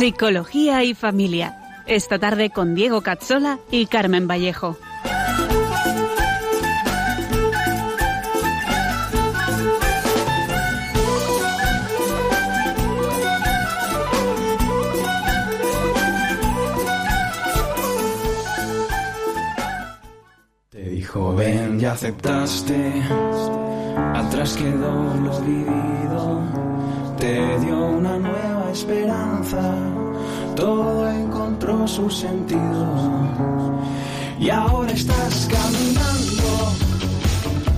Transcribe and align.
Psicología 0.00 0.82
y 0.82 0.94
familia. 0.94 1.58
Esta 1.84 2.18
tarde 2.18 2.48
con 2.48 2.74
Diego 2.74 3.02
Cazzola 3.02 3.58
y 3.70 3.84
Carmen 3.84 4.26
Vallejo. 4.26 4.78
Te 20.70 20.80
dijo 20.80 21.34
ven 21.34 21.78
y 21.78 21.84
aceptaste, 21.84 23.02
atrás 24.14 24.56
quedó 24.56 25.14
lo 25.14 25.40
vivido, 25.42 26.79
te 27.20 27.58
dio 27.60 27.76
una 27.76 28.18
nueva 28.18 28.70
esperanza, 28.72 29.60
todo 30.56 31.10
encontró 31.10 31.86
su 31.86 32.08
sentido 32.08 33.78
y 34.40 34.48
ahora 34.48 34.90
estás 34.90 35.46
caminando, 35.50 36.72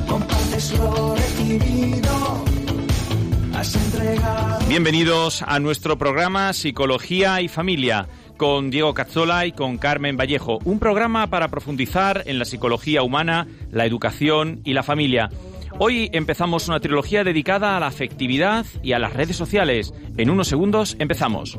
compartes 0.08 0.78
lo 0.78 1.16
recibido. 1.16 2.44
Bienvenidos 4.68 5.42
a 5.42 5.58
nuestro 5.58 5.98
programa 5.98 6.52
Psicología 6.52 7.40
y 7.40 7.48
Familia 7.48 8.08
con 8.36 8.70
Diego 8.70 8.94
Cazzola 8.94 9.46
y 9.46 9.52
con 9.52 9.76
Carmen 9.76 10.16
Vallejo, 10.16 10.60
un 10.64 10.78
programa 10.78 11.26
para 11.28 11.48
profundizar 11.48 12.22
en 12.26 12.38
la 12.38 12.44
psicología 12.44 13.02
humana, 13.02 13.48
la 13.70 13.86
educación 13.86 14.60
y 14.64 14.72
la 14.72 14.82
familia. 14.82 15.30
Hoy 15.84 16.08
empezamos 16.12 16.68
una 16.68 16.78
trilogía 16.78 17.24
dedicada 17.24 17.76
a 17.76 17.80
la 17.80 17.88
afectividad 17.88 18.64
y 18.84 18.92
a 18.92 19.00
las 19.00 19.14
redes 19.14 19.34
sociales. 19.34 19.92
En 20.16 20.30
unos 20.30 20.46
segundos 20.46 20.94
empezamos. 21.00 21.58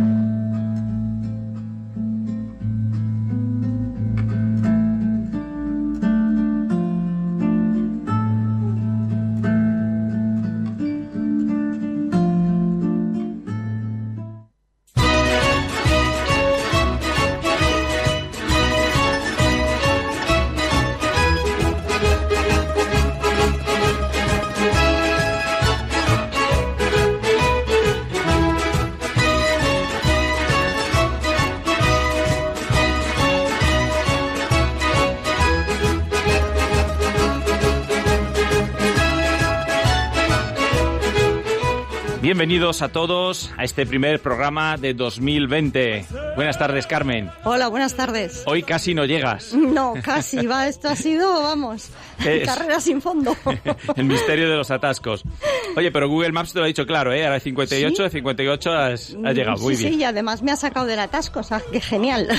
Bienvenidos 42.51 42.81
a 42.81 42.89
todos 42.89 43.49
a 43.55 43.63
este 43.63 43.85
primer 43.85 44.19
programa 44.21 44.75
de 44.75 44.93
2020. 44.93 46.05
Buenas 46.35 46.59
tardes, 46.59 46.85
Carmen. 46.85 47.31
Hola, 47.45 47.69
buenas 47.69 47.95
tardes. 47.95 48.43
Hoy 48.45 48.61
casi 48.61 48.93
no 48.93 49.05
llegas. 49.05 49.53
No, 49.53 49.93
casi, 50.03 50.45
va, 50.45 50.67
esto 50.67 50.89
ha 50.89 50.97
sido, 50.97 51.31
vamos, 51.43 51.91
Es- 52.19 52.45
carrera 52.45 52.81
sin 52.81 53.01
fondo. 53.01 53.37
El 53.95 54.03
misterio 54.03 54.49
de 54.49 54.57
los 54.57 54.69
atascos. 54.69 55.23
Oye, 55.77 55.93
pero 55.93 56.09
Google 56.09 56.33
Maps 56.33 56.51
te 56.51 56.59
lo 56.59 56.65
ha 56.65 56.67
dicho 56.67 56.85
claro, 56.85 57.13
¿eh? 57.13 57.23
Ahora 57.23 57.35
de 57.35 57.39
58, 57.39 57.95
¿Sí? 57.95 58.03
de 58.03 58.09
58 58.09 58.71
has, 58.73 59.15
has 59.23 59.33
llegado. 59.33 59.57
Muy 59.59 59.77
sí, 59.77 59.83
bien. 59.83 59.93
sí, 59.93 59.99
y 60.01 60.03
además 60.03 60.41
me 60.41 60.51
ha 60.51 60.57
sacado 60.57 60.85
del 60.87 60.99
atasco, 60.99 61.39
o 61.39 61.43
sea, 61.43 61.61
qué 61.71 61.79
genial. 61.79 62.27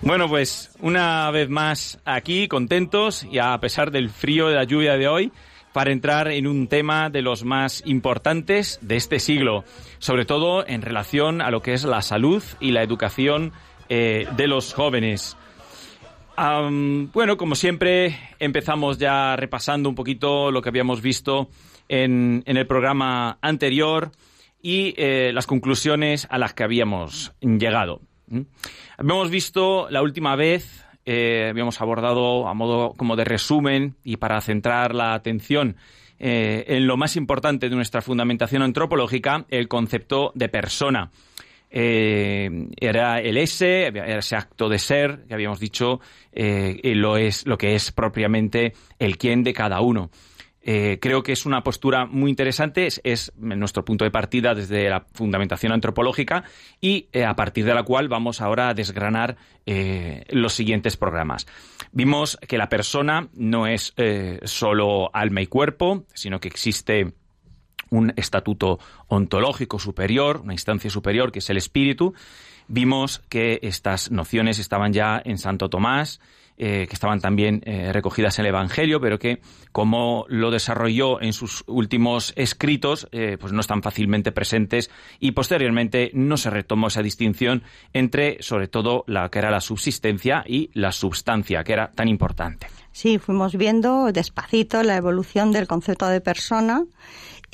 Bueno, 0.00 0.28
pues 0.28 0.70
una 0.80 1.30
vez 1.30 1.48
más 1.48 1.98
aquí, 2.04 2.46
contentos 2.46 3.24
y 3.24 3.38
a 3.38 3.58
pesar 3.58 3.90
del 3.90 4.10
frío 4.10 4.48
de 4.48 4.54
la 4.54 4.64
lluvia 4.64 4.98
de 4.98 5.08
hoy, 5.08 5.32
para 5.74 5.90
entrar 5.90 6.28
en 6.28 6.46
un 6.46 6.68
tema 6.68 7.10
de 7.10 7.20
los 7.20 7.44
más 7.44 7.82
importantes 7.84 8.78
de 8.80 8.94
este 8.94 9.18
siglo, 9.18 9.64
sobre 9.98 10.24
todo 10.24 10.64
en 10.66 10.82
relación 10.82 11.42
a 11.42 11.50
lo 11.50 11.62
que 11.62 11.74
es 11.74 11.82
la 11.82 12.00
salud 12.00 12.44
y 12.60 12.70
la 12.70 12.84
educación 12.84 13.52
eh, 13.88 14.28
de 14.36 14.46
los 14.46 14.72
jóvenes. 14.72 15.36
Bueno, 16.36 17.36
como 17.36 17.56
siempre, 17.56 18.16
empezamos 18.38 18.98
ya 18.98 19.34
repasando 19.34 19.88
un 19.88 19.96
poquito 19.96 20.52
lo 20.52 20.62
que 20.62 20.68
habíamos 20.68 21.02
visto 21.02 21.48
en, 21.88 22.44
en 22.46 22.56
el 22.56 22.68
programa 22.68 23.38
anterior 23.40 24.12
y 24.62 24.94
eh, 24.96 25.32
las 25.34 25.48
conclusiones 25.48 26.28
a 26.30 26.38
las 26.38 26.54
que 26.54 26.62
habíamos 26.62 27.32
llegado. 27.40 28.00
¿Mm? 28.28 28.42
Habíamos 28.96 29.28
visto 29.28 29.88
la 29.90 30.02
última 30.02 30.36
vez, 30.36 30.83
eh, 31.06 31.48
habíamos 31.50 31.80
abordado 31.80 32.48
a 32.48 32.54
modo 32.54 32.94
como 32.96 33.16
de 33.16 33.24
resumen 33.24 33.94
y 34.04 34.16
para 34.16 34.40
centrar 34.40 34.94
la 34.94 35.14
atención 35.14 35.76
eh, 36.18 36.64
en 36.68 36.86
lo 36.86 36.96
más 36.96 37.16
importante 37.16 37.68
de 37.68 37.76
nuestra 37.76 38.00
fundamentación 38.02 38.62
antropológica, 38.62 39.44
el 39.50 39.68
concepto 39.68 40.32
de 40.34 40.48
persona 40.48 41.10
eh, 41.70 42.68
era 42.78 43.18
el 43.18 43.36
ese, 43.36 43.86
era 43.86 44.18
ese 44.18 44.36
acto 44.36 44.68
de 44.68 44.78
ser 44.78 45.24
que 45.26 45.34
habíamos 45.34 45.58
dicho, 45.58 46.00
lo 46.32 47.16
es 47.16 47.46
lo 47.46 47.58
que 47.58 47.74
es 47.74 47.90
propiamente 47.90 48.74
el 48.98 49.18
quién 49.18 49.42
de 49.42 49.52
cada 49.52 49.80
uno. 49.80 50.10
Eh, 50.66 50.98
creo 50.98 51.22
que 51.22 51.32
es 51.32 51.44
una 51.44 51.62
postura 51.62 52.06
muy 52.06 52.30
interesante, 52.30 52.86
es, 52.86 52.98
es 53.04 53.32
nuestro 53.36 53.84
punto 53.84 54.04
de 54.04 54.10
partida 54.10 54.54
desde 54.54 54.88
la 54.88 55.04
fundamentación 55.12 55.72
antropológica 55.72 56.44
y 56.80 57.08
eh, 57.12 57.26
a 57.26 57.36
partir 57.36 57.66
de 57.66 57.74
la 57.74 57.82
cual 57.82 58.08
vamos 58.08 58.40
ahora 58.40 58.70
a 58.70 58.74
desgranar 58.74 59.36
eh, 59.66 60.24
los 60.30 60.54
siguientes 60.54 60.96
programas. 60.96 61.46
Vimos 61.92 62.38
que 62.48 62.56
la 62.56 62.70
persona 62.70 63.28
no 63.34 63.66
es 63.66 63.94
solo 64.44 65.10
alma 65.14 65.42
y 65.42 65.46
cuerpo, 65.46 66.06
sino 66.14 66.40
que 66.40 66.48
existe 66.48 67.12
un 67.90 68.14
estatuto 68.16 68.78
ontológico 69.08 69.78
superior, 69.78 70.40
una 70.42 70.54
instancia 70.54 70.90
superior 70.90 71.30
que 71.30 71.40
es 71.40 71.50
el 71.50 71.58
espíritu. 71.58 72.14
Vimos 72.68 73.22
que 73.28 73.60
estas 73.62 74.10
nociones 74.10 74.58
estaban 74.58 74.94
ya 74.94 75.20
en 75.22 75.36
Santo 75.36 75.68
Tomás, 75.68 76.20
eh, 76.56 76.86
que 76.88 76.94
estaban 76.94 77.20
también 77.20 77.62
eh, 77.64 77.92
recogidas 77.92 78.38
en 78.38 78.44
el 78.44 78.50
Evangelio, 78.50 79.00
pero 79.00 79.18
que 79.18 79.40
como 79.72 80.24
lo 80.28 80.52
desarrolló 80.52 81.20
en 81.20 81.32
sus 81.32 81.64
últimos 81.66 82.32
escritos, 82.36 83.08
eh, 83.10 83.36
pues 83.40 83.52
no 83.52 83.60
están 83.60 83.82
fácilmente 83.82 84.30
presentes 84.30 84.90
y 85.18 85.32
posteriormente 85.32 86.12
no 86.14 86.36
se 86.36 86.50
retomó 86.50 86.86
esa 86.86 87.02
distinción 87.02 87.64
entre, 87.92 88.40
sobre 88.40 88.68
todo, 88.68 89.02
la 89.08 89.28
que 89.30 89.40
era 89.40 89.50
la 89.50 89.60
subsistencia 89.60 90.44
y 90.46 90.70
la 90.74 90.92
substancia, 90.92 91.64
que 91.64 91.72
era 91.72 91.90
tan 91.90 92.06
importante. 92.08 92.68
Sí, 92.92 93.18
fuimos 93.18 93.56
viendo 93.56 94.12
despacito 94.12 94.84
la 94.84 94.96
evolución 94.96 95.50
del 95.50 95.66
concepto 95.66 96.06
de 96.06 96.20
persona 96.20 96.84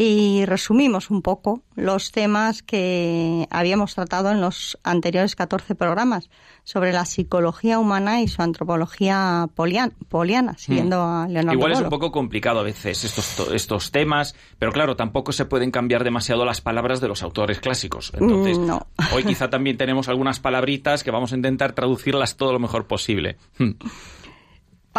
y 0.02 0.47
resumimos 0.47 1.11
un 1.11 1.20
poco 1.20 1.61
los 1.76 2.11
temas 2.11 2.62
que 2.62 3.47
habíamos 3.50 3.94
tratado 3.94 4.31
en 4.31 4.41
los 4.41 4.79
anteriores 4.82 5.37
14 5.37 5.75
programas 5.75 6.31
sobre 6.64 6.94
la 6.94 7.05
psicología 7.05 7.79
humana 7.79 8.23
y 8.23 8.29
su 8.29 8.41
antropología 8.41 9.47
polian- 9.55 9.93
poliana, 10.08 10.56
siguiendo 10.56 11.02
a 11.02 11.26
Leonardo 11.29 11.52
Igual 11.52 11.73
es 11.73 11.81
un 11.81 11.91
poco 11.91 12.11
complicado 12.12 12.61
a 12.61 12.62
veces 12.62 13.05
estos, 13.05 13.37
to- 13.37 13.52
estos 13.55 13.91
temas, 13.91 14.35
pero 14.58 14.73
claro, 14.73 14.97
tampoco 14.97 15.32
se 15.32 15.44
pueden 15.44 15.70
cambiar 15.70 16.03
demasiado 16.03 16.46
las 16.46 16.62
palabras 16.62 17.03
de 17.03 17.08
los 17.08 17.23
autores 17.23 17.61
clásicos. 17.61 18.12
Entonces, 18.19 18.58
Mm, 18.58 18.67
no. 18.67 18.87
hoy 19.14 19.25
quizá 19.25 19.50
también 19.50 19.76
tenemos 19.76 20.08
algunas 20.08 20.41
palabritas 20.41 21.05
que 21.05 21.11
vamos 21.11 21.32
a 21.35 21.37
intentar 21.37 21.73
traducirlas 21.73 22.38
todo 22.38 22.55
lo 22.55 22.58
mejor 22.58 22.87
posible. 22.87 23.37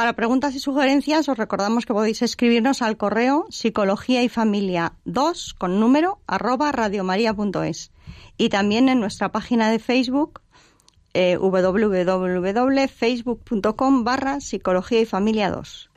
Para 0.01 0.13
preguntas 0.13 0.55
y 0.55 0.59
sugerencias 0.59 1.29
os 1.29 1.37
recordamos 1.37 1.85
que 1.85 1.93
podéis 1.93 2.23
escribirnos 2.23 2.81
al 2.81 2.97
correo 2.97 3.45
psicología 3.51 4.23
y 4.23 4.29
familia 4.29 4.93
2 5.05 5.53
con 5.53 5.79
número 5.79 6.17
arroba 6.25 6.71
radiomaria.es 6.71 7.91
y 8.35 8.49
también 8.49 8.89
en 8.89 8.99
nuestra 8.99 9.31
página 9.31 9.69
de 9.69 9.77
Facebook 9.77 10.41
eh, 11.13 11.37
www.facebook.com 11.37 14.03
barra 14.03 14.39
psicología 14.39 15.01
y 15.01 15.05
familia 15.05 15.51
2 15.51 15.91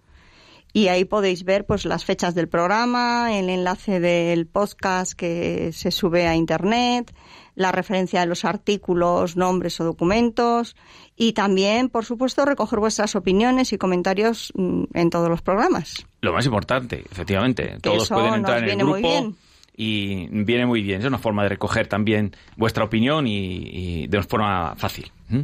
y 0.74 0.88
ahí 0.88 1.06
podéis 1.06 1.44
ver 1.44 1.64
pues 1.64 1.86
las 1.86 2.04
fechas 2.04 2.34
del 2.34 2.48
programa, 2.48 3.38
el 3.38 3.48
enlace 3.48 4.00
del 4.00 4.46
podcast 4.46 5.14
que 5.14 5.70
se 5.72 5.90
sube 5.90 6.26
a 6.26 6.34
internet, 6.34 7.14
la 7.54 7.72
referencia 7.72 8.20
de 8.20 8.26
los 8.26 8.44
artículos, 8.44 9.36
nombres 9.36 9.80
o 9.80 9.84
documentos 9.84 10.76
y 11.16 11.32
también, 11.32 11.88
por 11.88 12.04
supuesto, 12.04 12.44
recoger 12.44 12.80
vuestras 12.80 13.14
opiniones 13.14 13.72
y 13.72 13.78
comentarios 13.78 14.52
mm, 14.54 14.84
en 14.94 15.10
todos 15.10 15.28
los 15.28 15.42
programas. 15.42 16.06
Lo 16.20 16.32
más 16.32 16.46
importante, 16.46 17.04
efectivamente. 17.10 17.78
Todos 17.80 18.04
Eso 18.04 18.14
pueden 18.14 18.30
nos 18.30 18.38
entrar 18.38 18.64
en 18.64 18.80
el 18.80 18.86
grupo 18.86 19.34
y 19.76 20.26
viene 20.44 20.66
muy 20.66 20.82
bien. 20.82 21.00
Es 21.00 21.06
una 21.06 21.18
forma 21.18 21.42
de 21.42 21.50
recoger 21.50 21.86
también 21.86 22.34
vuestra 22.56 22.84
opinión 22.84 23.26
y, 23.26 24.02
y 24.02 24.06
de 24.06 24.22
forma 24.22 24.74
fácil. 24.76 25.10
¿Mm? 25.28 25.40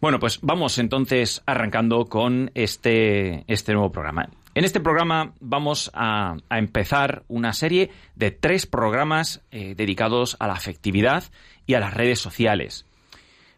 Bueno, 0.00 0.18
pues 0.18 0.40
vamos 0.42 0.78
entonces 0.78 1.42
arrancando 1.46 2.04
con 2.06 2.50
este, 2.54 3.44
este 3.46 3.72
nuevo 3.72 3.90
programa. 3.90 4.28
En 4.56 4.64
este 4.64 4.80
programa 4.80 5.34
vamos 5.38 5.90
a, 5.92 6.38
empezar 6.48 7.24
una 7.28 7.52
serie 7.52 7.90
de 8.14 8.30
tres 8.30 8.64
programas 8.66 9.42
eh, 9.50 9.74
dedicados 9.76 10.34
a 10.40 10.46
la 10.46 10.54
afectividad 10.54 11.24
y 11.66 11.74
a 11.74 11.80
las 11.80 11.92
redes 11.92 12.20
sociales. 12.20 12.86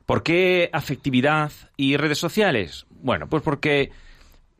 ¿Por 0.06 0.24
qué 0.24 0.70
afectividad 0.72 1.52
y 1.76 1.96
redes 1.96 2.18
sociales? 2.18 2.84
Bueno, 2.90 3.28
pues 3.28 3.44
porque 3.44 3.92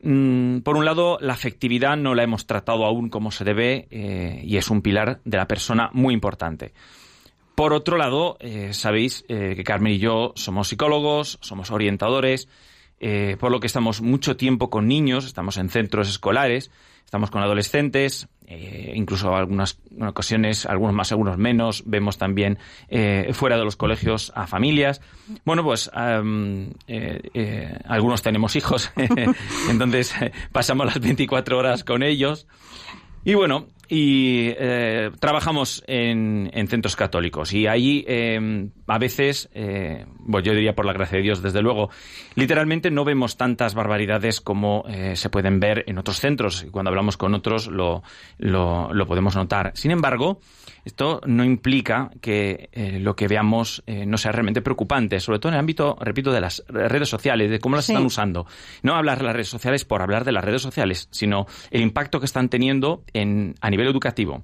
Mm, 0.01 0.59
por 0.59 0.77
un 0.77 0.85
lado, 0.85 1.17
la 1.19 1.33
afectividad 1.33 1.97
no 1.97 2.15
la 2.15 2.23
hemos 2.23 2.45
tratado 2.45 2.85
aún 2.85 3.09
como 3.09 3.31
se 3.31 3.43
debe 3.43 3.89
eh, 3.91 4.41
y 4.45 4.55
es 4.55 4.69
un 4.69 4.81
pilar 4.81 5.19
de 5.25 5.37
la 5.37 5.45
persona 5.45 5.89
muy 5.91 6.13
importante. 6.13 6.71
Por 7.53 7.73
otro 7.73 7.97
lado, 7.97 8.37
eh, 8.39 8.71
sabéis 8.71 9.25
que 9.27 9.61
Carmen 9.65 9.91
y 9.91 9.97
yo 9.97 10.31
somos 10.37 10.69
psicólogos, 10.69 11.37
somos 11.41 11.69
orientadores, 11.71 12.47
eh, 12.99 13.37
por 13.39 13.51
lo 13.51 13.59
que 13.59 13.67
estamos 13.67 14.01
mucho 14.01 14.35
tiempo 14.35 14.69
con 14.69 14.87
niños, 14.87 15.25
estamos 15.25 15.57
en 15.57 15.69
centros 15.69 16.09
escolares, 16.09 16.71
estamos 17.05 17.31
con 17.31 17.41
adolescentes, 17.41 18.27
eh, 18.51 18.93
incluso 18.95 19.35
algunas 19.35 19.79
ocasiones, 20.01 20.65
algunos 20.65 20.95
más, 20.95 21.11
algunos 21.11 21.37
menos, 21.37 21.83
vemos 21.85 22.17
también 22.17 22.57
eh, 22.87 23.29
fuera 23.33 23.57
de 23.57 23.63
los 23.63 23.75
colegios 23.75 24.31
a 24.35 24.47
familias. 24.47 25.01
Bueno, 25.45 25.63
pues 25.63 25.91
eh, 26.87 27.77
algunos 27.85 28.23
tenemos 28.23 28.55
hijos, 28.55 28.91
entonces 29.69 30.15
pasamos 30.51 30.87
las 30.87 30.99
24 30.99 31.57
horas 31.59 31.83
con 31.83 32.01
ellos. 32.01 32.47
Y 33.23 33.35
bueno, 33.35 33.67
y 33.87 34.53
trabajamos 35.19 35.83
en, 35.87 36.49
en 36.53 36.67
centros 36.67 36.95
católicos 36.95 37.53
y 37.53 37.67
ahí 37.67 38.03
eh, 38.07 38.69
a 38.89 38.97
veces, 38.97 39.49
eh, 39.53 40.05
bueno, 40.19 40.43
yo 40.45 40.53
diría 40.53 40.75
por 40.75 40.85
la 40.85 40.93
gracia 40.93 41.17
de 41.17 41.23
Dios, 41.23 41.41
desde 41.41 41.61
luego, 41.61 41.89
literalmente 42.35 42.91
no 42.91 43.05
vemos 43.05 43.37
tantas 43.37 43.75
barbaridades 43.75 44.41
como 44.41 44.83
eh, 44.89 45.15
se 45.15 45.29
pueden 45.29 45.59
ver 45.59 45.83
en 45.87 45.97
otros 45.97 46.19
centros 46.19 46.63
y 46.67 46.71
cuando 46.71 46.89
hablamos 46.89 47.15
con 47.17 47.33
otros 47.33 47.67
lo, 47.67 48.03
lo, 48.37 48.93
lo 48.93 49.05
podemos 49.07 49.35
notar. 49.35 49.71
Sin 49.75 49.91
embargo, 49.91 50.39
esto 50.85 51.21
no 51.25 51.43
implica 51.43 52.09
que 52.21 52.69
eh, 52.71 52.99
lo 52.99 53.15
que 53.15 53.27
veamos 53.27 53.83
eh, 53.85 54.05
no 54.05 54.17
sea 54.17 54.31
realmente 54.31 54.61
preocupante, 54.61 55.19
sobre 55.19 55.39
todo 55.39 55.49
en 55.51 55.55
el 55.55 55.59
ámbito, 55.59 55.97
repito, 56.01 56.31
de 56.31 56.41
las 56.41 56.63
redes 56.67 57.09
sociales, 57.09 57.49
de 57.51 57.59
cómo 57.59 57.75
las 57.75 57.85
Sí. 57.85 57.93
están 57.93 58.05
usando. 58.05 58.45
No 58.83 58.95
hablar 58.95 59.19
de 59.19 59.25
las 59.25 59.33
redes 59.33 59.49
sociales 59.49 59.85
por 59.85 60.01
hablar 60.01 60.25
de 60.25 60.31
las 60.31 60.43
redes 60.43 60.61
sociales, 60.61 61.07
sino 61.11 61.45
el 61.71 61.81
impacto 61.81 62.19
que 62.19 62.25
están 62.25 62.49
teniendo 62.49 63.03
en, 63.13 63.55
a 63.61 63.69
nivel 63.69 63.87
educativo. 63.87 64.43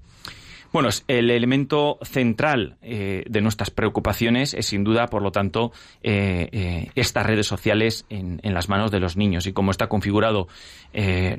Bueno, 0.76 0.90
el 1.08 1.32
elemento 1.32 2.00
central 2.04 2.76
eh, 2.82 3.24
de 3.30 3.40
nuestras 3.40 3.70
preocupaciones 3.70 4.54
es 4.54 4.66
sin 4.66 4.84
duda, 4.84 5.08
por 5.08 5.22
lo 5.22 5.32
tanto, 5.32 5.72
eh, 6.04 6.50
eh, 6.52 6.92
estas 6.96 7.26
redes 7.26 7.48
sociales 7.48 8.06
en, 8.10 8.42
las 8.44 8.68
manos 8.68 8.92
de 8.92 9.00
los 9.00 9.16
niños 9.16 9.48
y 9.48 9.54
cómo 9.54 9.72
está 9.72 9.88
configurado 9.88 10.50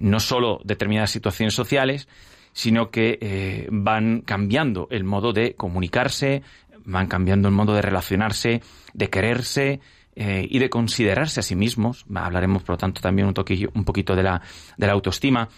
no 0.00 0.20
solo 0.20 0.62
determinadas 0.64 1.10
situaciones 1.10 1.52
sociales, 1.52 2.08
sino 2.54 2.90
que 2.90 3.68
van 3.70 4.22
cambiando 4.22 4.88
el 4.90 5.04
modo 5.04 5.34
de 5.34 5.54
comunicarse, 5.54 6.42
van 6.86 7.06
cambiando 7.06 7.48
el 7.48 7.54
modo 7.54 7.74
de 7.74 7.82
relacionarse, 7.82 8.62
de 8.94 9.10
quererse 9.10 9.80
y 10.14 10.58
de 10.58 10.70
considerarse 10.70 11.40
a 11.40 11.42
sí 11.42 11.56
mismos. 11.56 12.06
Hablaremos, 12.14 12.62
por 12.62 12.76
lo 12.76 12.78
tanto, 12.78 13.02
también 13.02 13.28
un, 13.28 13.34
toquillo, 13.34 13.68
un 13.74 13.84
poquito 13.84 14.16
de 14.16 14.22
la, 14.22 14.40
de 14.78 14.86
la 14.86 14.94
autoestima. 14.94 15.50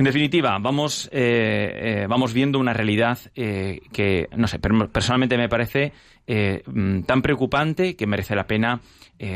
En 0.00 0.04
definitiva, 0.04 0.58
vamos, 0.58 1.10
eh, 1.12 1.72
eh, 1.74 2.06
vamos 2.08 2.32
viendo 2.32 2.58
una 2.58 2.72
realidad 2.72 3.18
eh, 3.34 3.82
que, 3.92 4.30
no 4.34 4.48
sé, 4.48 4.58
per- 4.58 4.88
personalmente 4.88 5.36
me 5.36 5.50
parece 5.50 5.92
eh, 6.26 6.62
mm, 6.64 7.02
tan 7.02 7.20
preocupante 7.20 7.96
que 7.96 8.06
merece 8.06 8.34
la 8.34 8.46
pena 8.46 8.80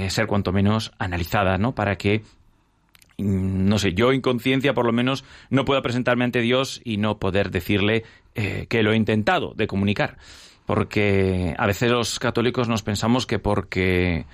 ser 0.09 0.27
cuanto 0.27 0.53
menos 0.53 0.91
analizada, 0.99 1.59
¿no? 1.59 1.75
Para 1.75 1.97
que 1.97 2.23
mm, 3.19 3.69
no 3.69 3.79
sé, 3.79 3.93
yo 3.93 4.11
en 4.11 4.23
conciencia 4.23 4.73
por 4.73 4.87
lo 4.87 4.93
menos 4.95 5.27
no 5.51 5.67
pueda 5.67 5.83
presentarme 5.83 6.25
ante 6.25 6.41
Dios 6.41 6.81
y 6.83 6.97
no 6.97 7.19
poder 7.19 7.51
decirle 7.51 8.05
que 8.33 8.83
lo 8.83 8.95
he 8.95 8.97
intentado 8.97 9.53
de 9.55 9.67
comunicar. 9.67 10.17
Porque 10.65 11.55
a 11.59 11.67
veces 11.67 11.91
los 11.91 12.19
católicos 12.19 12.71
nos 12.71 12.83
pensamos 12.83 13.27
que 13.27 13.39
porque, 13.39 14.25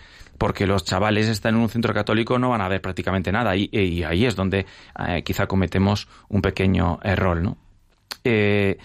porque 0.40 0.66
los 0.66 0.84
chavales 0.84 1.28
están 1.28 1.56
en 1.56 1.60
un 1.60 1.68
centro 1.68 1.92
católico 1.92 2.38
no 2.38 2.48
van 2.48 2.62
a 2.62 2.68
ver 2.68 2.80
prácticamente 2.80 3.30
nada. 3.30 3.54
Y, 3.54 4.02
ahí 4.04 4.24
es 4.24 4.34
donde 4.34 4.64
eh, 5.06 5.22
quizá 5.22 5.46
cometemos 5.46 6.08
un 6.30 6.40
pequeño 6.40 6.98
error, 7.02 7.42
¿no? 7.42 7.58
Eh, 8.24 8.78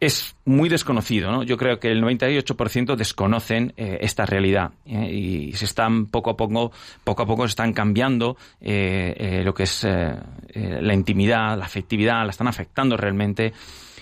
es 0.00 0.34
muy 0.46 0.70
desconocido, 0.70 1.30
¿no? 1.30 1.42
Yo 1.42 1.58
creo 1.58 1.78
que 1.78 1.90
el 1.92 2.02
98% 2.02 2.96
desconocen 2.96 3.74
eh, 3.76 3.98
esta 4.00 4.24
realidad 4.24 4.70
y 4.86 5.52
se 5.52 5.66
están 5.66 6.06
poco 6.06 6.30
a 6.30 6.36
poco, 6.38 6.72
poco 7.04 7.22
a 7.22 7.26
poco 7.26 7.42
se 7.42 7.50
están 7.50 7.74
cambiando 7.74 8.38
lo 8.58 9.54
que 9.54 9.64
es 9.64 9.84
la 9.84 10.94
intimidad, 10.94 11.58
la 11.58 11.66
afectividad, 11.66 12.24
la 12.24 12.30
están 12.30 12.48
afectando 12.48 12.96
realmente, 12.96 13.52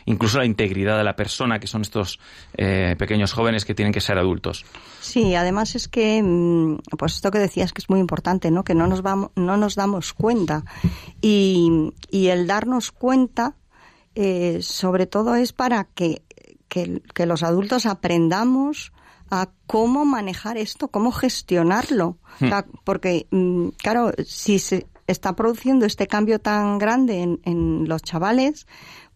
incluso 0.06 0.38
la 0.38 0.46
integridad 0.46 0.96
de 0.96 1.04
la 1.04 1.14
persona, 1.14 1.60
que 1.60 1.66
son 1.66 1.82
estos 1.82 2.18
eh, 2.56 2.96
pequeños 2.98 3.32
jóvenes 3.32 3.64
que 3.64 3.74
tienen 3.74 3.92
que 3.92 4.00
ser 4.00 4.18
adultos. 4.18 4.64
Sí, 5.00 5.34
además 5.34 5.74
es 5.74 5.88
que, 5.88 6.22
mm, 6.22 6.78
pues 6.96 7.16
esto 7.16 7.30
que 7.30 7.38
decías 7.38 7.72
que 7.72 7.80
es 7.82 7.90
muy 7.90 8.00
importante, 8.00 8.50
¿no? 8.50 8.64
Que 8.64 8.74
no 8.74 8.86
nos 8.86 9.02
vamos, 9.02 9.30
no 9.36 9.56
nos 9.56 9.74
damos 9.74 10.12
cuenta 10.12 10.64
y, 11.20 11.92
y 12.10 12.28
el 12.28 12.46
darnos 12.46 12.92
cuenta, 12.92 13.56
eh, 14.14 14.60
sobre 14.62 15.06
todo 15.06 15.34
es 15.34 15.52
para 15.52 15.84
que, 15.84 16.22
que, 16.68 17.02
que 17.14 17.26
los 17.26 17.42
adultos 17.42 17.84
aprendamos 17.84 18.92
a 19.30 19.50
cómo 19.66 20.04
manejar 20.04 20.56
esto, 20.56 20.88
cómo 20.88 21.10
gestionarlo, 21.10 22.18
O 22.40 22.46
sea, 22.46 22.66
porque 22.84 23.26
mm, 23.30 23.68
claro, 23.78 24.12
si 24.24 24.58
se 24.58 24.86
está 25.06 25.34
produciendo 25.34 25.86
este 25.86 26.06
cambio 26.06 26.38
tan 26.38 26.78
grande 26.78 27.22
en, 27.22 27.40
en 27.44 27.88
los 27.88 28.02
chavales, 28.02 28.66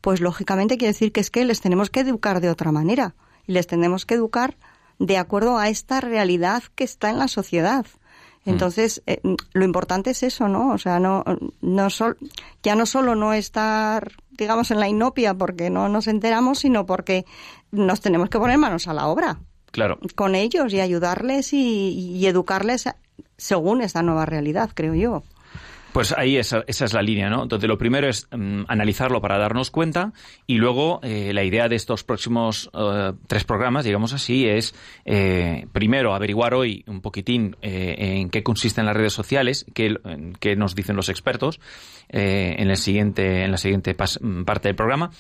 pues 0.00 0.20
lógicamente 0.20 0.76
quiere 0.78 0.92
decir 0.92 1.12
que 1.12 1.20
es 1.20 1.30
que 1.30 1.44
les 1.44 1.60
tenemos 1.60 1.90
que 1.90 2.00
educar 2.00 2.40
de 2.40 2.50
otra 2.50 2.72
manera 2.72 3.14
y 3.46 3.52
les 3.52 3.66
tenemos 3.66 4.06
que 4.06 4.14
educar 4.14 4.56
de 4.98 5.16
acuerdo 5.18 5.58
a 5.58 5.68
esta 5.68 6.00
realidad 6.00 6.62
que 6.74 6.84
está 6.84 7.10
en 7.10 7.18
la 7.18 7.28
sociedad. 7.28 7.86
Entonces, 8.46 9.02
eh, 9.06 9.20
lo 9.52 9.64
importante 9.66 10.10
es 10.10 10.22
eso, 10.22 10.48
¿no? 10.48 10.70
O 10.72 10.78
sea, 10.78 10.98
no, 10.98 11.24
no 11.60 11.90
sol- 11.90 12.16
ya 12.62 12.74
no 12.74 12.86
solo 12.86 13.14
no 13.14 13.34
estar, 13.34 14.12
digamos, 14.30 14.70
en 14.70 14.80
la 14.80 14.88
inopia 14.88 15.34
porque 15.34 15.68
no 15.68 15.90
nos 15.90 16.06
enteramos, 16.06 16.60
sino 16.60 16.86
porque 16.86 17.26
nos 17.70 18.00
tenemos 18.00 18.30
que 18.30 18.38
poner 18.38 18.56
manos 18.56 18.88
a 18.88 18.94
la 18.94 19.08
obra 19.08 19.40
Claro. 19.72 19.98
con 20.16 20.34
ellos 20.34 20.72
y 20.72 20.80
ayudarles 20.80 21.52
y, 21.52 21.90
y 22.16 22.26
educarles 22.26 22.88
según 23.36 23.82
esta 23.82 24.02
nueva 24.02 24.24
realidad, 24.24 24.70
creo 24.74 24.94
yo. 24.94 25.22
Pues 25.92 26.14
ahí 26.16 26.36
esa, 26.36 26.62
esa, 26.68 26.84
es 26.84 26.92
la 26.92 27.02
línea, 27.02 27.28
¿no? 27.28 27.42
Entonces 27.42 27.68
lo 27.68 27.76
primero 27.76 28.08
es 28.08 28.28
um, 28.32 28.64
analizarlo 28.68 29.20
para 29.20 29.38
darnos 29.38 29.70
cuenta 29.70 30.12
y 30.46 30.56
luego 30.56 31.00
eh, 31.02 31.32
la 31.34 31.42
idea 31.42 31.68
de 31.68 31.74
estos 31.74 32.04
próximos 32.04 32.70
uh, 32.74 33.14
tres 33.26 33.44
programas, 33.44 33.84
digamos 33.84 34.12
así, 34.12 34.46
es 34.46 34.74
eh, 35.04 35.66
primero 35.72 36.14
averiguar 36.14 36.54
hoy 36.54 36.84
un 36.86 37.00
poquitín 37.00 37.56
eh, 37.60 37.96
en 37.98 38.30
qué 38.30 38.44
consisten 38.44 38.86
las 38.86 38.96
redes 38.96 39.12
sociales, 39.12 39.66
qué, 39.74 39.96
qué 40.38 40.54
nos 40.54 40.76
dicen 40.76 40.94
los 40.94 41.08
expertos 41.08 41.60
en 42.08 42.70
el 42.70 42.76
siguiente 42.76 43.44
en 43.44 43.52
la 43.52 43.56
siguiente 43.56 43.94
parte 43.94 44.68
del 44.68 44.74
programa. 44.76 45.10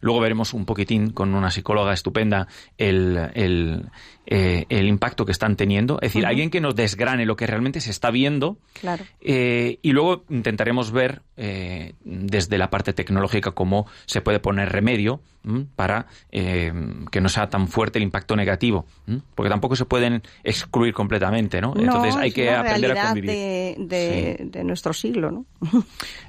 Luego 0.00 0.20
veremos 0.20 0.54
un 0.54 0.64
poquitín 0.64 1.10
con 1.10 1.34
una 1.34 1.50
psicóloga 1.50 1.92
estupenda 1.92 2.46
el, 2.76 3.18
el, 3.34 3.86
eh, 4.26 4.66
el 4.68 4.86
impacto 4.86 5.24
que 5.24 5.32
están 5.32 5.56
teniendo. 5.56 5.96
Es 6.00 6.08
decir, 6.10 6.22
uh 6.22 6.26
-huh. 6.26 6.30
alguien 6.30 6.50
que 6.50 6.60
nos 6.60 6.74
desgrane 6.76 7.26
lo 7.26 7.36
que 7.36 7.46
realmente 7.46 7.80
se 7.80 7.90
está 7.90 8.10
viendo. 8.10 8.58
Claro. 8.80 9.04
Eh, 9.20 9.78
y 9.82 9.92
luego 9.92 10.24
intentaremos 10.30 10.92
ver 10.92 11.22
eh, 11.36 11.94
desde 12.04 12.58
la 12.58 12.70
parte 12.70 12.92
tecnológica 12.92 13.52
cómo 13.52 13.86
se 14.06 14.20
puede 14.20 14.40
poner 14.40 14.70
remedio 14.70 15.20
para 15.76 16.06
que 16.30 17.20
no 17.22 17.28
sea 17.30 17.48
tan 17.48 17.68
fuerte 17.68 17.98
el 17.98 18.02
impacto 18.02 18.36
negativo. 18.36 18.84
Porque 19.34 19.48
tampoco 19.48 19.76
se 19.76 19.86
pueden 19.86 20.22
excluir 20.44 20.92
completamente, 20.92 21.60
¿no? 21.62 21.72
no 21.74 21.80
Entonces 21.80 22.16
hay 22.16 22.32
que 22.32 22.50
aprender 22.50 22.98
a 22.98 23.06
convivir. 23.06 23.30
De, 23.30 23.76
de, 23.78 24.36
Sí. 24.38 24.44
de 24.50 24.64
nuestro 24.64 24.92
siglo, 24.92 25.30
¿no? 25.30 25.46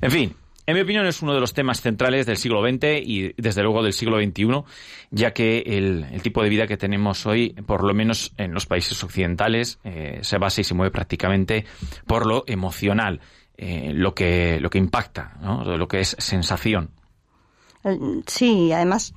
En 0.01 0.11
fin, 0.11 0.33
en 0.69 0.75
mi 0.75 0.81
opinión 0.81 1.07
es 1.07 1.21
uno 1.23 1.33
de 1.33 1.39
los 1.39 1.53
temas 1.53 1.81
centrales 1.81 2.27
del 2.27 2.37
siglo 2.37 2.61
XX 2.61 3.01
y 3.03 3.33
desde 3.37 3.63
luego 3.63 3.81
del 3.81 3.93
siglo 3.93 4.19
XXI, 4.19 4.63
ya 5.09 5.33
que 5.33 5.63
el, 5.65 6.21
tipo 6.21 6.43
de 6.43 6.49
vida 6.49 6.67
que 6.67 6.77
tenemos 6.77 7.25
hoy, 7.25 7.49
por 7.65 7.83
lo 7.83 7.93
menos 7.95 8.33
en 8.37 8.53
los 8.53 8.67
países 8.67 9.03
occidentales, 9.03 9.79
eh, 9.83 10.19
se 10.21 10.37
basa 10.37 10.61
y 10.61 10.63
se 10.63 10.75
mueve 10.75 10.91
prácticamente 10.91 11.65
por 12.05 12.27
lo 12.27 12.43
emocional, 12.45 13.19
eh, 13.57 13.91
lo, 13.95 14.13
que, 14.13 14.59
lo 14.59 14.69
que 14.69 14.77
impacta, 14.77 15.37
lo 15.65 15.87
que 15.87 16.01
es 16.01 16.15
sensación. 16.19 16.91
El- 17.83 18.23
Sí, 18.27 18.71
además 18.71 19.15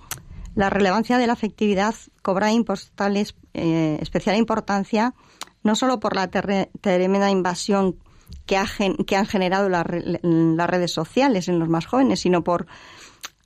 la 0.54 0.70
relevancia 0.70 1.18
de 1.18 1.26
la 1.26 1.34
afectividad 1.34 1.94
cobra 2.22 2.50
eh, 2.50 3.98
especial 4.00 4.36
importancia 4.36 5.14
no 5.62 5.74
solo 5.76 6.00
por 6.00 6.16
la 6.16 6.28
tremenda 6.28 7.30
invasión 7.30 7.96
que, 8.46 8.56
ha 8.56 8.66
que 9.06 9.16
han 9.16 9.26
generado 9.26 9.68
las 9.68 9.84
re- 9.86 10.20
las 10.22 10.68
redes 10.70 10.92
sociales 10.92 11.48
en 11.48 11.58
los 11.58 11.68
más 11.68 11.86
jóvenes, 11.86 12.20
sino 12.20 12.42
por 12.44 12.66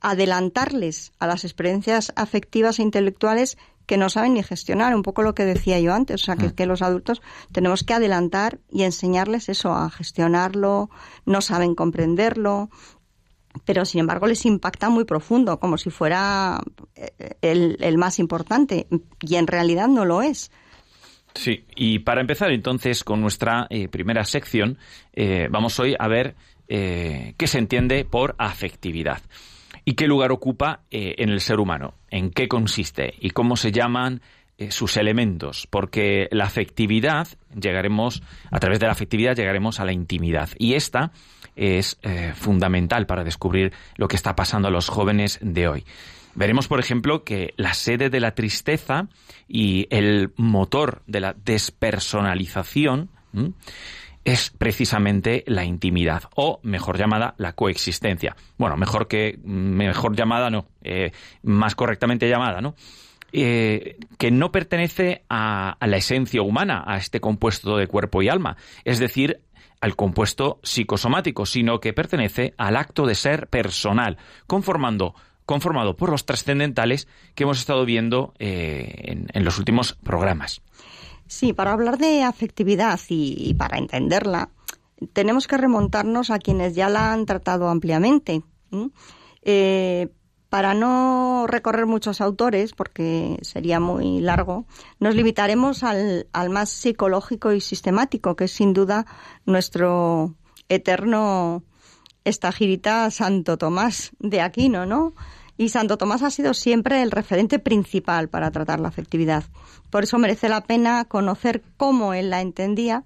adelantarles 0.01 1.11
a 1.19 1.27
las 1.27 1.43
experiencias 1.43 2.13
afectivas 2.15 2.79
e 2.79 2.83
intelectuales 2.83 3.57
que 3.85 3.97
no 3.97 4.09
saben 4.09 4.33
ni 4.33 4.43
gestionar, 4.43 4.93
un 4.95 5.01
poco 5.01 5.21
lo 5.23 5.33
que 5.33 5.45
decía 5.45 5.79
yo 5.79 5.93
antes, 5.93 6.21
o 6.21 6.25
sea, 6.25 6.35
que, 6.35 6.53
que 6.53 6.65
los 6.65 6.81
adultos 6.81 7.21
tenemos 7.53 7.83
que 7.83 7.93
adelantar 7.93 8.59
y 8.69 8.83
enseñarles 8.83 9.47
eso, 9.49 9.73
a 9.73 9.89
gestionarlo, 9.89 10.89
no 11.25 11.39
saben 11.41 11.73
comprenderlo, 11.73 12.69
pero 13.63 13.85
sin 13.85 14.01
embargo 14.01 14.27
les 14.27 14.45
impacta 14.45 14.89
muy 14.89 15.05
profundo, 15.05 15.59
como 15.59 15.77
si 15.77 15.89
fuera 15.89 16.61
eh, 16.95 17.37
el, 17.41 17.77
el 17.79 17.97
más 17.97 18.19
importante, 18.19 18.87
y 19.21 19.35
en 19.35 19.47
realidad 19.47 19.87
no 19.87 20.03
lo 20.05 20.21
es. 20.21 20.51
Sí, 21.37 21.65
y 21.75 21.99
para 21.99 22.19
empezar 22.19 22.51
entonces 22.51 23.03
con 23.03 23.21
nuestra 23.21 23.67
eh, 23.69 23.87
primera 23.89 24.25
sección, 24.25 24.79
eh, 25.13 25.47
vamos 25.51 25.79
hoy 25.79 25.95
a 25.97 26.07
ver 26.07 26.35
eh, 26.67 27.35
qué 27.37 27.45
se 27.45 27.59
entiende 27.59 28.05
por 28.05 28.33
afectividad 28.39 29.21
y 29.85 29.93
qué 29.93 30.07
lugar 30.07 30.31
ocupa 30.31 30.81
en 30.89 31.29
el 31.29 31.39
ser 31.39 31.59
humano, 31.59 31.93
en 32.09 32.31
qué 32.31 32.47
consiste 32.47 33.13
y 33.19 33.29
cómo 33.29 33.55
se 33.55 33.71
llaman 33.71 34.21
sus 34.69 34.97
elementos, 34.97 35.67
porque 35.69 36.27
la 36.31 36.45
afectividad, 36.45 37.27
llegaremos, 37.55 38.23
a 38.51 38.59
través 38.59 38.79
de 38.79 38.87
la 38.87 38.91
afectividad 38.91 39.35
llegaremos 39.35 39.79
a 39.79 39.85
la 39.85 39.93
intimidad 39.93 40.49
y 40.57 40.73
esta 40.73 41.11
es 41.55 41.99
fundamental 42.33 43.05
para 43.05 43.23
descubrir 43.23 43.71
lo 43.95 44.09
que 44.09 44.17
está 44.17 44.35
pasando 44.35 44.67
a 44.67 44.71
los 44.71 44.89
jóvenes 44.89 45.39
de 45.41 45.69
hoy. 45.69 45.85
Veremos, 46.37 46.67
por 46.67 46.79
ejemplo, 46.79 47.23
que 47.23 47.55
la 47.57 47.73
sede 47.73 48.11
de 48.11 48.19
la 48.19 48.35
tristeza 48.35 49.07
y 49.47 49.87
el 49.89 50.33
motor 50.37 51.01
de 51.07 51.19
la 51.19 51.33
despersonalización 51.33 53.09
es 54.23 54.51
precisamente 54.51 55.43
la 55.47 55.65
intimidad, 55.65 56.25
o 56.35 56.59
mejor 56.61 56.99
llamada, 56.99 57.33
la 57.39 57.53
coexistencia. 57.53 58.35
Bueno, 58.59 58.77
mejor 58.77 59.07
que 59.07 59.39
mejor 59.43 60.15
llamada 60.15 60.51
no, 60.51 60.67
eh, 60.83 61.11
más 61.41 61.73
correctamente 61.73 62.29
llamada, 62.29 62.61
¿no? 62.61 62.75
Eh, 63.31 63.97
que 64.19 64.29
no 64.29 64.51
pertenece 64.51 65.23
a 65.29 65.75
la 65.81 65.97
esencia 65.97 66.43
humana, 66.43 66.83
a 66.85 66.97
este 66.97 67.19
compuesto 67.19 67.77
de 67.77 67.87
cuerpo 67.87 68.21
y 68.21 68.29
alma, 68.29 68.57
es 68.85 68.99
decir, 68.99 69.41
al 69.81 69.95
compuesto 69.95 70.59
psicosomático, 70.61 71.47
sino 71.47 71.79
que 71.79 71.93
pertenece 71.93 72.53
al 72.57 72.75
acto 72.75 73.07
de 73.07 73.15
ser 73.15 73.47
personal, 73.47 74.17
conformando 74.45 75.15
conformado 75.47 75.95
por 75.95 76.11
los 76.11 76.25
trascendentales 76.27 77.07
que 77.33 77.43
hemos 77.43 77.57
estado 77.57 77.85
viendo 77.85 78.35
eh, 78.37 78.93
en, 79.05 79.27
en 79.33 79.43
los 79.43 79.57
últimos 79.57 79.93
programas. 79.93 80.61
Sí, 81.25 81.53
para 81.53 81.73
hablar 81.73 81.97
de 81.97 82.21
afectividad 82.21 82.99
y, 83.09 83.53
para 83.55 83.77
entenderla, 83.77 84.49
tenemos 85.13 85.47
que 85.47 85.57
remontarnos 85.57 86.29
a 86.29 86.37
quienes 86.37 86.75
ya 86.75 86.89
la 86.89 87.11
han 87.13 87.25
tratado 87.25 87.69
ampliamente. 87.69 88.43
Eh, 89.41 90.09
para 90.49 90.73
no 90.73 91.45
recorrer 91.47 91.85
muchos 91.85 92.21
autores, 92.21 92.73
porque 92.73 93.37
sería 93.41 93.79
muy 93.79 94.21
largo, 94.21 94.65
nos 94.99 95.15
limitaremos 95.15 95.83
al, 95.83 96.27
al 96.31 96.49
más 96.49 96.69
psicológico 96.69 97.51
y 97.53 97.61
sistemático, 97.61 98.35
que 98.35 98.45
es 98.45 98.51
sin 98.51 98.73
duda 98.73 99.05
nuestro 99.45 100.35
eterno 100.69 101.63
estagirita 102.27 103.09
Santo 103.11 103.57
Tomás 103.57 104.11
de 104.19 104.41
Aquino, 104.41 104.85
¿no? 104.85 105.13
Y 105.57 105.69
Santo 105.69 105.97
Tomás 105.97 106.21
ha 106.21 106.29
sido 106.29 106.53
siempre 106.53 107.01
el 107.01 107.11
referente 107.11 107.57
principal 107.57 108.29
para 108.29 108.51
tratar 108.51 108.79
la 108.79 108.89
afectividad. 108.89 109.43
Por 109.89 110.03
eso 110.03 110.17
merece 110.19 110.49
la 110.49 110.63
pena 110.63 111.05
conocer 111.05 111.63
cómo 111.77 112.13
él 112.13 112.29
la 112.29 112.41
entendía 112.41 113.05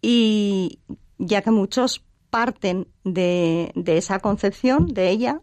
y 0.00 0.80
ya 1.18 1.42
que 1.42 1.50
muchos 1.50 2.04
parten 2.30 2.88
de, 3.04 3.70
de 3.74 3.98
esa 3.98 4.18
concepción 4.18 4.88
de 4.88 5.10
ella 5.10 5.40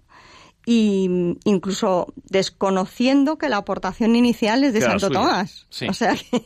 y 0.65 1.37
incluso 1.43 2.13
desconociendo 2.29 3.37
que 3.37 3.49
la 3.49 3.57
aportación 3.57 4.15
inicial 4.15 4.63
es 4.63 4.73
de 4.73 4.79
Claro, 4.79 4.99
Santo 4.99 5.07
suya. 5.07 5.19
Tomás. 5.29 5.65
Sí. 5.69 5.87
O 5.89 5.93
sea 5.93 6.15
que- 6.15 6.43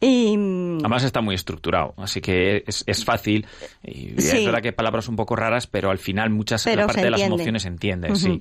y, 0.00 0.34
Además 0.34 1.04
está 1.04 1.20
muy 1.20 1.34
estructurado, 1.34 1.94
así 1.96 2.20
que 2.20 2.64
es, 2.66 2.82
es 2.86 3.04
fácil. 3.04 3.46
Y 3.82 4.20
Sí. 4.20 4.38
Es 4.38 4.44
verdad 4.44 4.60
que 4.60 4.68
hay 4.68 4.74
palabras 4.74 5.08
un 5.08 5.16
poco 5.16 5.36
raras, 5.36 5.66
pero 5.66 5.90
al 5.90 5.98
final 5.98 6.30
muchas 6.30 6.64
Pero 6.64 6.82
la 6.82 6.86
parte 6.86 7.02
de 7.02 7.10
las 7.10 7.20
emociones 7.20 7.62
se 7.62 7.68
entiende, 7.68 8.14
sí. 8.16 8.40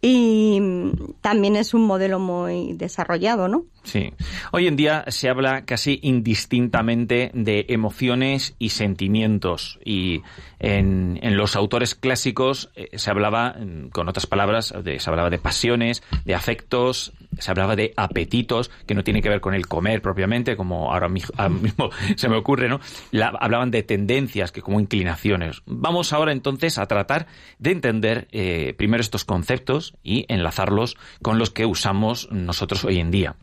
y 0.00 0.60
también 1.20 1.56
es 1.56 1.74
un 1.74 1.84
modelo 1.86 2.18
muy 2.18 2.72
desarrollado, 2.74 3.48
¿no? 3.48 3.64
Sí. 3.84 4.12
Hoy 4.52 4.66
en 4.66 4.76
día 4.76 5.04
se 5.08 5.28
habla 5.28 5.64
casi 5.66 6.00
indistintamente 6.02 7.30
de 7.34 7.66
emociones 7.68 8.54
y 8.58 8.70
sentimientos. 8.70 9.78
Y 9.84 10.22
en, 10.58 11.18
en 11.22 11.36
los 11.36 11.54
autores 11.56 11.94
clásicos 11.94 12.70
eh, 12.76 12.88
se 12.94 13.10
hablaba, 13.10 13.54
mm, 13.58 13.88
con 13.90 14.08
otras 14.08 14.26
palabras, 14.26 14.72
de- 14.82 14.98
se 14.98 15.10
hablaba 15.10 15.28
de 15.30 15.38
pasiones, 15.38 16.02
de 16.24 16.34
afectos, 16.34 17.12
se 17.38 17.50
hablaba 17.50 17.76
de 17.76 17.92
apetitos, 17.96 18.70
que 18.86 18.94
no 18.94 19.04
tiene 19.04 19.20
que 19.20 19.28
ver 19.28 19.40
con 19.40 19.54
el 19.54 19.66
comer 19.66 20.00
propiamente, 20.00 20.56
como 20.56 20.92
ahora 20.92 21.08
mi- 21.08 21.20
ahora 21.36 21.48
mismo 21.62 21.90
se 22.16 22.28
me 22.28 22.36
ocurre, 22.36 22.68
¿no? 22.68 22.80
La- 23.10 23.28
hablaban 23.38 23.70
de 23.70 23.82
tendencias, 23.82 24.50
que 24.50 24.62
como 24.62 24.80
inclinaciones. 24.80 25.62
Vamos 25.66 26.12
ahora 26.12 26.32
entonces 26.32 26.78
a 26.78 26.86
tratar 26.86 27.26
de 27.58 27.70
entender 27.70 28.28
eh, 28.32 28.74
primero 28.78 29.02
estos 29.02 29.24
conceptos 29.24 29.94
y 30.02 30.24
enlazarlos 30.28 30.96
con 31.22 31.38
los 31.38 31.50
que 31.50 31.66
usamos 31.66 32.28
nosotros 32.30 32.84
hoy 32.84 32.98
en 32.98 33.10
día. 33.10 33.36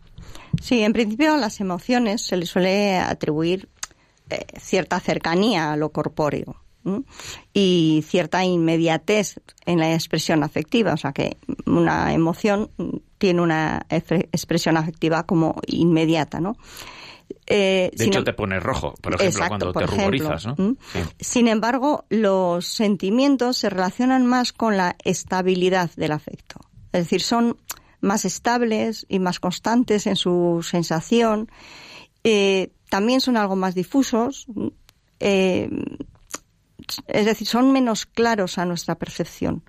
Sí, 0.62 0.82
en 0.82 0.94
principio 0.94 1.34
a 1.34 1.38
las 1.38 1.60
emociones 1.60 2.22
se 2.24 2.38
les 2.38 2.50
suele 2.50 2.98
atribuir 2.98 3.70
eh, 4.30 4.46
cierta 4.60 5.00
cercanía 5.00 5.72
a 5.74 5.78
lo 5.78 5.90
corpóreo 5.92 6.56
¿m? 6.86 7.04
y 7.54 8.04
cierta 8.08 8.44
inmediatez 8.44 9.40
en 9.66 9.80
la 9.80 9.94
expresión 9.94 10.44
afectiva, 10.44 10.94
o 10.94 10.98
sea 10.98 11.12
que 11.14 11.38
una 11.66 12.14
emoción 12.14 12.72
tiene 13.18 13.42
una 13.42 13.86
expresión 13.90 14.78
afectiva 14.78 15.24
como 15.26 15.56
inmediata, 15.68 16.40
¿no? 16.40 16.56
Eh, 17.48 17.92
De 17.96 18.06
hecho, 18.06 18.20
em- 18.20 18.26
te 18.26 18.34
pones 18.34 18.62
rojo, 18.62 18.94
por 19.02 19.14
ejemplo, 19.14 19.28
Exacto, 19.28 19.48
cuando 19.50 19.74
por 19.74 19.82
te 19.82 19.86
ejemplo, 19.86 20.06
ruborizas, 20.06 20.46
¿no? 20.48 20.76
Sin 21.20 21.48
embargo, 21.48 22.06
los 22.10 22.66
sentimientos 22.66 23.58
se 23.58 23.70
relacionan 23.70 24.26
más 24.26 24.52
con 24.54 24.76
la 24.78 24.96
estabilidad 25.04 25.92
del 25.96 26.12
afecto. 26.12 26.60
Es 26.92 27.04
decir, 27.04 27.22
son 27.22 27.58
más 28.02 28.26
estables 28.26 29.06
y 29.08 29.20
más 29.20 29.40
constantes 29.40 30.08
en 30.08 30.16
su 30.16 30.66
sensación. 30.68 31.50
Eh, 32.24 32.72
también 32.90 33.22
son 33.22 33.38
algo 33.38 33.56
más 33.56 33.74
difusos. 33.76 34.48
eh, 35.20 35.70
es 37.08 37.26
decir, 37.26 37.48
son 37.48 37.72
menos 37.72 38.06
claros 38.06 38.58
a 38.58 38.66
nuestra 38.66 38.96
percepción. 38.96 39.64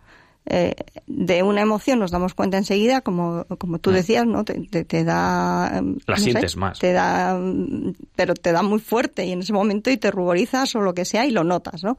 eh, 0.46 0.74
de 1.06 1.42
una 1.44 1.60
emoción 1.60 2.00
nos 2.00 2.10
damos 2.10 2.34
cuenta 2.34 2.58
enseguida, 2.58 3.00
como, 3.02 3.44
como 3.58 3.78
tú 3.78 3.92
decías, 3.92 4.26
¿no? 4.26 4.44
Te, 4.44 4.84
te, 4.84 5.04
da... 5.04 5.80
La 6.06 6.16
sientes 6.16 6.56
más. 6.56 6.80
Te 6.80 6.92
da, 6.92 7.38
pero 8.16 8.34
te 8.34 8.50
da 8.50 8.62
muy 8.62 8.80
fuerte 8.80 9.24
y 9.24 9.32
en 9.32 9.40
ese 9.40 9.52
momento 9.52 9.88
y 9.90 9.98
te 9.98 10.10
ruborizas 10.10 10.74
o 10.74 10.80
lo 10.80 10.94
que 10.94 11.04
sea 11.04 11.26
y 11.26 11.30
lo 11.30 11.44
notas, 11.44 11.84
¿no? 11.84 11.96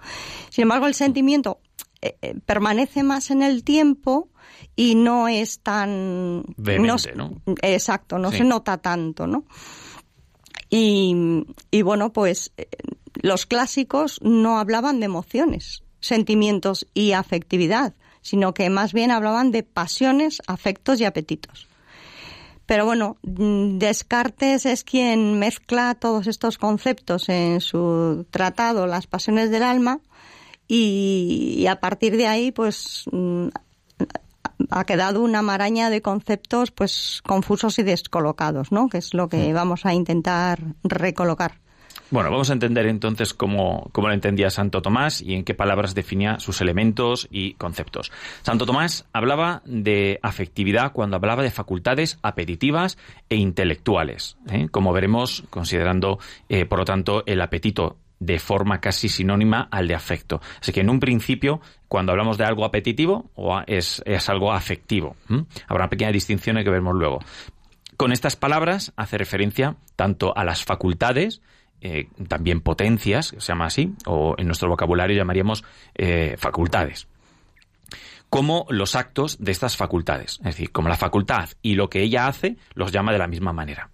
Sin 0.50 0.64
embargo, 0.64 0.88
el 0.88 0.94
sentimiento 0.94 1.60
eh, 2.06 2.18
eh, 2.22 2.36
permanece 2.46 3.02
más 3.02 3.32
en 3.32 3.42
el 3.42 3.64
tiempo 3.64 4.30
y 4.76 4.96
no 4.96 5.30
es 5.30 5.60
tan... 5.60 6.44
Vehemente, 6.58 7.14
no, 7.16 7.42
Exacto, 7.62 8.18
no 8.18 8.32
se 8.32 8.44
nota 8.44 8.78
tanto, 8.78 9.26
¿no? 9.26 9.46
Y, 10.70 11.46
y 11.72 11.82
bueno, 11.82 12.12
pues 12.12 12.52
los 13.16 13.46
clásicos 13.46 14.20
no 14.22 14.58
hablaban 14.60 15.00
de 15.00 15.06
emociones, 15.06 15.84
sentimientos 16.02 16.88
y 16.94 17.14
afectividad, 17.14 17.94
sino 18.22 18.54
que 18.54 18.70
más 18.70 18.92
bien 18.92 19.12
hablaban 19.12 19.52
de 19.52 19.64
pasiones, 19.64 20.42
afectos 20.48 21.00
y 21.00 21.06
apetitos. 21.06 21.68
Pero 22.66 22.86
bueno, 22.86 23.18
mm, 23.24 23.78
Descartes 23.78 24.66
es 24.66 24.84
quien 24.84 25.38
mezcla 25.40 25.96
todos 25.96 26.28
estos 26.28 26.58
conceptos 26.58 27.30
en 27.30 27.62
su 27.62 28.26
tratado 28.32 28.88
Las 28.88 29.08
pasiones 29.08 29.52
del 29.52 29.64
alma 29.64 30.00
y, 30.76 31.68
a 31.68 31.80
partir 31.80 32.18
de 32.18 32.28
ahí 32.28 32.52
pues 32.52 33.06
mm, 33.12 33.48
ha 34.72 34.86
quedado 34.86 35.22
una 35.22 35.42
maraña 35.42 35.90
de 35.90 36.02
conceptos 36.02 36.72
pues 36.72 37.22
confusos 37.26 37.78
y 37.80 37.84
descolocados, 37.84 38.72
¿no? 38.72 38.90
Que 38.90 38.98
es 38.98 39.14
lo 39.14 39.30
que 39.30 39.54
vamos 39.54 39.86
a 39.86 39.94
intentar 39.94 40.60
recolocar. 40.84 41.60
Bueno, 42.10 42.30
vamos 42.30 42.50
a 42.50 42.54
entender 42.54 42.86
entonces 42.88 43.34
cómo, 43.34 43.90
cómo 43.92 44.08
lo 44.08 44.14
entendía 44.14 44.50
Santo 44.50 44.82
Tomás 44.82 45.22
y 45.22 45.34
en 45.34 45.44
qué 45.44 45.56
palabras 45.56 45.96
definía 45.96 46.40
sus 46.40 46.62
elementos 46.62 47.28
y 47.32 47.54
conceptos. 47.54 48.12
Santo 48.44 48.66
Tomás 48.66 49.06
hablaba 49.14 49.64
de 49.66 50.20
afectividad 50.22 50.92
cuando 50.92 51.16
hablaba 51.16 51.42
de 51.42 51.50
facultades 51.50 52.20
apetitivas 52.22 53.00
e 53.30 53.36
intelectuales, 53.36 54.38
¿eh? 54.52 54.68
como 54.70 54.94
veremos 54.94 55.44
considerando, 55.50 56.20
eh, 56.50 56.66
por 56.66 56.80
lo 56.80 56.86
tanto, 56.86 57.24
el 57.26 57.42
apetito 57.42 57.98
de 58.20 58.40
forma 58.40 58.80
casi 58.80 59.10
sinónima 59.10 59.68
al 59.72 59.88
de 59.88 59.96
afecto. 59.96 60.42
Así 60.62 60.72
que 60.72 60.82
en 60.82 60.90
un 60.90 61.00
principio, 61.00 61.62
cuando 61.88 62.12
hablamos 62.12 62.38
de 62.38 62.46
algo 62.46 62.66
apetitivo, 62.66 63.32
es, 63.68 64.02
es 64.06 64.30
algo 64.30 64.52
afectivo. 64.52 65.16
Habrá 65.68 65.86
una 65.86 65.90
pequeña 65.90 66.12
distinción 66.12 66.58
que 66.58 66.70
veremos 66.70 66.96
luego. 66.96 67.20
Con 67.98 68.12
estas 68.12 68.36
palabras 68.36 68.94
hace 68.96 69.18
referencia 69.18 69.76
tanto 69.96 70.36
a 70.36 70.44
las 70.44 70.64
facultades 70.64 71.42
eh, 71.82 72.08
también 72.30 72.62
potencias, 72.62 73.36
se 73.38 73.40
llama 73.40 73.66
así, 73.66 73.94
o 74.06 74.36
en 74.38 74.48
nuestro 74.48 74.70
vocabulario 74.70 75.18
llamaríamos 75.18 75.64
eh, 75.96 76.36
facultades 76.38 77.08
como 78.34 78.66
los 78.70 78.96
actos 78.96 79.38
de 79.40 79.52
estas 79.52 79.78
facultades. 79.78 80.40
Es 80.40 80.56
decir, 80.56 80.72
como 80.72 80.90
la 80.90 80.98
facultad 80.98 81.50
y 81.62 81.76
lo 81.76 81.92
que 81.92 82.02
ella 82.02 82.26
hace 82.26 82.58
los 82.74 82.92
llama 82.92 83.12
de 83.12 83.20
la 83.20 83.28
misma 83.28 83.54
manera. 83.54 83.92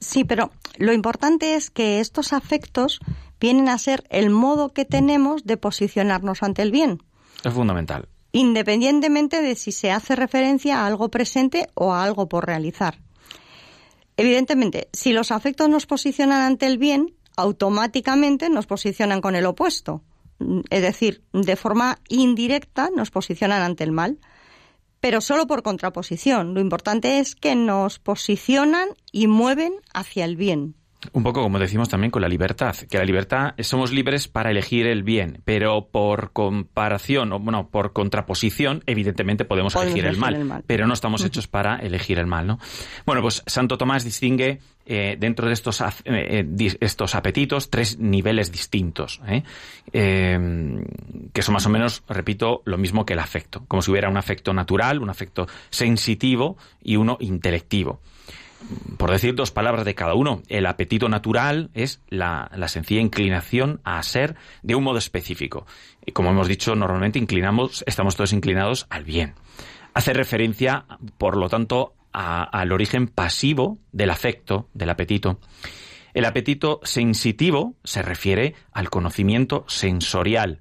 Sí, 0.00 0.24
pero 0.24 0.50
lo 0.78 0.92
importante 0.92 1.54
es 1.54 1.70
que 1.70 2.00
estos 2.00 2.32
afectos 2.32 3.00
vienen 3.40 3.68
a 3.68 3.78
ser 3.78 4.04
el 4.10 4.30
modo 4.30 4.72
que 4.72 4.84
tenemos 4.84 5.44
de 5.44 5.56
posicionarnos 5.56 6.42
ante 6.42 6.62
el 6.62 6.70
bien. 6.70 7.02
Es 7.44 7.52
fundamental. 7.52 8.08
Independientemente 8.32 9.40
de 9.40 9.54
si 9.54 9.72
se 9.72 9.90
hace 9.90 10.16
referencia 10.16 10.80
a 10.80 10.86
algo 10.86 11.10
presente 11.10 11.68
o 11.74 11.94
a 11.94 12.04
algo 12.04 12.28
por 12.28 12.46
realizar. 12.46 12.98
Evidentemente, 14.16 14.88
si 14.92 15.12
los 15.12 15.30
afectos 15.30 15.68
nos 15.68 15.86
posicionan 15.86 16.42
ante 16.42 16.66
el 16.66 16.78
bien, 16.78 17.14
automáticamente 17.36 18.48
nos 18.48 18.66
posicionan 18.66 19.20
con 19.20 19.36
el 19.36 19.46
opuesto. 19.46 20.02
Es 20.70 20.82
decir, 20.82 21.22
de 21.32 21.56
forma 21.56 21.98
indirecta 22.08 22.90
nos 22.94 23.10
posicionan 23.10 23.62
ante 23.62 23.84
el 23.84 23.92
mal, 23.92 24.18
pero 25.06 25.20
solo 25.20 25.46
por 25.46 25.62
contraposición. 25.62 26.52
Lo 26.52 26.60
importante 26.60 27.20
es 27.20 27.36
que 27.36 27.54
nos 27.54 28.00
posicionan 28.00 28.88
y 29.12 29.28
mueven 29.28 29.74
hacia 29.94 30.24
el 30.24 30.34
bien. 30.34 30.74
Un 31.12 31.22
poco 31.22 31.42
como 31.42 31.58
decimos 31.58 31.88
también 31.88 32.10
con 32.10 32.22
la 32.22 32.28
libertad, 32.28 32.74
que 32.74 32.98
la 32.98 33.04
libertad 33.04 33.54
somos 33.60 33.92
libres 33.92 34.28
para 34.28 34.50
elegir 34.50 34.86
el 34.86 35.02
bien, 35.02 35.40
pero 35.44 35.88
por 35.88 36.32
comparación 36.32 37.32
o 37.32 37.38
bueno, 37.38 37.68
por 37.68 37.92
contraposición, 37.92 38.82
evidentemente 38.86 39.44
podemos, 39.44 39.74
elegir, 39.76 40.06
el, 40.06 40.16
mal, 40.16 40.64
pero 40.66 40.86
no 40.86 40.94
estamos 40.94 41.24
hechos 41.24 41.48
para 41.48 41.76
elegir 41.76 42.18
el 42.18 42.26
mal, 42.26 42.46
¿no? 42.46 42.58
Bueno, 43.04 43.22
pues 43.22 43.42
Santo 43.46 43.76
Tomás 43.76 44.04
distingue 44.04 44.60
eh, 44.86 45.16
dentro 45.18 45.46
de 45.46 45.52
estos, 45.52 45.82
eh, 46.04 46.46
estos 46.80 47.14
apetitos 47.14 47.70
tres 47.70 47.98
niveles 47.98 48.50
distintos, 48.50 49.20
¿eh? 49.26 49.42
que 49.92 51.42
son 51.42 51.52
más 51.52 51.66
o 51.66 51.70
menos, 51.70 52.04
repito, 52.08 52.62
lo 52.64 52.78
mismo 52.78 53.04
que 53.04 53.12
el 53.12 53.18
afecto, 53.18 53.64
como 53.68 53.82
si 53.82 53.90
hubiera 53.90 54.08
un 54.08 54.16
afecto 54.16 54.52
natural, 54.52 55.02
un 55.02 55.10
afecto 55.10 55.46
sensitivo 55.70 56.56
y 56.82 56.96
uno 56.96 57.16
intelectivo 57.20 58.00
por 58.96 59.10
decir 59.10 59.34
dos 59.34 59.50
palabras 59.50 59.84
de 59.84 59.94
cada 59.94 60.14
uno, 60.14 60.42
el 60.48 60.66
apetito 60.66 61.08
natural 61.08 61.70
es 61.74 62.00
la, 62.08 62.50
sencilla 62.68 63.00
inclinación 63.00 63.80
a 63.84 64.02
ser 64.02 64.36
de 64.62 64.74
un 64.74 64.84
modo 64.84 64.98
específico. 64.98 65.66
Y 66.04 66.12
como 66.12 66.30
hemos 66.30 66.48
dicho, 66.48 66.74
normalmente 66.74 67.18
inclinamos, 67.18 67.84
estamos 67.86 68.16
todos 68.16 68.32
inclinados 68.32 68.86
al 68.90 69.04
bien. 69.04 69.34
Hace 69.94 70.12
referencia, 70.12 70.86
por 71.18 71.36
lo 71.36 71.48
tanto, 71.48 71.94
al 72.12 72.72
origen 72.72 73.08
pasivo 73.08 73.78
del 73.92 74.10
afecto, 74.10 74.68
del 74.72 74.90
apetito. 74.90 75.38
El 76.14 76.24
apetito 76.24 76.80
sensitivo 76.82 77.74
se 77.84 78.00
refiere 78.02 78.54
al 78.72 78.88
conocimiento 78.88 79.64
sensorial 79.68 80.60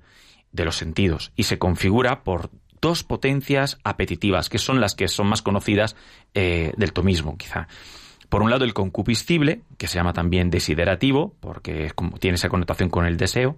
de 0.52 0.66
los 0.66 0.76
sentidos 0.76 1.32
y 1.36 1.44
se 1.44 1.58
configura 1.58 2.24
por 2.24 2.50
dos 2.82 3.04
potencias 3.04 3.80
apetitivas, 3.84 4.50
que 4.50 4.58
son 4.58 4.80
las 4.82 4.96
que 4.96 5.08
son 5.08 5.28
más 5.28 5.42
conocidas 5.42 5.96
eh, 6.34 6.74
del 6.78 6.94
tomismo, 6.94 7.38
quizá. 7.38 7.68
Por 8.30 8.42
un 8.42 8.50
lado, 8.50 8.66
el 8.66 8.74
concupiscible, 8.74 9.62
que 9.78 9.88
se 9.88 9.96
llama 9.96 10.14
también 10.14 10.50
desiderativo, 10.50 11.36
porque 11.40 11.92
tiene 12.20 12.36
esa 12.36 12.50
connotación 12.50 12.90
con 12.90 13.06
el 13.06 13.18
deseo, 13.18 13.58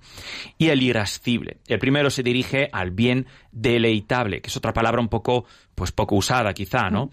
y 0.57 0.69
el 0.69 0.81
irascible. 0.81 1.57
El 1.67 1.79
primero 1.79 2.09
se 2.09 2.23
dirige 2.23 2.69
al 2.71 2.91
bien 2.91 3.27
deleitable, 3.51 4.41
que 4.41 4.49
es 4.49 4.57
otra 4.57 4.73
palabra 4.73 5.01
un 5.01 5.09
poco, 5.09 5.45
pues 5.75 5.91
poco 5.91 6.15
usada 6.15 6.53
quizá, 6.53 6.89
¿no? 6.89 7.09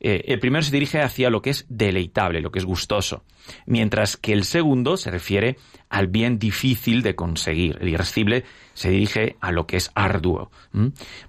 Eh, 0.00 0.24
el 0.26 0.40
primero 0.40 0.62
se 0.62 0.70
dirige 0.70 1.00
hacia 1.00 1.30
lo 1.30 1.40
que 1.40 1.50
es 1.50 1.66
deleitable, 1.68 2.40
lo 2.40 2.50
que 2.50 2.58
es 2.58 2.64
gustoso, 2.64 3.24
mientras 3.66 4.16
que 4.16 4.32
el 4.32 4.44
segundo 4.44 4.96
se 4.96 5.10
refiere 5.10 5.56
al 5.88 6.08
bien 6.08 6.38
difícil 6.38 7.02
de 7.02 7.14
conseguir. 7.14 7.78
El 7.80 7.88
irascible 7.88 8.44
se 8.74 8.90
dirige 8.90 9.36
a 9.40 9.52
lo 9.52 9.66
que 9.66 9.76
es 9.76 9.90
arduo, 9.94 10.50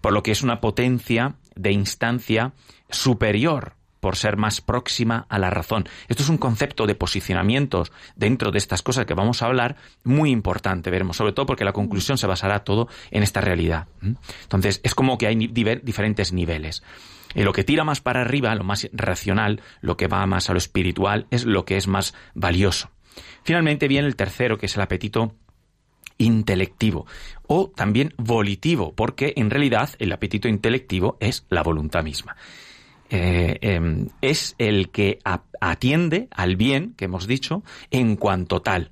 por 0.02 0.14
lo 0.14 0.24
que 0.24 0.32
es 0.32 0.42
una 0.42 0.60
potencia 0.60 1.36
de 1.56 1.72
instancia 1.72 2.54
superior 2.90 3.76
por 4.06 4.18
ser 4.18 4.38
más 4.38 4.62
próxima 4.62 5.26
a 5.30 5.40
la 5.40 5.50
razón. 5.50 5.90
Esto 6.08 6.22
es 6.22 6.30
un 6.30 6.38
concepto 6.38 6.86
de 6.86 6.94
posicionamientos 6.94 7.92
dentro 8.16 8.52
de 8.52 8.60
estas 8.60 8.84
cosas 8.84 9.08
que 9.08 9.16
vamos 9.16 9.42
a 9.42 9.48
hablar 9.48 9.78
muy 10.04 10.30
importante, 10.30 10.92
veremos, 10.92 11.18
sobre 11.18 11.34
todo 11.34 11.48
porque 11.48 11.66
la 11.66 11.74
conclusión 11.74 12.20
se 12.20 12.28
basará 12.28 12.64
todo 12.64 12.88
en 13.10 13.24
esta 13.24 13.42
realidad. 13.42 13.88
Entonces, 14.44 14.80
es 14.84 14.94
como 14.94 15.18
que 15.18 15.26
hay 15.26 15.36
diferentes 15.48 16.34
niveles. 16.34 16.84
Y 17.34 17.42
lo 17.42 17.52
que 17.52 17.64
tira 17.64 17.84
más 17.84 18.00
para 18.00 18.22
arriba, 18.22 18.54
lo 18.54 18.64
más 18.64 18.88
racional, 18.94 19.64
lo 19.82 19.98
que 19.98 20.06
va 20.06 20.24
más 20.28 20.52
a 20.52 20.54
lo 20.54 20.60
espiritual, 20.60 21.26
es 21.32 21.44
lo 21.44 21.66
que 21.66 21.76
es 21.76 21.88
más 21.88 22.14
valioso. 22.36 22.92
Finalmente 23.42 23.88
viene 23.88 24.08
el 24.08 24.16
tercero, 24.16 24.60
que 24.60 24.68
es 24.68 24.76
el 24.76 24.84
apetito 24.84 25.34
intelectivo 26.20 27.08
o 27.48 27.72
también 27.76 28.14
volitivo, 28.18 28.94
porque 28.94 29.34
en 29.36 29.50
realidad 29.50 29.90
el 29.98 30.12
apetito 30.12 30.48
intelectivo 30.48 31.18
es 31.20 31.48
la 31.50 31.64
voluntad 31.64 32.04
misma. 32.04 32.36
Eh, 33.10 33.60
em, 33.62 34.10
es 34.22 34.56
el 34.58 34.90
que 34.90 35.20
atiende 35.60 36.28
al 36.32 36.56
bien 36.56 36.94
que 36.98 37.06
hemos 37.06 37.28
dicho 37.28 37.64
en 37.92 38.16
cuanto 38.16 38.62
tal, 38.62 38.92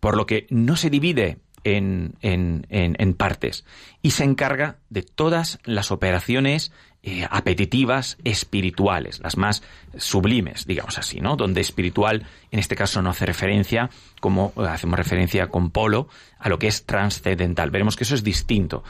por 0.00 0.16
lo 0.16 0.24
que 0.24 0.46
no 0.48 0.76
se 0.76 0.88
divide 0.88 1.38
en, 1.62 3.14
partes 3.18 3.66
y 4.00 4.12
se 4.12 4.24
encarga 4.24 4.78
de 4.88 5.02
todas 5.02 5.58
las 5.64 5.90
operaciones 5.90 6.72
eh, 7.02 7.26
apetitivas 7.30 8.16
espirituales, 8.24 9.20
las 9.20 9.36
más 9.36 9.62
sublimes, 9.96 10.66
digamos 10.66 10.98
así, 10.98 11.20
¿no? 11.20 11.36
Donde 11.36 11.60
espiritual 11.60 12.26
en 12.50 12.58
este 12.58 12.76
caso 12.76 13.02
no 13.02 13.10
hace 13.10 13.26
referencia, 13.26 13.90
como 14.20 14.52
hacemos 14.56 14.98
referencia 14.98 15.48
con 15.48 15.70
Polo, 15.70 16.08
a 16.38 16.48
lo 16.48 16.58
que 16.58 16.66
es 16.66 16.86
trascendental. 16.86 17.70
Veremos 17.70 17.96
que 17.96 18.04
eso 18.04 18.14
es 18.14 18.24
distinto. 18.24 18.84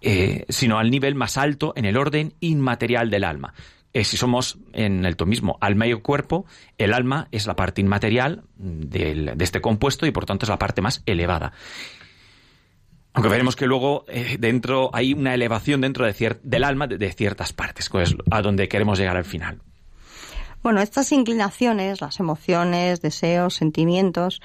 Eh, 0.00 0.44
sino 0.48 0.78
al 0.78 0.92
nivel 0.92 1.16
más 1.16 1.36
alto 1.36 1.72
en 1.74 1.84
el 1.84 1.96
orden 1.96 2.32
inmaterial 2.38 3.10
del 3.10 3.24
alma. 3.24 3.52
Eh, 3.94 4.04
si 4.04 4.16
somos 4.16 4.58
en 4.72 5.04
el 5.04 5.16
tomismo 5.16 5.56
alma 5.60 5.86
y 5.86 5.94
cuerpo, 5.94 6.44
el 6.76 6.92
alma 6.92 7.28
es 7.32 7.46
la 7.46 7.56
parte 7.56 7.80
inmaterial 7.80 8.44
de 8.56 9.34
este 9.38 9.60
compuesto 9.60 10.06
y 10.06 10.10
por 10.10 10.26
tanto 10.26 10.44
es 10.44 10.50
la 10.50 10.58
parte 10.58 10.82
más 10.82 11.02
elevada. 11.06 11.52
Aunque 13.14 13.30
veremos 13.30 13.56
que 13.56 13.66
luego 13.66 14.04
eh, 14.08 14.36
dentro 14.38 14.90
hay 14.92 15.12
una 15.12 15.34
elevación 15.34 15.80
dentro 15.80 16.06
de 16.06 16.38
del 16.42 16.64
alma 16.64 16.86
de, 16.86 17.12
ciertas 17.12 17.52
partes, 17.52 17.90
a 18.30 18.42
donde 18.42 18.68
queremos 18.68 18.98
llegar 18.98 19.16
al 19.16 19.24
final. 19.24 19.60
Bueno, 20.62 20.80
estas 20.82 21.10
inclinaciones, 21.12 22.00
las 22.00 22.20
emociones, 22.20 23.00
deseos, 23.00 23.54
sentimientos, 23.54 24.40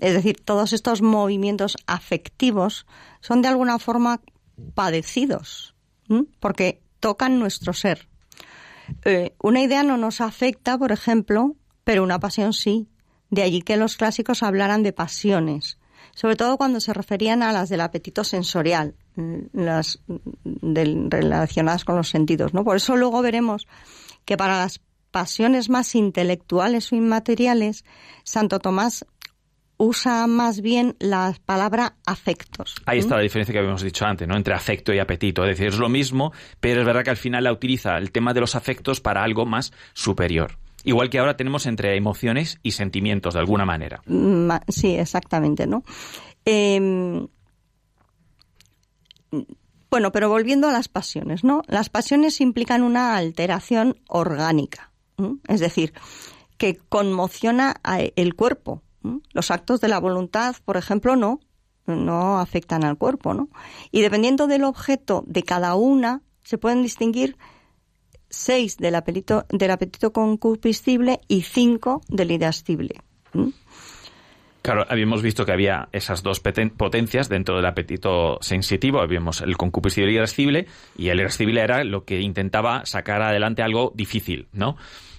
es 0.00 0.14
decir, 0.14 0.40
todos 0.44 0.72
estos 0.72 1.02
movimientos 1.02 1.76
afectivos 1.86 2.86
son 3.20 3.42
de 3.42 3.48
alguna 3.48 3.78
forma 3.78 4.20
padecidos 4.74 5.74
porque 6.40 6.80
tocan 7.00 7.38
nuestro 7.38 7.72
ser. 7.72 8.08
Eh, 9.04 9.34
una 9.42 9.62
idea 9.62 9.82
no 9.82 9.96
nos 9.96 10.20
afecta, 10.20 10.78
por 10.78 10.92
ejemplo, 10.92 11.56
pero 11.84 12.02
una 12.02 12.18
pasión 12.18 12.52
sí. 12.52 12.88
De 13.30 13.42
allí 13.42 13.62
que 13.62 13.76
los 13.76 13.96
clásicos 13.96 14.42
hablaran 14.42 14.82
de 14.82 14.92
pasiones, 14.92 15.78
sobre 16.14 16.36
todo 16.36 16.56
cuando 16.56 16.80
se 16.80 16.92
referían 16.92 17.42
a 17.42 17.52
las 17.52 17.68
del 17.68 17.80
apetito 17.80 18.24
sensorial, 18.24 18.94
mm, 19.16 19.38
las 19.52 19.98
relacionadas 20.44 21.84
con 21.84 21.96
los 21.96 22.08
sentidos, 22.08 22.54
¿no? 22.54 22.64
Por 22.64 22.76
eso 22.76 22.96
luego 22.96 23.22
veremos 23.22 23.66
que 24.24 24.36
para 24.36 24.58
las 24.58 24.80
pasiones 25.10 25.70
más 25.70 25.94
intelectuales 25.94 26.92
o 26.92 26.96
inmateriales, 26.96 27.84
Santo 28.22 28.58
Tomás 28.58 29.06
usa 29.78 30.26
más 30.26 30.60
bien 30.60 30.96
la 30.98 31.34
palabra 31.44 31.96
afectos. 32.06 32.74
Ahí 32.86 32.98
está 32.98 33.16
la 33.16 33.22
diferencia 33.22 33.52
que 33.52 33.58
habíamos 33.58 33.82
dicho 33.82 34.04
antes, 34.04 34.26
¿no? 34.26 34.36
Entre 34.36 34.54
afecto 34.54 34.92
y 34.92 34.98
apetito. 34.98 35.44
Es 35.44 35.50
decir, 35.50 35.68
es 35.68 35.78
lo 35.78 35.88
mismo, 35.88 36.32
pero 36.60 36.80
es 36.80 36.86
verdad 36.86 37.04
que 37.04 37.10
al 37.10 37.16
final 37.16 37.44
la 37.44 37.52
utiliza 37.52 37.96
el 37.98 38.12
tema 38.12 38.32
de 38.34 38.40
los 38.40 38.54
afectos 38.54 39.00
para 39.00 39.22
algo 39.22 39.46
más 39.46 39.72
superior. 39.92 40.58
Igual 40.84 41.10
que 41.10 41.18
ahora 41.18 41.36
tenemos 41.36 41.66
entre 41.66 41.96
emociones 41.96 42.60
y 42.62 42.70
sentimientos, 42.70 43.34
de 43.34 43.40
alguna 43.40 43.64
manera. 43.64 44.02
Sí, 44.68 44.94
exactamente, 44.94 45.66
¿no? 45.66 45.82
Em, 46.44 47.26
bueno, 49.90 50.12
pero 50.12 50.28
volviendo 50.28 50.68
a 50.68 50.72
las 50.72 50.88
pasiones, 50.88 51.42
¿no? 51.42 51.62
Las 51.66 51.88
pasiones 51.88 52.40
implican 52.40 52.82
una 52.82 53.16
alteración 53.16 53.98
orgánica, 54.08 54.92
es 55.48 55.58
decir, 55.58 55.92
que 56.56 56.78
conmociona 56.88 57.80
el 58.14 58.34
cuerpo, 58.34 58.82
los 59.32 59.50
actos 59.50 59.80
de 59.80 59.88
la 59.88 59.98
voluntad, 59.98 60.56
por 60.64 60.76
ejemplo, 60.76 61.16
no, 61.16 61.40
no 61.86 62.38
afectan 62.38 62.84
al 62.84 62.96
cuerpo, 62.96 63.34
¿no? 63.34 63.48
Y 63.90 64.02
dependiendo 64.02 64.46
del 64.46 64.64
objeto 64.64 65.24
de 65.26 65.42
cada 65.42 65.74
una, 65.74 66.22
se 66.44 66.58
pueden 66.58 66.82
distinguir 66.82 67.36
seis 68.28 68.76
del 68.76 68.94
apetito, 68.94 69.46
del 69.48 69.70
apetito 69.70 70.12
concupiscible 70.12 71.20
y 71.28 71.42
cinco 71.42 72.00
del 72.08 72.32
irascible. 72.32 72.96
Claro, 74.62 74.84
habíamos 74.88 75.22
visto 75.22 75.46
que 75.46 75.52
había 75.52 75.88
esas 75.92 76.24
dos 76.24 76.40
potencias 76.40 77.28
dentro 77.28 77.54
del 77.54 77.66
apetito 77.66 78.38
sensitivo. 78.40 79.00
Habíamos 79.00 79.40
el 79.40 79.56
concupiscible 79.56 80.10
y 80.10 80.14
el 80.14 80.18
irascible, 80.22 80.66
y 80.98 81.08
el 81.08 81.20
irascible 81.20 81.60
era 81.60 81.84
lo 81.84 82.04
que 82.04 82.20
intentaba 82.20 82.84
sacar 82.84 83.22
adelante 83.22 83.62
algo 83.62 83.92
difícil, 83.94 84.48
¿no? 84.52 84.76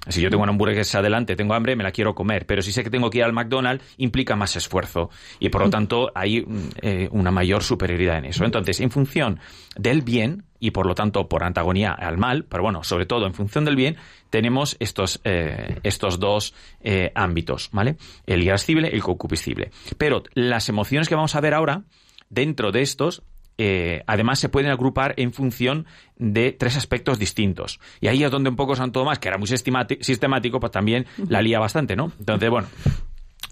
Si 0.10 0.22
yo 0.22 0.30
tengo 0.30 0.43
una 0.43 0.52
hamburguesa 0.52 1.00
adelante, 1.00 1.36
tengo 1.36 1.54
hambre, 1.54 1.76
me 1.76 1.84
la 1.84 1.91
quiero 1.91 2.15
comer, 2.15 2.46
pero 2.46 2.62
si 2.62 2.72
sé 2.72 2.84
que 2.84 2.89
tengo 2.89 3.10
que 3.10 3.20
ir 3.20 3.24
al 3.24 3.34
McDonald's, 3.34 3.84
implica 3.98 4.36
más 4.36 4.56
esfuerzo 4.56 5.10
y 5.39 5.50
por 5.50 5.62
lo 5.62 5.70
tanto 5.70 6.12
hay 6.15 6.41
mm, 6.41 6.70
eh, 6.82 7.10
una 7.12 7.32
mayor 7.32 7.63
superioridad 7.63 8.17
en 8.17 8.26
eso. 8.26 8.46
Entonces, 8.46 8.80
en 8.80 8.91
función 8.91 9.39
del 9.76 10.02
bien 10.02 10.43
y 10.60 10.72
por 10.72 10.86
lo 10.86 10.96
tanto 10.96 11.28
por 11.28 11.43
antagonía 11.43 11.91
al 11.91 12.17
mal, 12.17 12.46
pero 12.46 12.63
bueno, 12.63 12.84
sobre 12.84 13.06
todo 13.06 13.28
en 13.28 13.34
función 13.34 13.65
del 13.65 13.76
bien, 13.76 13.98
tenemos 14.30 14.76
estos, 14.80 15.22
eh, 15.24 15.80
estos 15.84 16.20
dos 16.20 16.54
eh, 16.82 17.12
ámbitos, 17.15 17.70
¿vale? 17.72 17.98
El 18.26 18.43
irascible 18.43 18.89
y 18.91 18.96
el 18.96 19.04
concupiscible. 19.04 19.72
Pero 19.98 20.24
las 20.34 20.70
emociones 20.70 21.10
que 21.10 21.15
vamos 21.15 21.36
a 21.36 21.41
ver 21.41 21.54
ahora, 21.54 21.84
dentro 22.30 22.72
de 22.72 22.82
estos, 22.82 23.24
eh, 23.58 24.04
además 24.06 24.39
se 24.39 24.50
pueden 24.50 24.70
agrupar 24.70 25.13
en 25.17 25.34
función 25.34 25.88
de 26.15 26.52
tres 26.52 26.78
aspectos 26.78 27.17
distintos. 27.17 27.80
Y 28.00 28.08
ahí 28.08 28.24
es 28.24 28.32
donde 28.32 28.50
un 28.50 28.56
poco 28.56 28.76
Santo 28.76 29.00
Tomás, 29.00 29.20
que 29.20 29.28
era 29.28 29.38
muy 29.38 29.48
sistemático, 29.48 30.60
pues 30.60 30.72
también 30.72 31.06
la 31.28 31.41
lía 31.41 31.60
bastante, 31.60 31.96
¿no? 31.96 32.12
Entonces, 32.20 32.50
bueno, 32.50 32.67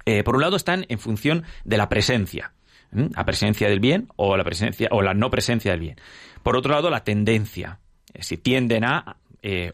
eh, 0.06 0.24
por 0.24 0.36
un 0.36 0.42
lado 0.42 0.56
están 0.56 0.86
en 0.90 1.00
función 1.00 1.44
de 1.64 1.78
la 1.78 1.90
presencia, 1.90 2.54
la 2.92 3.26
presencia 3.26 3.68
del 3.68 3.80
bien 3.80 4.08
o 4.16 4.38
la 4.38 4.44
presencia 4.44 4.88
o 4.92 5.02
la 5.02 5.14
no 5.14 5.30
presencia 5.30 5.72
del 5.72 5.80
bien. 5.80 5.96
Por 6.44 6.56
otro 6.56 6.74
lado, 6.74 6.90
la 6.90 7.04
tendencia, 7.04 7.80
eh, 8.14 8.22
si 8.24 8.38
tienden 8.38 8.86
a 8.86 9.18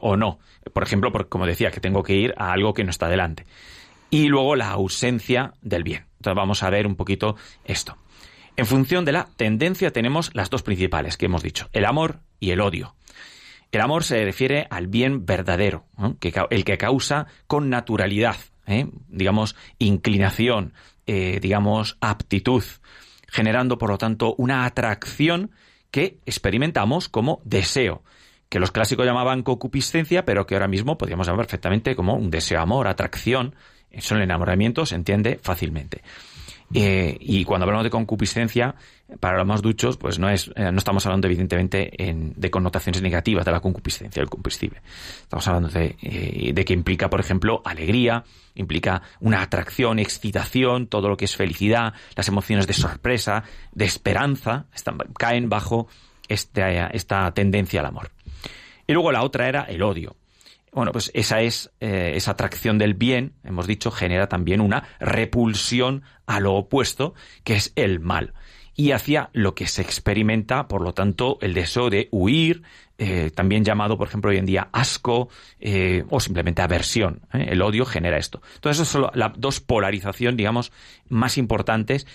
o 0.01 0.17
no. 0.17 0.37
Por 0.73 0.83
ejemplo, 0.83 1.13
como 1.29 1.45
decía, 1.45 1.71
que 1.71 1.79
tengo 1.79 2.03
que 2.03 2.13
ir 2.13 2.33
a 2.35 2.51
algo 2.51 2.73
que 2.73 2.83
no 2.83 2.89
está 2.89 3.07
delante. 3.07 3.45
Y 4.09 4.27
luego 4.27 4.57
la 4.57 4.71
ausencia 4.71 5.53
del 5.61 5.85
bien. 5.85 6.07
Entonces 6.17 6.35
vamos 6.35 6.61
a 6.61 6.69
ver 6.69 6.85
un 6.85 6.97
poquito 6.97 7.37
esto. 7.63 7.95
En 8.61 8.67
función 8.67 9.05
de 9.05 9.11
la 9.11 9.27
tendencia 9.37 9.89
tenemos 9.89 10.29
las 10.35 10.51
dos 10.51 10.61
principales 10.61 11.17
que 11.17 11.25
hemos 11.25 11.41
dicho, 11.41 11.67
el 11.73 11.83
amor 11.83 12.19
y 12.39 12.51
el 12.51 12.61
odio. 12.61 12.93
El 13.71 13.81
amor 13.81 14.03
se 14.03 14.23
refiere 14.23 14.67
al 14.69 14.85
bien 14.85 15.25
verdadero, 15.25 15.87
el 16.51 16.63
que 16.63 16.77
causa 16.77 17.25
con 17.47 17.71
naturalidad, 17.71 18.35
¿eh? 18.67 18.85
digamos, 19.07 19.55
inclinación, 19.79 20.73
eh, 21.07 21.39
digamos, 21.41 21.97
aptitud, 22.01 22.63
generando, 23.27 23.79
por 23.79 23.89
lo 23.89 23.97
tanto, 23.97 24.35
una 24.37 24.65
atracción 24.65 25.49
que 25.89 26.19
experimentamos 26.27 27.09
como 27.09 27.41
deseo, 27.43 28.03
que 28.47 28.59
los 28.59 28.69
clásicos 28.69 29.07
llamaban 29.07 29.41
concupiscencia, 29.41 30.23
pero 30.23 30.45
que 30.45 30.53
ahora 30.53 30.67
mismo 30.67 30.99
podríamos 30.99 31.25
llamar 31.25 31.47
perfectamente 31.47 31.95
como 31.95 32.13
un 32.13 32.29
deseo, 32.29 32.61
amor, 32.61 32.87
atracción. 32.87 33.55
Eso 33.89 34.13
en 34.13 34.19
el 34.19 34.25
enamoramiento 34.25 34.85
se 34.85 34.93
entiende 34.93 35.39
fácilmente. 35.41 36.03
Eh, 36.73 37.17
y 37.19 37.43
cuando 37.43 37.65
hablamos 37.65 37.83
de 37.83 37.89
concupiscencia, 37.89 38.75
para 39.19 39.37
los 39.37 39.45
más 39.45 39.61
duchos, 39.61 39.97
pues 39.97 40.19
no 40.19 40.29
es, 40.29 40.49
eh, 40.55 40.71
no 40.71 40.77
estamos 40.77 41.05
hablando 41.05 41.27
evidentemente 41.27 41.91
de 42.35 42.51
connotaciones 42.51 43.01
negativas 43.01 43.43
de 43.43 43.51
la 43.51 43.59
concupiscencia, 43.59 44.21
del 44.21 44.29
combustible. 44.29 44.81
Estamos 45.21 45.47
hablando 45.47 45.69
de, 45.69 45.97
eh, 46.01 46.53
de, 46.53 46.65
que 46.65 46.73
implica, 46.73 47.09
por 47.09 47.19
ejemplo, 47.19 47.61
alegría, 47.65 48.23
implica 48.55 49.01
una 49.19 49.41
atracción, 49.41 49.99
excitación, 49.99 50.87
todo 50.87 51.09
lo 51.09 51.17
que 51.17 51.25
es 51.25 51.35
felicidad, 51.35 51.93
las 52.15 52.27
emociones 52.27 52.67
de 52.67 52.73
sorpresa, 52.73 53.43
de 53.73 53.85
esperanza, 53.85 54.67
caen 55.17 55.49
bajo 55.49 55.87
esta, 56.29 56.87
esta 56.87 57.31
tendencia 57.33 57.81
al 57.81 57.87
amor. 57.87 58.11
Y 58.87 58.93
luego 58.93 59.11
la 59.11 59.23
otra 59.23 59.49
era 59.49 59.63
el 59.63 59.83
odio. 59.83 60.15
Bueno, 60.73 60.93
pues 60.93 61.11
esa 61.13 61.41
es 61.41 61.69
eh, 61.81 62.13
esa 62.15 62.31
atracción 62.31 62.77
del 62.77 62.93
bien, 62.93 63.33
hemos 63.43 63.67
dicho, 63.67 63.91
genera 63.91 64.29
también 64.29 64.61
una 64.61 64.87
repulsión 65.01 66.03
a 66.25 66.39
lo 66.39 66.53
opuesto, 66.53 67.13
que 67.43 67.55
es 67.55 67.73
el 67.75 67.99
mal. 67.99 68.33
Y 68.73 68.91
hacia 68.91 69.29
lo 69.33 69.53
que 69.53 69.67
se 69.67 69.81
experimenta, 69.81 70.69
por 70.69 70.81
lo 70.81 70.93
tanto, 70.93 71.37
el 71.41 71.53
deseo 71.53 71.89
de 71.89 72.07
huir, 72.11 72.63
eh, 72.97 73.31
también 73.35 73.65
llamado, 73.65 73.97
por 73.97 74.07
ejemplo, 74.07 74.31
hoy 74.31 74.37
en 74.37 74.45
día 74.45 74.69
asco 74.71 75.27
eh, 75.59 76.05
o 76.09 76.21
simplemente 76.21 76.61
aversión. 76.61 77.19
El 77.33 77.61
odio 77.61 77.85
genera 77.85 78.17
esto. 78.17 78.41
Entonces, 78.55 78.81
esas 78.81 78.93
son 78.93 79.11
las 79.13 79.33
dos 79.35 79.59
polarizaciones, 79.59 80.37
digamos, 80.37 80.71
más 81.09 81.37
importantes 81.37 82.07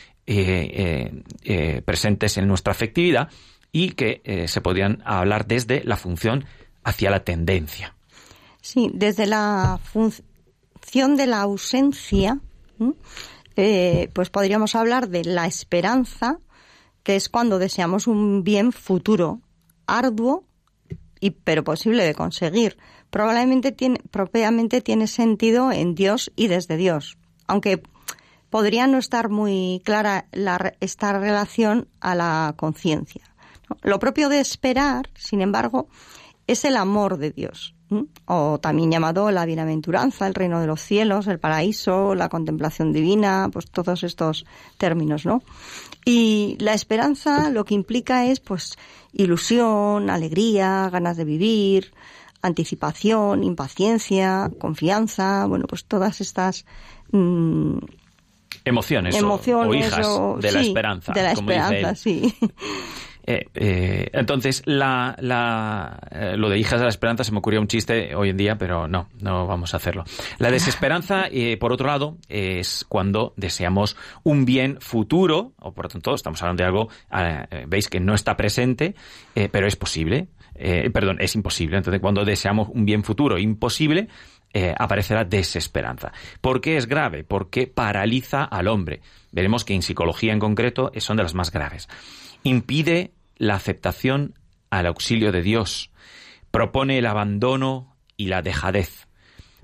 presentes 1.84 2.36
en 2.36 2.48
nuestra 2.48 2.72
afectividad 2.72 3.28
y 3.70 3.90
que 3.90 4.44
se 4.48 4.60
podrían 4.60 5.00
hablar 5.04 5.46
desde 5.46 5.84
la 5.84 5.96
función 5.96 6.46
hacia 6.82 7.10
la 7.10 7.22
tendencia. 7.22 7.95
Sí, 8.66 8.90
desde 8.92 9.26
la 9.26 9.78
función 9.80 11.14
de 11.14 11.28
la 11.28 11.42
ausencia, 11.42 12.40
eh, 13.54 14.10
pues 14.12 14.28
podríamos 14.30 14.74
hablar 14.74 15.08
de 15.08 15.22
la 15.22 15.46
esperanza, 15.46 16.40
que 17.04 17.14
es 17.14 17.28
cuando 17.28 17.60
deseamos 17.60 18.08
un 18.08 18.42
bien 18.42 18.72
futuro, 18.72 19.40
arduo, 19.86 20.48
y, 21.20 21.30
pero 21.30 21.62
posible 21.62 22.02
de 22.02 22.16
conseguir. 22.16 22.76
Probablemente 23.08 23.70
tiene, 23.70 24.00
propiamente 24.10 24.80
tiene 24.80 25.06
sentido 25.06 25.70
en 25.70 25.94
Dios 25.94 26.32
y 26.34 26.48
desde 26.48 26.76
Dios, 26.76 27.18
aunque 27.46 27.80
podría 28.50 28.88
no 28.88 28.98
estar 28.98 29.28
muy 29.28 29.80
clara 29.84 30.26
esta 30.80 31.16
relación 31.16 31.86
a 32.00 32.16
la 32.16 32.54
conciencia. 32.56 33.32
Lo 33.82 34.00
propio 34.00 34.28
de 34.28 34.40
esperar, 34.40 35.08
sin 35.14 35.40
embargo, 35.40 35.86
es 36.48 36.64
el 36.64 36.76
amor 36.76 37.18
de 37.18 37.30
Dios 37.30 37.75
o 38.26 38.58
también 38.58 38.90
llamado 38.90 39.30
la 39.30 39.44
bienaventuranza, 39.46 40.26
el 40.26 40.34
reino 40.34 40.60
de 40.60 40.66
los 40.66 40.80
cielos, 40.80 41.26
el 41.26 41.38
paraíso, 41.38 42.14
la 42.14 42.28
contemplación 42.28 42.92
divina, 42.92 43.48
pues 43.52 43.70
todos 43.70 44.02
estos 44.02 44.44
términos, 44.76 45.24
¿no? 45.24 45.42
Y 46.04 46.56
la 46.60 46.74
esperanza 46.74 47.50
lo 47.50 47.64
que 47.64 47.74
implica 47.74 48.26
es 48.26 48.40
pues 48.40 48.76
ilusión, 49.12 50.10
alegría, 50.10 50.88
ganas 50.90 51.16
de 51.16 51.24
vivir, 51.24 51.92
anticipación, 52.42 53.44
impaciencia, 53.44 54.50
confianza, 54.58 55.46
bueno, 55.46 55.66
pues 55.68 55.84
todas 55.84 56.20
estas 56.20 56.64
mm, 57.12 57.78
emociones, 58.64 59.14
o, 59.22 59.74
hijas 59.74 60.06
de 60.40 60.52
la 60.52 60.60
esperanza. 60.60 61.12
De 61.12 61.22
la 61.22 61.32
esperanza, 61.32 61.94
sí. 61.94 62.34
Eh, 63.26 63.48
eh, 63.54 64.10
entonces, 64.12 64.62
la, 64.66 65.16
eh, 66.12 66.36
lo 66.36 66.48
de 66.48 66.58
hijas 66.58 66.78
de 66.78 66.84
la 66.84 66.90
esperanza 66.90 67.24
se 67.24 67.32
me 67.32 67.38
ocurrió 67.38 67.60
un 67.60 67.66
chiste 67.66 68.14
hoy 68.14 68.30
en 68.30 68.36
día, 68.36 68.56
pero 68.56 68.86
no, 68.86 69.08
no 69.20 69.46
vamos 69.46 69.74
a 69.74 69.78
hacerlo. 69.78 70.04
La 70.38 70.50
desesperanza, 70.50 71.24
por 71.58 71.72
otro 71.72 71.88
lado, 71.88 72.18
es 72.28 72.84
cuando 72.88 73.34
deseamos 73.36 73.96
un 74.22 74.44
bien 74.44 74.78
futuro, 74.80 75.52
o 75.58 75.74
por 75.74 75.86
lo 75.86 75.88
tanto, 75.88 76.14
estamos 76.14 76.40
hablando 76.42 76.62
de 76.62 76.66
algo, 76.66 76.88
veis 77.66 77.88
que 77.88 77.98
no 77.98 78.14
está 78.14 78.36
presente, 78.36 78.94
pero 79.34 79.66
es 79.66 79.76
posible. 79.76 80.28
perdón, 80.92 81.18
es 81.20 81.34
imposible. 81.34 81.78
Entonces, 81.78 82.00
cuando 82.00 82.24
deseamos 82.24 82.68
un 82.68 82.84
bien 82.84 83.02
futuro 83.02 83.38
imposible, 83.38 84.08
aparece 84.78 85.14
la 85.14 85.24
desesperanza. 85.24 86.12
¿Por 86.40 86.60
qué 86.60 86.76
es 86.76 86.86
grave? 86.86 87.24
Porque 87.24 87.66
paraliza 87.66 88.44
al 88.44 88.68
hombre. 88.68 89.00
Veremos 89.32 89.64
que 89.64 89.74
en 89.74 89.82
psicología 89.82 90.32
en 90.32 90.38
concreto 90.38 90.92
son 90.98 91.16
de 91.16 91.24
las 91.24 91.34
más 91.34 91.50
graves. 91.50 91.88
Impide 92.42 93.12
la 93.36 93.54
aceptación 93.54 94.34
al 94.70 94.86
auxilio 94.86 95.32
de 95.32 95.42
Dios, 95.42 95.90
propone 96.50 96.98
el 96.98 97.06
abandono 97.06 97.96
y 98.16 98.26
la 98.26 98.42
dejadez, 98.42 99.08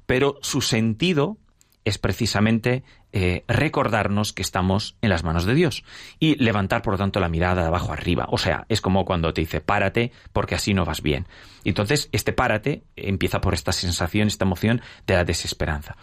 pero 0.07 0.39
su 0.43 0.61
sentido 0.61 1.39
es 1.85 1.99
precisamente 1.99 2.85
eh, 3.13 3.45
recordarnos 3.49 4.33
que 4.33 4.43
estamos 4.43 4.97
en 5.03 5.11
las 5.11 5.25
manos 5.25 5.45
de 5.45 5.55
Dios 5.55 5.85
y 6.19 6.37
levantar, 6.37 6.83
por 6.83 6.95
lo 6.95 6.99
tanto, 6.99 7.21
la 7.21 7.29
mirada 7.29 7.63
de 7.63 7.69
abajo 7.69 7.93
arriba. 7.93 8.27
O 8.31 8.39
sea, 8.39 8.65
es 8.69 8.81
como 8.81 9.05
cuando 9.05 9.35
te 9.35 9.41
dice 9.41 9.61
párate 9.61 10.13
porque 10.33 10.55
así 10.55 10.75
no 10.75 10.85
vas 10.85 11.03
bien. 11.03 11.27
Entonces, 11.65 12.09
este 12.13 12.33
párate 12.33 12.85
empieza 12.97 13.41
por 13.41 13.55
esta 13.55 13.73
sensación, 13.73 14.29
esta 14.29 14.45
emoción 14.45 14.81
de 15.07 15.15
la 15.15 15.25
desesperanza. 15.25 15.97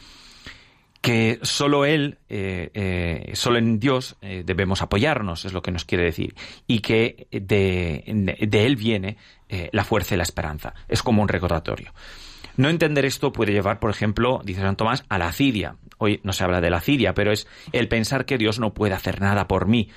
Que 1.02 1.40
solo 1.44 1.86
Él, 1.86 2.18
eh, 2.28 2.72
eh, 2.74 3.32
solo 3.34 3.58
en 3.58 3.80
Dios 3.80 4.18
debemos 4.22 4.82
apoyarnos, 4.82 5.46
es 5.46 5.54
lo 5.54 5.62
que 5.62 5.72
nos 5.72 5.86
quiere 5.86 6.04
decir. 6.04 6.36
Y 6.68 6.80
que 6.80 7.28
de, 7.32 8.38
de 8.40 8.66
Él 8.66 8.76
viene 8.76 9.18
la 9.72 9.84
fuerza 9.86 10.16
y 10.16 10.18
la 10.18 10.24
esperanza. 10.24 10.74
Es 10.88 11.02
como 11.02 11.22
un 11.22 11.30
recordatorio. 11.30 11.94
No 12.60 12.68
entender 12.68 13.06
esto 13.06 13.32
puede 13.32 13.54
llevar, 13.54 13.80
por 13.80 13.90
ejemplo, 13.90 14.42
dice 14.44 14.60
San 14.60 14.76
Tomás, 14.76 15.06
a 15.08 15.18
la 15.18 15.32
cidia. 15.32 15.78
Hoy 15.98 16.20
no 16.24 16.34
se 16.34 16.44
habla 16.44 16.60
de 16.60 16.70
la 16.70 16.82
cidia, 16.82 17.14
pero 17.14 17.32
es 17.32 17.48
el 17.72 17.88
pensar 17.88 18.26
que 18.26 18.38
Dios 18.38 18.60
no 18.60 18.74
puede 18.74 18.94
hacer 18.94 19.22
nada 19.22 19.48
por 19.48 19.66
mí 19.66 19.88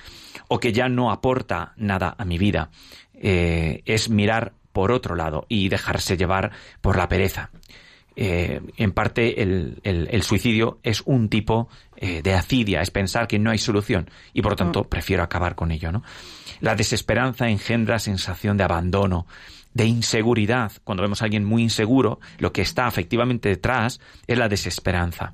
o 0.47 0.61
que 0.61 0.71
ya 0.71 0.87
no 0.87 1.11
aporta 1.11 1.73
nada 1.75 2.15
a 2.17 2.23
mi 2.23 2.37
vida. 2.37 2.69
Eh, 3.15 3.81
es 3.83 4.09
mirar 4.09 4.53
por 4.71 4.93
otro 4.93 5.15
lado 5.15 5.45
y 5.49 5.67
dejarse 5.67 6.15
llevar 6.15 6.51
por 6.79 6.95
la 6.95 7.09
pereza. 7.09 7.51
Eh, 8.15 8.61
en 8.77 8.91
parte 8.91 9.41
el, 9.41 10.23
suicidio 10.23 10.79
es 10.83 11.01
un 11.05 11.29
tipo 11.29 11.67
eh, 11.97 12.21
de 12.21 12.33
acidia, 12.35 12.81
es 12.81 12.91
pensar 12.91 13.27
que 13.27 13.39
no 13.39 13.49
hay 13.49 13.57
solución 13.57 14.09
y 14.33 14.43
por 14.43 14.51
lo 14.51 14.55
tanto 14.55 14.83
mm. 14.83 14.87
prefiero 14.87 15.23
acabar 15.23 15.55
con 15.55 15.71
ello. 15.71 15.91
¿no? 15.91 16.03
La 16.59 16.75
desesperanza 16.75 17.49
engendra 17.49 17.97
sensación 17.97 18.57
de 18.57 18.65
abandono, 18.65 19.25
de 19.73 19.85
inseguridad. 19.85 20.71
Cuando 20.83 21.01
vemos 21.01 21.21
a 21.21 21.25
alguien 21.25 21.43
muy 21.43 21.63
inseguro, 21.63 22.19
lo 22.37 22.53
que 22.53 22.61
está 22.61 22.87
efectivamente 22.87 23.49
detrás 23.49 23.99
es 24.27 24.37
la 24.37 24.47
desesperanza. 24.47 25.33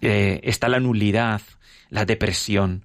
Eh, 0.00 0.40
está 0.42 0.68
la 0.68 0.80
nulidad, 0.80 1.42
la 1.90 2.04
depresión, 2.04 2.84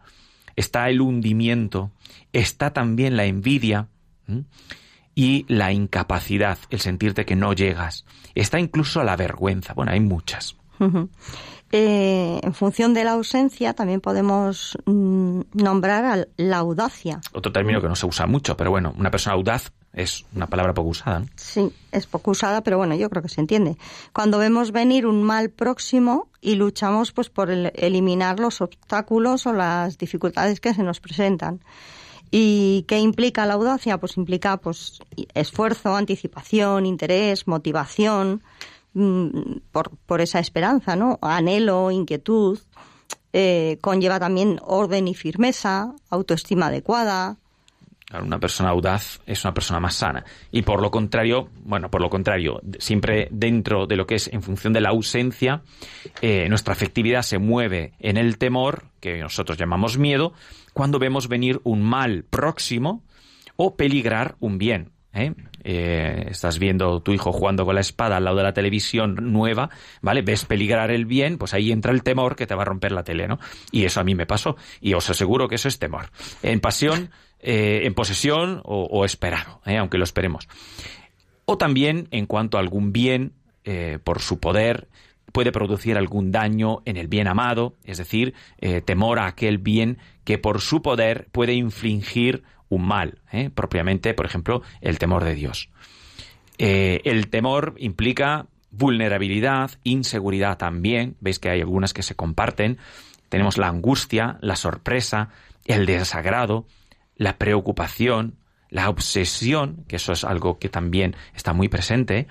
está 0.56 0.90
el 0.90 1.02
hundimiento, 1.02 1.92
está 2.34 2.74
también 2.74 3.16
la 3.16 3.26
envidia 3.26 3.88
y 5.22 5.46
la 5.48 5.72
incapacidad, 5.72 6.58
el 6.72 6.80
sentirte 6.80 7.26
que 7.26 7.36
no 7.36 7.54
llegas. 7.54 8.06
Está 8.34 8.60
incluso 8.60 9.04
la 9.04 9.16
vergüenza. 9.16 9.76
Bueno, 9.76 9.92
hay 9.92 10.00
muchas. 10.00 10.56
Eh, 11.72 12.40
en 12.42 12.54
función 12.56 12.96
de 12.96 13.04
la 13.04 13.12
ausencia 13.12 13.76
también 13.76 14.02
podemos 14.02 14.76
mm, 14.86 15.42
nombrar 15.54 16.28
la 16.38 16.58
audacia. 16.58 17.22
Otro 17.34 17.52
término 17.52 17.80
que 17.80 17.88
no 17.88 17.96
se 17.96 18.08
usa 18.08 18.26
mucho, 18.26 18.58
pero 18.58 18.72
bueno, 18.72 18.96
una 18.98 19.12
persona 19.12 19.36
audaz 19.36 19.72
es 19.94 20.26
una 20.34 20.48
palabra 20.48 20.74
poco 20.74 20.90
usada. 20.90 21.24
Sí, 21.36 21.72
es 21.92 22.08
poco 22.08 22.32
usada, 22.32 22.62
pero 22.62 22.80
bueno, 22.80 22.96
yo 22.96 23.08
creo 23.12 23.22
que 23.22 23.30
se 23.30 23.42
entiende. 23.42 23.78
Cuando 24.14 24.40
vemos 24.40 24.72
venir 24.72 25.06
un 25.06 25.22
mal 25.22 25.52
próximo 25.52 26.30
y 26.42 26.56
luchamos 26.56 27.12
pues 27.12 27.30
por 27.30 27.52
eliminar 27.52 28.40
los 28.40 28.60
obstáculos 28.60 29.46
o 29.46 29.54
las 29.54 30.00
dificultades 30.00 30.60
que 30.60 30.74
se 30.74 30.82
nos 30.82 31.00
presentan. 31.00 31.62
¿Y 32.32 32.84
qué 32.88 33.00
implica 33.00 33.46
la 33.46 33.56
audacia? 33.56 33.98
Pues 33.98 34.16
implica 34.16 34.58
pues 34.58 35.00
esfuerzo, 35.34 35.96
anticipación, 35.96 36.86
interés, 36.86 37.46
motivación 37.46 38.42
mm, 38.94 39.58
por, 39.72 39.92
por 40.06 40.22
esa 40.22 40.40
esperanza, 40.40 40.96
¿no? 40.96 41.20
Anhelo, 41.22 41.92
inquietud. 41.92 42.60
Eh, 43.34 43.78
conlleva 43.82 44.20
también 44.20 44.60
orden 44.64 45.08
y 45.08 45.14
firmeza, 45.14 45.94
autoestima 46.10 46.68
adecuada, 46.68 47.38
una 48.20 48.40
persona 48.40 48.70
audaz 48.70 49.22
es 49.26 49.44
una 49.46 49.54
persona 49.54 49.80
más 49.80 49.96
sana. 49.96 50.26
Y 50.52 50.64
por 50.64 50.82
lo 50.82 50.92
contrario, 50.92 51.50
bueno, 51.64 51.90
por 51.90 52.02
lo 52.02 52.10
contrario, 52.10 52.62
siempre 52.80 53.28
dentro 53.32 53.88
de 53.88 53.96
lo 53.96 54.06
que 54.06 54.16
es 54.16 54.28
en 54.28 54.42
función 54.42 54.74
de 54.74 54.82
la 54.82 54.90
ausencia, 54.90 55.62
eh, 56.22 56.48
nuestra 56.50 56.74
afectividad 56.74 57.22
se 57.22 57.38
mueve 57.38 57.94
en 58.00 58.18
el 58.18 58.38
temor, 58.38 58.84
que 59.00 59.20
nosotros 59.20 59.58
llamamos 59.58 59.98
miedo, 59.98 60.34
cuando 60.74 61.00
vemos 61.00 61.28
venir 61.28 61.60
un 61.64 61.82
mal 61.82 62.24
próximo 62.30 63.04
o 63.56 63.76
peligrar 63.76 64.36
un 64.40 64.58
bien. 64.58 64.92
¿eh? 65.14 65.34
Eh, 65.64 66.28
estás 66.30 66.58
viendo 66.58 67.02
tu 67.02 67.14
hijo 67.14 67.32
jugando 67.32 67.66
con 67.66 67.76
la 67.76 67.82
espada 67.82 68.18
al 68.18 68.24
lado 68.24 68.38
de 68.38 68.44
la 68.44 68.54
televisión 68.54 69.16
nueva, 69.32 69.70
¿vale? 70.02 70.22
Ves 70.22 70.46
peligrar 70.46 70.92
el 70.92 71.06
bien, 71.06 71.38
pues 71.38 71.54
ahí 71.54 71.72
entra 71.72 71.92
el 71.92 72.04
temor 72.04 72.36
que 72.36 72.48
te 72.48 72.56
va 72.56 72.64
a 72.64 72.66
romper 72.66 72.92
la 72.92 73.04
tele, 73.04 73.28
¿no? 73.28 73.40
Y 73.72 73.86
eso 73.86 74.00
a 74.00 74.04
mí 74.04 74.16
me 74.16 74.26
pasó. 74.26 74.56
Y 74.80 74.94
os 74.94 75.10
aseguro 75.10 75.48
que 75.48 75.56
eso 75.56 75.68
es 75.68 75.78
temor. 75.78 76.10
En 76.42 76.60
pasión 76.60 77.12
eh, 77.40 77.82
en 77.86 77.94
posesión 77.94 78.62
o, 78.64 79.04
esperado, 79.04 79.62
eh, 79.66 79.78
aunque 79.78 79.98
lo 79.98 80.04
esperemos. 80.04 80.48
O 81.46 81.58
también 81.58 82.08
en 82.12 82.26
cuanto 82.26 82.58
a 82.58 82.62
algún 82.62 82.92
bien, 82.92 83.34
por 84.04 84.22
su 84.22 84.40
poder, 84.40 84.88
puede 85.32 85.52
producir 85.52 85.98
algún 85.98 86.32
daño 86.32 86.82
en 86.86 86.98
el 86.98 87.08
bien 87.08 87.28
amado, 87.28 87.76
es 87.86 87.98
decir, 87.98 88.34
temor 88.86 89.20
a 89.20 89.28
aquel 89.28 89.58
bien 89.58 89.98
que 90.24 90.38
por 90.38 90.62
su 90.62 90.82
poder 90.82 91.28
puede 91.32 91.54
infligir 91.54 92.44
un 92.70 92.86
mal, 92.86 93.20
propiamente, 93.56 94.14
por 94.14 94.26
ejemplo, 94.26 94.62
el 94.82 95.00
temor 95.00 95.24
de 95.24 95.36
Dios. 95.36 95.70
el 96.58 97.30
temor 97.30 97.76
implica 97.78 98.48
vulnerabilidad, 98.72 99.72
inseguridad 99.84 100.58
también, 100.58 101.16
veis 101.20 101.40
que 101.40 101.50
hay 101.50 101.62
algunas 101.62 101.94
que 101.94 102.04
se 102.04 102.16
comparten, 102.16 102.78
tenemos 103.30 103.58
la 103.58 103.68
angustia, 103.68 104.38
la 104.42 104.56
sorpresa, 104.56 105.30
el 105.66 105.86
desagrado, 105.86 106.66
la 107.16 107.38
preocupación, 107.38 108.36
la 108.70 108.90
obsesión, 108.90 109.86
que 109.88 109.98
eso 109.98 110.14
es 110.14 110.24
algo 110.24 110.58
que 110.58 110.70
también 110.70 111.16
está 111.36 111.54
muy 111.54 111.68
presente, 111.68 112.28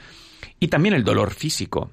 y 0.58 0.68
también 0.68 0.94
el 0.94 1.04
dolor 1.04 1.32
físico. 1.32 1.90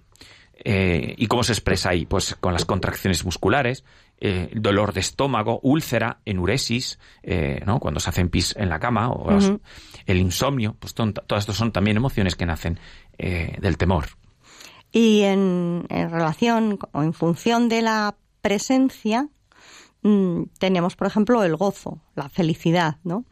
Eh, 0.63 1.15
¿Y 1.17 1.27
cómo 1.27 1.43
se 1.43 1.53
expresa 1.53 1.89
ahí? 1.89 2.05
Pues 2.05 2.35
con 2.39 2.53
las 2.53 2.65
contracciones 2.65 3.23
musculares, 3.23 3.83
eh, 4.19 4.49
el 4.51 4.61
dolor 4.61 4.93
de 4.93 4.99
estómago, 4.99 5.59
úlcera, 5.61 6.19
enuresis, 6.25 6.99
eh, 7.23 7.61
¿no? 7.65 7.79
cuando 7.79 7.99
se 7.99 8.09
hacen 8.09 8.29
pis 8.29 8.55
en 8.57 8.69
la 8.69 8.79
cama, 8.79 9.09
o 9.09 9.29
el 10.05 10.17
insomnio, 10.17 10.75
pues 10.79 10.93
todas 10.93 11.13
estas 11.37 11.55
son 11.55 11.71
también 11.71 11.97
emociones 11.97 12.35
que 12.35 12.45
nacen 12.45 12.79
del 13.17 13.77
temor. 13.77 14.05
Y 14.91 15.21
en, 15.21 15.85
en 15.89 16.11
relación 16.11 16.79
o 16.91 17.03
en 17.03 17.13
función 17.13 17.69
de 17.69 17.81
la 17.81 18.15
presencia, 18.41 19.29
Mm, 20.07 20.43
tenemos, 20.59 20.95
por 20.95 21.07
ejemplo, 21.07 21.43
el 21.43 21.55
gozo, 21.55 21.99
la 22.15 22.29
felicidad, 22.29 22.97
¿no? 23.03 23.25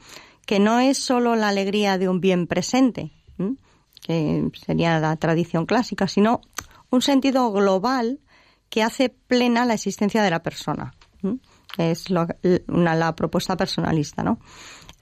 Que 0.46 0.60
no 0.60 0.80
es 0.80 0.98
solo 0.98 1.36
la 1.36 1.50
alegría 1.50 1.98
de 1.98 2.10
un 2.10 2.20
bien 2.20 2.48
presente, 2.48 3.12
que 4.02 4.50
sería 4.66 5.00
la 5.00 5.16
tradición 5.16 5.66
clásica, 5.66 6.08
sino 6.08 6.42
un 6.96 7.02
sentido 7.02 7.52
global 7.52 8.20
que 8.70 8.84
hace 8.84 9.10
plena 9.10 9.66
la 9.66 9.76
existencia 9.76 10.24
de 10.24 10.30
la 10.30 10.42
persona. 10.42 10.94
Es 11.78 12.10
la 12.10 13.16
propuesta 13.16 13.58
personalista, 13.58 14.24
¿no? 14.24 14.40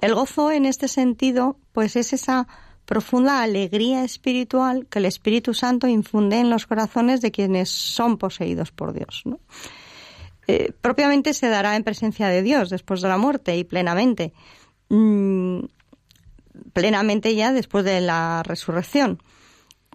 El 0.01 0.15
gozo 0.15 0.51
en 0.51 0.65
este 0.65 0.89
sentido, 0.89 1.57
pues 1.71 1.95
es 1.95 2.11
esa 2.11 2.47
profunda 2.85 3.41
alegría 3.41 4.03
espiritual 4.03 4.85
que 4.89 4.99
el 4.99 5.05
Espíritu 5.05 5.53
Santo 5.53 5.87
infunde 5.87 6.39
en 6.39 6.49
los 6.49 6.67
corazones 6.67 7.21
de 7.21 7.31
quienes 7.31 7.69
son 7.69 8.17
poseídos 8.17 8.71
por 8.71 8.93
Dios. 8.93 9.21
¿no? 9.25 9.39
Eh, 10.47 10.73
propiamente 10.81 11.33
se 11.33 11.47
dará 11.47 11.75
en 11.75 11.83
presencia 11.83 12.27
de 12.27 12.41
Dios 12.41 12.69
después 12.69 13.01
de 13.01 13.07
la 13.07 13.17
muerte 13.17 13.55
y 13.55 13.63
plenamente. 13.63 14.33
Mm, 14.89 15.59
plenamente 16.73 17.33
ya 17.35 17.53
después 17.53 17.85
de 17.85 18.01
la 18.01 18.43
resurrección, 18.43 19.21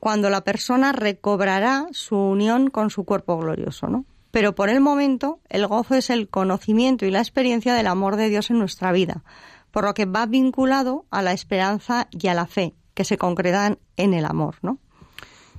cuando 0.01 0.31
la 0.31 0.43
persona 0.43 0.93
recobrará 0.93 1.87
su 1.93 2.17
unión 2.17 2.71
con 2.71 2.91
su 2.91 3.05
cuerpo 3.05 3.39
glorioso, 3.39 3.89
¿no? 3.89 4.05
Pero 4.31 4.55
por 4.55 4.69
el 4.69 4.81
momento, 4.81 5.41
el 5.49 5.67
gozo 5.67 5.95
es 5.95 6.11
el 6.11 6.29
conocimiento 6.29 7.07
y 7.07 7.11
la 7.11 7.21
experiencia 7.21 7.75
del 7.75 7.87
amor 7.87 8.17
de 8.17 8.29
Dios 8.29 8.51
en 8.51 8.59
nuestra 8.59 8.93
vida, 8.93 9.23
por 9.71 9.85
lo 9.85 9.95
que 9.95 10.05
va 10.05 10.27
vinculado 10.27 11.07
a 11.11 11.23
la 11.23 11.33
esperanza 11.33 12.09
y 12.11 12.29
a 12.29 12.35
la 12.35 12.47
fe, 12.47 12.75
que 12.95 13.05
se 13.05 13.17
concretan 13.17 13.79
en 13.97 14.15
el 14.15 14.25
amor, 14.25 14.57
¿no? 14.63 14.79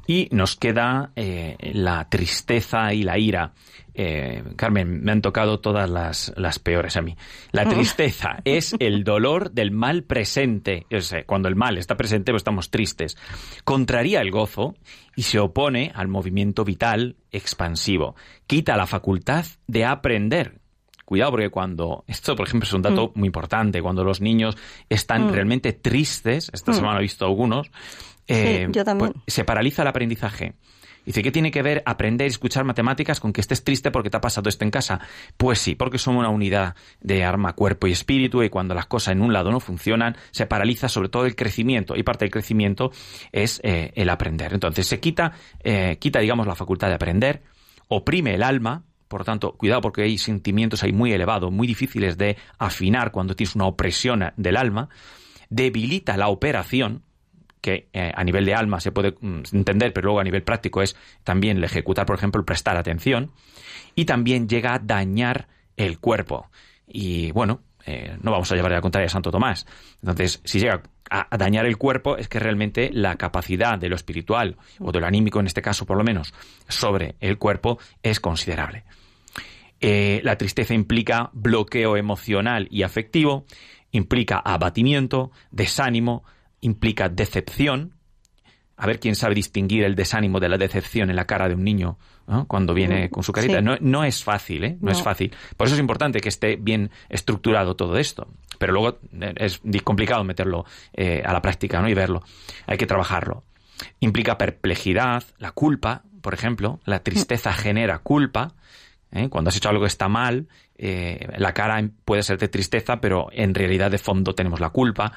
Y 0.06 0.28
nos 0.32 0.56
queda 0.56 1.12
eh, 1.16 1.56
la 1.74 2.10
tristeza 2.10 2.94
y 2.94 3.04
la 3.04 3.20
ira. 3.20 3.54
Eh, 4.02 4.42
Carmen, 4.56 5.04
me 5.04 5.12
han 5.12 5.22
tocado 5.22 5.60
todas 5.60 5.90
las, 5.90 6.32
las 6.38 6.58
peores 6.58 6.96
a 6.96 7.02
mí. 7.02 7.18
La 7.52 7.64
oh. 7.64 7.70
tristeza 7.70 8.38
es 8.46 8.74
el 8.80 9.04
dolor 9.04 9.52
del 9.52 9.72
mal 9.72 10.04
presente. 10.04 10.86
cuando 11.26 11.50
el 11.50 11.58
mal 11.58 11.78
está 11.78 11.98
presente, 11.98 12.32
pues 12.32 12.40
estamos 12.40 12.70
tristes. 12.70 13.18
Contraría 13.66 14.22
el 14.22 14.32
gozo 14.32 14.76
y 15.18 15.24
se 15.24 15.38
opone 15.38 15.92
al 15.94 16.08
movimiento 16.08 16.64
vital 16.64 17.18
expansivo. 17.30 18.16
Quita 18.48 18.78
la 18.78 18.88
facultad 18.88 19.46
de 19.68 19.84
aprender. 19.84 20.62
Cuidado 21.04 21.32
porque 21.32 21.50
cuando, 21.50 22.06
esto 22.08 22.38
por 22.38 22.48
ejemplo 22.48 22.68
es 22.68 22.74
un 22.74 22.84
dato 22.84 23.08
mm. 23.14 23.20
muy 23.20 23.28
importante, 23.28 23.82
cuando 23.82 24.06
los 24.06 24.22
niños 24.22 24.56
están 24.88 25.28
mm. 25.28 25.32
realmente 25.32 25.74
tristes, 25.74 26.50
esta 26.54 26.72
mm. 26.72 26.76
semana 26.76 27.00
he 27.00 27.02
visto 27.02 27.26
algunos, 27.26 27.70
eh, 28.30 28.70
yo 28.72 28.86
también. 28.86 29.12
pues, 29.12 29.24
se 29.28 29.44
paraliza 29.44 29.82
el 29.82 29.90
aprendizaje. 29.90 30.54
Dice, 31.06 31.24
¿qué 31.24 31.32
tiene 31.32 31.52
que 31.52 31.62
ver 31.62 31.82
aprender 31.86 32.28
y 32.28 32.30
escuchar 32.30 32.66
matemáticas 32.66 33.20
con 33.20 33.34
que 33.34 33.42
estés 33.42 33.64
triste 33.64 33.92
porque 33.92 34.10
te 34.10 34.18
ha 34.18 34.22
pasado 34.22 34.50
esto 34.50 34.64
en 34.64 34.72
casa? 34.72 35.00
Pues 35.38 35.60
sí, 35.60 35.76
porque 35.76 35.98
somos 35.98 36.20
una 36.20 36.30
unidad 36.30 36.76
de 37.02 37.24
arma, 37.24 37.54
cuerpo 37.54 37.88
y 37.88 37.92
espíritu 37.92 38.44
y 38.44 38.50
cuando 38.50 38.76
las 38.76 38.86
cosas 38.86 39.14
en 39.14 39.22
un 39.22 39.34
lado 39.34 39.52
no 39.52 39.60
funcionan, 39.60 40.18
se 40.32 40.46
paraliza 40.46 40.90
sobre 40.90 41.10
todo 41.10 41.26
el 41.26 41.36
crecimiento 41.36 41.96
y 41.96 42.04
parte 42.04 42.26
del 42.26 42.32
crecimiento 42.32 42.92
es 43.32 43.60
eh, 43.64 43.92
el 43.96 44.10
aprender. 44.10 44.54
Entonces 44.54 44.88
se 44.88 45.00
quita, 45.00 45.34
eh, 45.64 45.98
quita, 46.00 46.20
digamos, 46.20 46.48
la 46.48 46.56
facultad 46.56 46.90
de 46.90 46.96
aprender, 46.96 47.44
oprime 47.88 48.36
el 48.36 48.44
alma, 48.44 48.84
por 49.08 49.26
tanto, 49.26 49.54
cuidado 49.54 49.82
porque 49.82 50.04
hay 50.04 50.18
sentimientos 50.18 50.84
ahí 50.84 50.94
muy 50.94 51.12
elevados, 51.12 51.52
muy 51.52 51.66
difíciles 51.66 52.18
de 52.18 52.38
afinar 52.60 53.12
cuando 53.12 53.36
tienes 53.36 53.56
una 53.56 53.66
opresión 53.66 54.32
del 54.38 54.56
alma, 54.56 54.90
debilita 55.50 56.16
la 56.16 56.28
operación, 56.28 57.04
que 57.62 57.90
eh, 57.94 58.12
a 58.16 58.24
nivel 58.24 58.46
de 58.46 58.56
alma 58.56 58.80
se 58.80 58.92
puede 58.92 59.16
mm, 59.20 59.42
entender, 59.54 59.94
pero 59.94 60.06
luego 60.06 60.20
a 60.20 60.24
nivel 60.24 60.44
práctico 60.44 60.82
es 60.82 60.96
también 61.24 61.58
el 61.58 61.64
ejecutar, 61.64 62.06
por 62.06 62.16
ejemplo, 62.16 62.40
el 62.40 62.46
prestar 62.46 62.78
atención, 62.78 63.32
y 63.96 64.06
también 64.06 64.48
llega 64.48 64.74
a 64.74 64.80
dañar 64.80 65.48
el 65.78 66.00
cuerpo. 66.00 66.50
Y 66.88 67.32
bueno, 67.32 67.62
eh, 67.86 68.18
no 68.22 68.32
vamos 68.32 68.52
a 68.52 68.56
llevar 68.56 68.72
a 68.72 68.76
la 68.76 68.82
contraria 68.82 69.08
a 69.08 69.10
Santo 69.10 69.32
Tomás. 69.32 69.66
Entonces, 70.02 70.42
si 70.44 70.60
llega 70.60 70.84
a, 71.10 71.38
dañar 71.38 71.66
el 71.66 71.78
cuerpo, 71.78 72.18
es 72.18 72.28
que 72.28 72.40
realmente 72.40 72.90
la 72.94 73.16
capacidad 73.16 73.78
de 73.78 73.90
lo 73.90 73.96
espiritual, 73.96 74.58
o 74.80 74.92
de 74.92 75.00
lo 75.00 75.08
anímico 75.08 75.40
en 75.40 75.48
este 75.48 75.62
caso 75.62 75.86
por 75.86 75.98
lo 75.98 76.04
menos, 76.04 76.34
sobre 76.68 77.16
el 77.20 77.38
cuerpo 77.38 77.80
es 78.04 78.20
considerable. 78.20 78.84
Eh, 79.82 80.22
la 80.24 80.38
tristeza 80.38 80.74
implica 80.74 81.30
bloqueo 81.34 81.96
emocional 81.96 82.68
y 82.70 82.84
afectivo, 82.84 83.46
implica 83.92 84.38
abatimiento, 84.38 85.32
desánimo, 85.52 86.24
implica 86.62 87.10
decepción. 87.10 87.96
A 88.82 88.88
ver 88.88 89.02
quién 89.02 89.16
sabe 89.16 89.36
distinguir 89.36 89.84
el 89.84 89.94
desánimo 89.96 90.40
de 90.40 90.48
la 90.48 90.58
decepción 90.58 91.10
en 91.10 91.18
la 91.18 91.26
cara 91.26 91.50
de 91.50 91.56
un 91.56 91.66
niño 91.66 91.98
¿no? 92.28 92.48
cuando 92.48 92.74
viene 92.74 93.10
con 93.10 93.24
su 93.24 93.34
carita. 93.34 93.58
Sí. 93.58 93.64
No, 93.64 93.76
no 93.82 94.06
es 94.06 94.24
fácil, 94.24 94.64
¿eh? 94.64 94.78
No, 94.80 94.86
No. 94.86 94.92
es 94.92 95.02
fácil. 95.04 95.36
Por 95.58 95.68
eso 95.68 95.76
es 95.76 95.82
importante 95.82 96.22
que 96.22 96.30
esté 96.30 96.56
bien 96.56 96.90
estructurado 97.10 97.76
todo 97.76 97.98
esto. 97.98 98.30
Pero 98.58 98.72
luego 98.72 99.00
eh, 99.20 99.34
es 99.36 99.60
complicado 99.84 100.24
meterlo 100.24 100.64
eh, 100.94 101.22
a 101.26 101.34
la 101.34 101.42
práctica 101.42 101.82
¿no? 101.82 101.90
y 101.90 101.94
verlo. 101.94 102.24
Hay 102.68 102.78
que 102.78 102.86
trabajarlo. 102.86 103.44
Implica 104.00 104.38
perplejidad, 104.38 105.24
la 105.40 105.52
culpa, 105.52 106.04
por 106.22 106.34
ejemplo. 106.34 106.80
La 106.86 107.00
tristeza 107.04 107.52
genera 107.52 108.00
culpa. 108.00 108.54
¿eh? 109.12 109.28
Cuando 109.30 109.50
has 109.50 109.58
hecho 109.58 109.70
algo 109.70 109.82
que 109.82 109.88
está 109.88 110.08
mal, 110.08 110.48
eh, 110.78 111.28
la 111.38 111.54
cara 111.54 111.84
puede 112.06 112.24
ser 112.24 112.38
de 112.38 112.48
tristeza, 112.48 113.02
pero 113.02 113.28
en 113.34 113.54
realidad 113.54 113.92
de 113.92 113.98
fondo 113.98 114.34
tenemos 114.36 114.62
la 114.62 114.70
culpa. 114.70 115.12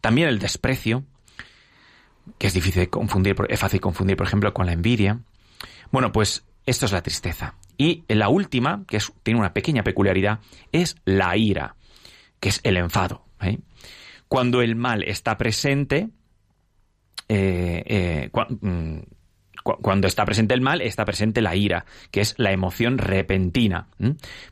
También 0.00 0.28
el 0.28 0.38
desprecio, 0.38 1.04
que 2.38 2.46
es 2.46 2.54
difícil 2.54 2.80
de 2.80 2.90
confundir, 2.90 3.36
es 3.48 3.60
fácil 3.60 3.80
confundir, 3.80 4.16
por 4.16 4.26
ejemplo, 4.26 4.52
con 4.52 4.66
la 4.66 4.72
envidia. 4.72 5.20
Bueno, 5.90 6.12
pues 6.12 6.44
esto 6.66 6.86
es 6.86 6.92
la 6.92 7.02
tristeza. 7.02 7.54
Y 7.78 8.04
la 8.08 8.28
última, 8.28 8.84
que 8.86 8.98
tiene 9.22 9.40
una 9.40 9.52
pequeña 9.52 9.84
peculiaridad, 9.84 10.40
es 10.72 10.96
la 11.04 11.36
ira, 11.36 11.76
que 12.40 12.48
es 12.48 12.60
el 12.64 12.76
enfado. 12.76 13.24
¿eh? 13.40 13.58
Cuando 14.28 14.62
el 14.62 14.76
mal 14.76 15.02
está 15.02 15.36
presente, 15.36 16.08
eh, 17.28 17.82
eh, 17.86 18.30
mm, 18.60 18.98
cu- 19.66 19.78
cuando 19.82 20.06
está 20.06 20.24
presente 20.24 20.54
el 20.54 20.60
mal, 20.60 20.80
está 20.80 21.04
presente 21.04 21.42
la 21.42 21.56
ira, 21.56 21.84
que 22.12 22.20
es 22.20 22.34
la 22.38 22.52
emoción 22.52 22.98
repentina. 22.98 23.88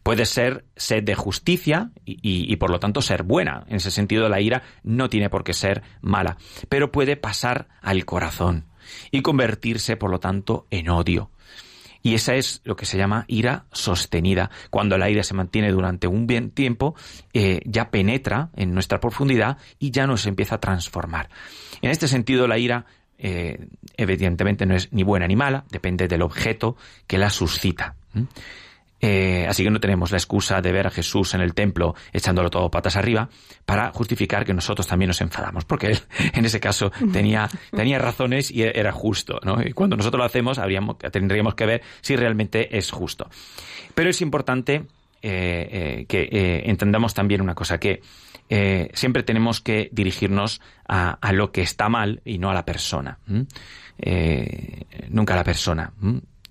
Puede 0.03 0.27
ser 0.27 0.64
sed 0.77 1.05
de 1.05 1.14
justicia 1.14 1.90
y, 2.05 2.57
por 2.57 2.70
lo 2.70 2.81
tanto 2.81 3.00
ser 3.00 3.22
buena. 3.22 3.64
En 3.68 3.77
ese 3.77 3.92
sentido, 3.92 4.29
la 4.29 4.40
ira 4.40 4.62
no 4.83 5.09
tiene 5.09 5.31
por 5.31 5.44
qué 5.44 5.53
ser 5.53 5.83
mala, 6.00 6.37
pero 6.68 6.90
puede 6.90 7.16
pasar 7.16 7.68
al 7.81 8.05
corazón 8.05 8.64
y 9.12 9.22
convertirse, 9.22 9.96
por 9.96 10.11
lo 10.11 10.18
tanto, 10.18 10.66
en 10.70 10.88
odio. 10.88 11.31
Y 12.03 12.12
esa 12.14 12.35
es 12.35 12.61
lo 12.64 12.77
que 12.77 12.85
se 12.85 12.98
llama 12.98 13.24
ira 13.29 13.64
sostenida. 13.72 14.50
Cuando 14.68 14.98
la 14.98 15.09
ira 15.09 15.22
se 15.22 15.33
mantiene 15.33 15.70
durante 15.72 16.07
un 16.07 16.27
bien 16.27 16.50
tiempo, 16.50 16.94
eh, 17.33 17.61
ya 17.64 17.90
penetra 17.90 18.50
en 18.57 18.74
nuestra 18.74 19.00
profundidad 19.00 19.57
y 19.79 19.90
ya 19.90 20.07
nos 20.07 20.27
empieza 20.27 20.57
a 20.57 20.61
transformar. 20.61 21.31
En 21.81 21.90
este 21.90 22.07
sentido, 22.07 22.46
la 22.46 22.59
ira, 22.59 22.85
eh, 23.26 23.68
evidentemente, 23.96 24.66
no 24.66 24.76
es 24.76 24.92
ni 24.92 25.02
buena 25.02 25.26
ni 25.26 25.34
mala, 25.34 25.64
depende 25.70 26.08
del 26.08 26.20
objeto 26.20 26.76
que 27.06 27.16
la 27.16 27.30
suscita. 27.30 27.94
Eh, 29.00 29.46
así 29.48 29.64
que 29.64 29.70
no 29.70 29.80
tenemos 29.80 30.10
la 30.10 30.18
excusa 30.18 30.60
de 30.60 30.72
ver 30.72 30.87
a 30.87 30.90
Jesús 30.90 31.32
en 31.32 31.40
el 31.40 31.54
templo 31.54 31.94
echándolo 32.12 32.50
todo 32.50 32.70
patas 32.70 32.96
arriba 32.96 33.30
para 33.64 33.92
justificar 33.92 34.44
que 34.44 34.52
nosotros 34.52 34.87
también 34.87 35.08
nos 35.08 35.22
enfadamos, 35.22 35.64
porque 35.64 35.87
él 35.87 35.98
en 36.34 36.44
ese 36.44 36.60
caso 36.60 36.92
tenía, 37.14 37.48
tenía 37.70 37.98
razones 37.98 38.50
y 38.50 38.62
era 38.62 38.92
justo. 38.92 39.40
Y 39.64 39.72
cuando 39.72 39.96
nosotros 39.96 40.18
lo 40.18 40.26
hacemos 40.26 40.58
tendríamos 41.10 41.54
que 41.54 41.64
ver 41.64 41.82
si 42.02 42.16
realmente 42.16 42.76
es 42.76 42.90
justo. 42.90 43.30
Pero 43.94 44.10
es 44.10 44.20
importante 44.20 44.84
eh, 45.22 46.04
que 46.06 46.62
entendamos 46.66 47.14
también 47.14 47.40
una 47.40 47.54
cosa, 47.54 47.78
que 47.78 48.02
eh, 48.48 48.90
siempre 48.94 49.22
tenemos 49.22 49.61
que 49.61 49.88
dirigirnos 49.92 50.61
a, 50.87 51.33
lo 51.33 51.50
que 51.50 51.62
está 51.62 51.88
mal 51.88 52.20
y 52.24 52.38
no 52.38 52.50
a 52.50 52.54
la 52.54 52.64
persona. 52.64 53.18
Eh, 53.98 54.85
nunca 55.09 55.35
a 55.35 55.37
la 55.37 55.44
persona. 55.44 55.92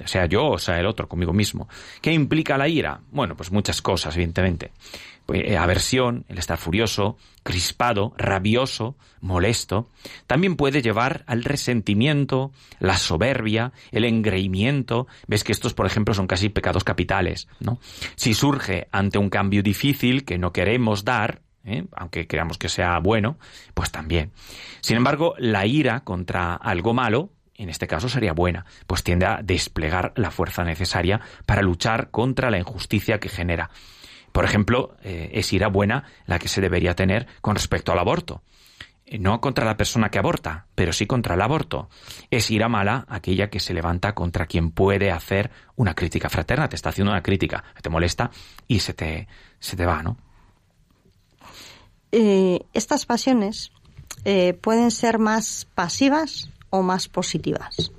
sea 0.06 0.26
yo 0.26 0.48
o 0.48 0.58
sea 0.58 0.80
el 0.80 0.86
otro, 0.86 1.08
conmigo 1.08 1.34
mismo. 1.34 1.68
¿Qué 2.02 2.12
implica 2.12 2.58
la 2.58 2.68
ira? 2.68 3.00
Bueno, 3.12 3.36
pues 3.36 3.52
muchas 3.52 3.82
cosas, 3.82 4.16
evidentemente. 4.16 4.72
Pues, 5.26 5.44
eh, 5.46 5.58
aversión, 5.58 6.26
el 6.28 6.38
estar 6.38 6.58
furioso, 6.58 7.18
crispado, 7.44 8.14
rabioso, 8.18 8.98
molesto. 9.22 9.90
También 10.28 10.58
puede 10.58 10.82
llevar 10.82 11.24
al 11.28 11.46
resentimiento, 11.46 12.52
la 12.80 12.98
soberbia, 12.98 13.72
el 13.92 14.04
engreimiento. 14.04 15.08
Ves 15.28 15.46
que 15.46 15.54
estos, 15.54 15.74
por 15.74 15.86
ejemplo, 15.86 16.14
son 16.14 16.28
casi 16.28 16.50
pecados 16.50 16.84
capitales, 16.84 17.48
¿no? 17.62 17.80
Si 18.16 18.34
surge 18.34 18.88
ante 18.92 19.18
un 19.18 19.30
cambio 19.30 19.64
difícil 19.64 20.26
que 20.26 20.38
no 20.38 20.52
queremos 20.52 21.06
dar, 21.06 21.42
¿eh? 21.66 21.86
aunque 21.96 22.28
creamos 22.28 22.58
que 22.58 22.70
sea 22.70 23.00
bueno, 23.00 23.38
pues 23.74 23.92
también. 23.92 24.32
Sin 24.82 24.98
embargo, 24.98 25.36
la 25.38 25.66
ira 25.66 26.02
contra 26.02 26.56
algo 26.56 26.94
malo, 26.94 27.30
en 27.56 27.70
este 27.70 27.88
caso 27.88 28.10
sería 28.10 28.34
buena, 28.34 28.66
pues 28.88 29.04
tiende 29.04 29.26
a 29.26 29.42
desplegar 29.44 30.14
la 30.16 30.32
fuerza 30.32 30.64
necesaria 30.64 31.22
para 31.46 31.62
luchar 31.62 32.10
contra 32.12 32.52
la 32.52 32.60
injusticia 32.60 33.20
que 33.20 33.30
genera. 33.30 33.70
Por 34.32 34.46
ejemplo, 34.46 34.98
eh, 35.04 35.30
es 35.34 35.54
ira 35.54 35.68
buena 35.68 36.06
la 36.26 36.40
que 36.40 36.48
se 36.48 36.62
debería 36.62 36.96
tener 36.96 37.28
con 37.42 37.56
respecto 37.56 37.92
al 37.92 38.00
aborto. 38.00 38.42
Eh, 39.06 39.20
No 39.20 39.40
contra 39.42 39.64
la 39.64 39.78
persona 39.78 40.10
que 40.10 40.18
aborta, 40.18 40.66
pero 40.74 40.92
sí 40.92 41.06
contra 41.06 41.36
el 41.36 41.42
aborto. 41.42 41.88
Es 42.32 42.50
ira 42.50 42.68
mala 42.68 43.06
aquella 43.08 43.52
que 43.52 43.60
se 43.60 43.76
levanta 43.76 44.16
contra 44.16 44.48
quien 44.48 44.72
puede 44.72 45.12
hacer 45.12 45.52
una 45.76 45.94
crítica 45.94 46.30
fraterna. 46.30 46.68
Te 46.68 46.76
está 46.76 46.90
haciendo 46.90 47.12
una 47.12 47.22
crítica, 47.22 47.64
te 47.80 47.90
molesta 47.90 48.32
y 48.68 48.80
se 48.80 48.96
te, 48.96 49.28
se 49.60 49.78
te 49.78 49.86
va, 49.86 50.02
¿no? 50.02 50.18
Estas 52.14 53.06
pasiones 53.06 53.72
eh, 54.26 54.54
pueden 54.54 54.92
ser 54.92 55.20
más 55.20 55.68
pasivas 55.74 56.50
o 56.70 56.82
más 56.82 57.08
positivas. 57.08 57.92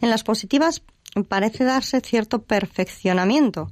En 0.00 0.10
las 0.10 0.22
positivas 0.22 0.82
parece 1.28 1.64
darse 1.64 2.00
cierto 2.00 2.42
perfeccionamiento, 2.42 3.68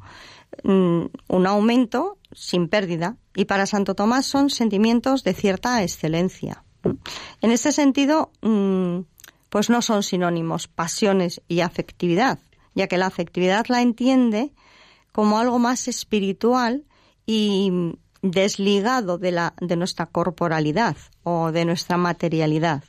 mm, 0.64 1.04
un 1.28 1.46
aumento 1.46 2.18
sin 2.32 2.68
pérdida, 2.68 3.16
y 3.34 3.46
para 3.46 3.66
Santo 3.66 3.94
Tomás 3.94 4.26
son 4.26 4.50
sentimientos 4.50 5.24
de 5.24 5.32
cierta 5.32 5.82
excelencia. 5.82 6.64
En 7.40 7.50
este 7.50 7.72
sentido, 7.72 8.30
mm, 8.42 9.00
pues 9.48 9.70
no 9.70 9.82
son 9.82 10.02
sinónimos 10.02 10.68
pasiones 10.68 11.40
y 11.48 11.60
afectividad, 11.60 12.38
ya 12.74 12.86
que 12.86 12.98
la 12.98 13.06
afectividad 13.06 13.66
la 13.68 13.82
entiende 13.82 14.52
como 15.12 15.38
algo 15.38 15.58
más 15.58 15.88
espiritual 15.88 16.84
y 17.26 17.70
desligado 18.22 19.18
de, 19.18 19.32
la, 19.32 19.54
de 19.60 19.76
nuestra 19.76 20.06
corporalidad 20.06 20.96
o 21.24 21.52
de 21.52 21.64
nuestra 21.64 21.96
materialidad. 21.96 22.82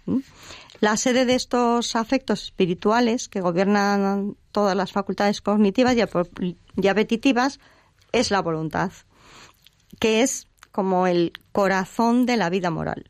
La 0.79 0.95
sede 0.97 1.25
de 1.25 1.33
estos 1.35 1.95
afectos 1.95 2.43
espirituales 2.43 3.29
que 3.29 3.41
gobiernan 3.41 4.35
todas 4.51 4.75
las 4.75 4.91
facultades 4.91 5.41
cognitivas 5.41 5.95
y 5.95 6.01
ap- 6.01 6.27
y 6.41 6.87
apetitivas 6.87 7.59
es 8.11 8.31
la 8.31 8.41
voluntad, 8.41 8.91
que 9.99 10.21
es 10.21 10.47
como 10.71 11.07
el 11.07 11.31
corazón 11.51 12.25
de 12.25 12.37
la 12.37 12.49
vida 12.49 12.69
moral. 12.69 13.09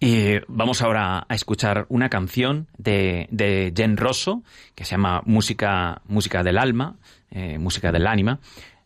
Y 0.00 0.34
vamos 0.46 0.80
ahora 0.80 1.26
a 1.28 1.34
escuchar 1.34 1.86
una 1.88 2.08
canción 2.08 2.68
de, 2.76 3.26
de 3.32 3.72
Jen 3.74 3.96
Rosso 3.96 4.44
que 4.76 4.84
se 4.84 4.92
llama 4.92 5.22
Música, 5.24 6.02
música 6.06 6.44
del 6.44 6.56
alma, 6.56 6.96
eh, 7.32 7.58
música 7.58 7.90
del 7.90 8.06
ánima. 8.06 8.38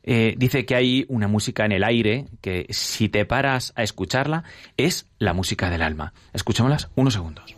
Eh, 0.05 0.35
dice 0.37 0.65
que 0.67 0.75
hay 0.75 1.05
una 1.09 1.29
música 1.29 1.65
en 1.65 1.73
el 1.73 1.85
aire 1.85 2.27
que 2.41 2.67
si 2.71 3.09
te 3.09 3.25
paras 3.25 3.73
a 3.77 3.83
escucharla 3.83 4.45
es 4.77 5.07
la 5.19 5.33
música 5.33 5.71
del 5.71 5.83
alma. 5.83 6.13
Escuchémoslas 6.33 6.91
unos 6.95 7.15
segundos. 7.15 7.55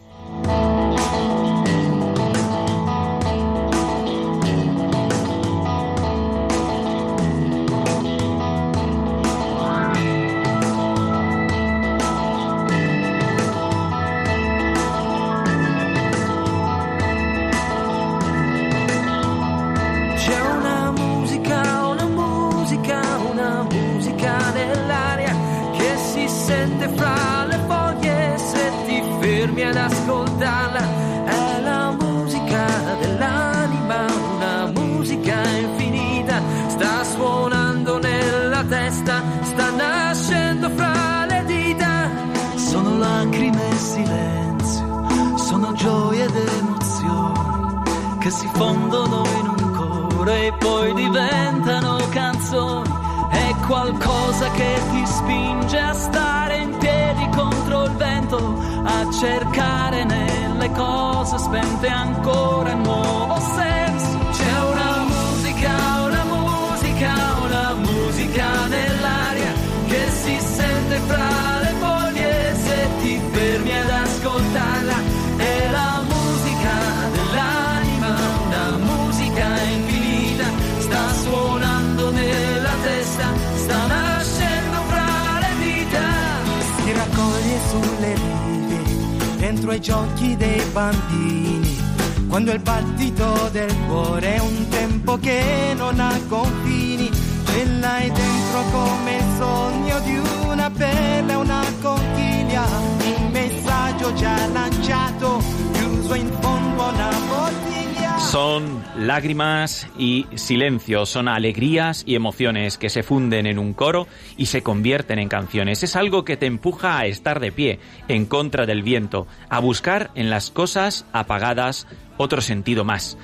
Lágrimas 109.15 109.87
y 109.97 110.27
silencio, 110.35 111.07
son 111.07 111.29
alegrías 111.29 112.03
y 112.05 112.17
emociones 112.17 112.79
que 112.79 112.91
se 112.91 113.05
funden 113.05 113.47
en 113.47 113.61
un 113.61 113.73
coro 113.73 114.09
y 114.37 114.47
se 114.47 114.65
convierten 114.65 115.21
en 115.21 115.29
canciones. 115.29 115.85
Es 115.85 115.95
algo 115.95 116.25
que 116.25 116.37
te 116.37 116.47
empuja 116.47 116.99
a 116.99 117.07
estar 117.07 117.39
de 117.39 117.53
pie, 117.53 117.79
en 118.09 118.27
contra 118.27 118.67
del 118.67 118.83
viento, 118.83 119.29
a 119.49 119.61
buscar 119.61 120.11
en 120.17 120.31
las 120.31 120.51
cosas 120.51 121.07
apagadas 121.13 121.87
otro 122.17 122.41
sentido 122.41 122.85
más. 122.85 123.17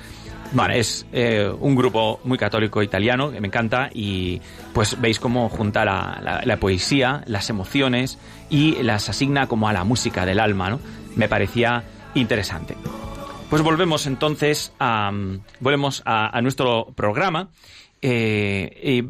Es 0.73 1.05
eh, 1.11 1.51
un 1.59 1.75
grupo 1.75 2.21
muy 2.23 2.37
católico 2.37 2.81
italiano 2.81 3.29
que 3.29 3.41
me 3.41 3.47
encanta 3.47 3.89
y 3.93 4.41
pues 4.73 4.99
veis 5.01 5.19
cómo 5.19 5.49
junta 5.49 5.83
la, 5.83 6.19
la- 6.23 6.41
la 6.45 6.57
poesía, 6.57 7.21
las 7.25 7.49
emociones 7.49 8.17
y 8.49 8.81
las 8.81 9.09
asigna 9.09 9.47
como 9.47 9.67
a 9.67 9.73
la 9.73 9.83
música 9.83 10.25
del 10.25 10.39
alma, 10.39 10.69
¿no? 10.69 10.79
Me 11.17 11.27
parecía 11.27 11.83
interesante. 12.15 12.75
Pues 13.51 13.63
volvemos 13.63 14.07
entonces 14.07 14.71
a, 14.79 15.11
mm, 15.11 15.41
volvemos 15.59 16.03
a, 16.05 16.39
nuestro 16.41 16.93
programa. 16.95 17.49
Eh, 18.01 19.03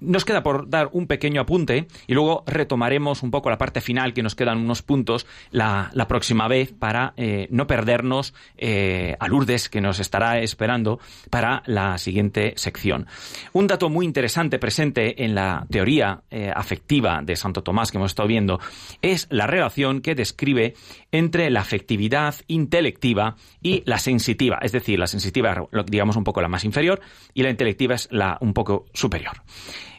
nos 0.00 0.24
queda 0.24 0.42
por 0.42 0.68
dar 0.68 0.90
un 0.92 1.06
pequeño 1.06 1.40
apunte 1.40 1.86
y 2.06 2.14
luego 2.14 2.44
retomaremos 2.46 3.22
un 3.22 3.30
poco 3.30 3.50
la 3.50 3.58
parte 3.58 3.80
final, 3.80 4.14
que 4.14 4.22
nos 4.22 4.34
quedan 4.34 4.58
unos 4.58 4.82
puntos 4.82 5.26
la, 5.50 5.90
la 5.94 6.08
próxima 6.08 6.48
vez 6.48 6.72
para 6.72 7.14
eh, 7.16 7.48
no 7.50 7.66
perdernos 7.66 8.34
eh, 8.56 9.16
a 9.18 9.28
Lourdes, 9.28 9.68
que 9.68 9.80
nos 9.80 10.00
estará 10.00 10.38
esperando 10.40 11.00
para 11.30 11.62
la 11.66 11.98
siguiente 11.98 12.54
sección. 12.56 13.06
Un 13.52 13.66
dato 13.66 13.88
muy 13.88 14.06
interesante 14.06 14.58
presente 14.58 15.24
en 15.24 15.34
la 15.34 15.66
teoría 15.70 16.22
eh, 16.30 16.50
afectiva 16.54 17.20
de 17.22 17.36
Santo 17.36 17.62
Tomás 17.62 17.90
que 17.90 17.98
hemos 17.98 18.12
estado 18.12 18.28
viendo 18.28 18.60
es 19.02 19.26
la 19.30 19.46
relación 19.46 20.00
que 20.00 20.14
describe 20.14 20.74
entre 21.12 21.50
la 21.50 21.60
afectividad 21.60 22.34
intelectiva 22.46 23.36
y 23.62 23.82
la 23.86 23.98
sensitiva, 23.98 24.58
es 24.62 24.72
decir, 24.72 24.98
la 24.98 25.06
sensitiva 25.06 25.66
digamos 25.86 26.16
un 26.16 26.24
poco 26.24 26.40
la 26.40 26.48
más 26.48 26.64
inferior 26.64 27.00
y 27.34 27.42
la 27.42 27.50
intelectiva 27.50 27.94
es 27.94 28.08
la 28.10 28.38
un 28.40 28.52
poco 28.52 28.86
superior, 28.92 29.42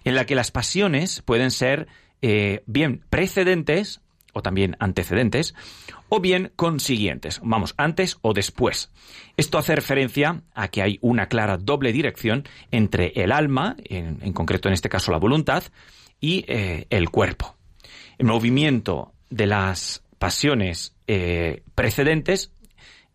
en 0.03 0.15
la 0.15 0.25
que 0.25 0.35
las 0.35 0.51
pasiones 0.51 1.21
pueden 1.23 1.51
ser 1.51 1.87
eh, 2.21 2.63
bien 2.65 3.03
precedentes 3.09 4.01
o 4.33 4.41
también 4.41 4.75
antecedentes 4.79 5.55
o 6.09 6.19
bien 6.19 6.51
consiguientes, 6.55 7.39
vamos, 7.43 7.73
antes 7.77 8.17
o 8.21 8.33
después. 8.33 8.91
Esto 9.35 9.57
hace 9.57 9.75
referencia 9.75 10.41
a 10.53 10.67
que 10.69 10.81
hay 10.81 10.99
una 11.01 11.27
clara 11.27 11.57
doble 11.57 11.91
dirección 11.91 12.43
entre 12.71 13.11
el 13.15 13.31
alma, 13.31 13.75
en, 13.83 14.33
concreto 14.33 14.67
en 14.67 14.73
este 14.73 14.89
caso 14.89 15.11
la 15.11 15.17
voluntad, 15.17 15.63
y 16.19 16.45
eh, 16.47 16.85
el 16.89 17.09
cuerpo. 17.09 17.55
El 18.17 18.27
movimiento 18.27 19.13
de 19.29 19.47
las 19.47 20.03
pasiones 20.17 20.95
eh, 21.07 21.63
precedentes, 21.75 22.51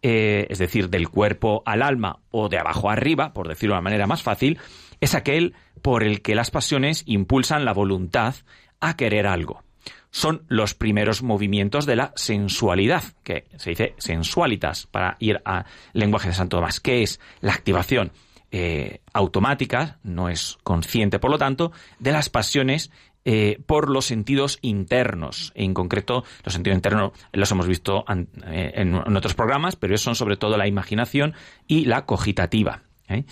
es 0.03 0.59
decir, 0.59 0.91
del 0.91 1.09
cuerpo 1.09 1.63
al 1.65 1.83
alma 1.83 2.19
o 2.33 2.49
de 2.49 2.59
abajo 2.59 2.91
arriba, 2.91 3.33
por 3.33 3.47
decirlo 3.47 3.75
de 3.75 3.79
una 3.79 3.85
manera 3.85 4.07
más 4.09 4.23
fácil, 4.23 4.59
es 5.01 5.15
aquel 5.15 5.55
por 5.83 6.03
el 6.05 6.23
que 6.23 6.35
las 6.35 6.51
pasiones 6.51 7.03
impulsan 7.07 7.65
la 7.65 7.73
voluntad 7.73 8.37
a 8.81 8.97
querer 8.97 9.27
algo. 9.27 9.63
Son 10.11 10.45
los 10.49 10.75
primeros 10.75 11.23
movimientos 11.23 11.87
de 11.87 11.97
la 11.97 12.13
sensualidad, 12.17 13.03
que 13.23 13.47
se 13.57 13.71
dice 13.71 13.95
sensualitas 13.99 14.87
para 14.87 15.17
ir 15.21 15.41
al 15.45 15.65
lenguaje 15.93 16.29
de 16.29 16.35
Santo 16.35 16.59
Tomás, 16.59 16.81
que 16.81 17.03
es 17.03 17.19
la 17.41 17.53
activación 17.53 18.13
eh, 18.51 19.01
automática, 19.15 19.99
no 20.03 20.29
es 20.29 20.59
consciente, 20.63 21.19
por 21.19 21.31
lo 21.31 21.39
tanto, 21.39 21.73
de 21.99 22.13
las 22.13 22.29
pasiones 22.29 22.91
eh, 23.25 23.59
por 23.65 23.89
los 23.89 24.05
sentidos 24.05 24.59
internos. 24.61 25.53
En 25.55 25.73
concreto, 25.73 26.25
los 26.45 26.53
sentidos 26.53 26.77
internos 26.77 27.13
los 27.33 27.51
hemos 27.51 27.67
visto 27.67 28.05
eh, 28.09 28.73
en, 28.75 28.95
en 28.95 29.17
otros 29.17 29.35
programas, 29.35 29.77
pero 29.77 29.97
son 29.97 30.15
sobre 30.15 30.37
todo 30.37 30.59
la 30.59 30.67
imaginación 30.67 31.33
y 31.67 31.87
la 31.87 32.05
cogitativa. 32.05 32.83
¿Eh? 33.09 33.25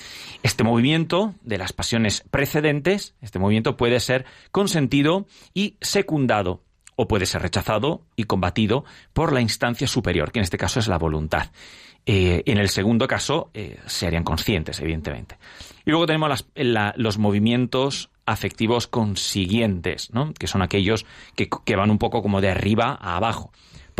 Este 0.42 0.64
movimiento 0.64 1.34
de 1.42 1.58
las 1.58 1.72
pasiones 1.72 2.24
precedentes, 2.30 3.14
este 3.20 3.38
movimiento 3.38 3.76
puede 3.76 4.00
ser 4.00 4.24
consentido 4.50 5.26
y 5.54 5.76
secundado, 5.80 6.62
o 6.96 7.08
puede 7.08 7.24
ser 7.24 7.40
rechazado 7.40 8.02
y 8.14 8.24
combatido 8.24 8.84
por 9.14 9.32
la 9.32 9.40
instancia 9.40 9.86
superior, 9.86 10.32
que 10.32 10.40
en 10.40 10.44
este 10.44 10.58
caso 10.58 10.80
es 10.80 10.86
la 10.86 10.98
voluntad. 10.98 11.50
Eh, 12.04 12.42
en 12.44 12.58
el 12.58 12.68
segundo 12.68 13.08
caso, 13.08 13.50
eh, 13.54 13.78
se 13.86 14.06
harían 14.06 14.22
conscientes, 14.24 14.80
evidentemente. 14.80 15.38
Y 15.86 15.90
luego 15.90 16.06
tenemos 16.06 16.46
los 16.54 17.18
movimientos 17.18 18.10
afectivos 18.26 18.86
consiguientes, 18.86 20.10
que 20.38 20.46
son 20.46 20.60
aquellos 20.60 21.06
que, 21.36 21.48
que 21.64 21.76
van 21.76 21.90
un 21.90 21.98
poco 21.98 22.22
como 22.22 22.42
de 22.42 22.50
arriba 22.50 22.98
a 23.00 23.16
abajo 23.16 23.50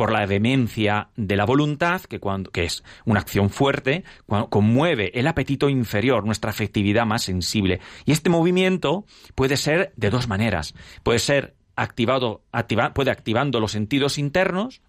por 0.00 0.12
la 0.12 0.24
vehemencia 0.24 1.10
de 1.14 1.36
la 1.36 1.44
voluntad, 1.44 2.00
que, 2.00 2.20
cuando, 2.20 2.50
que 2.50 2.64
es 2.64 2.82
una 3.04 3.20
acción 3.20 3.50
fuerte, 3.50 4.02
conmueve 4.48 5.10
el 5.12 5.26
apetito 5.26 5.68
inferior, 5.68 6.24
nuestra 6.24 6.52
afectividad 6.52 7.04
más 7.04 7.24
sensible. 7.24 7.80
Y 8.06 8.12
este 8.12 8.30
movimiento 8.30 9.04
puede 9.34 9.58
ser 9.58 9.92
de 9.96 10.08
dos 10.08 10.26
maneras. 10.26 10.72
Puede 11.02 11.18
ser 11.18 11.54
activado, 11.76 12.40
activa- 12.50 12.94
puede 12.94 13.10
activando 13.10 13.60
los 13.60 13.72
sentidos 13.72 14.16
internos, 14.16 14.80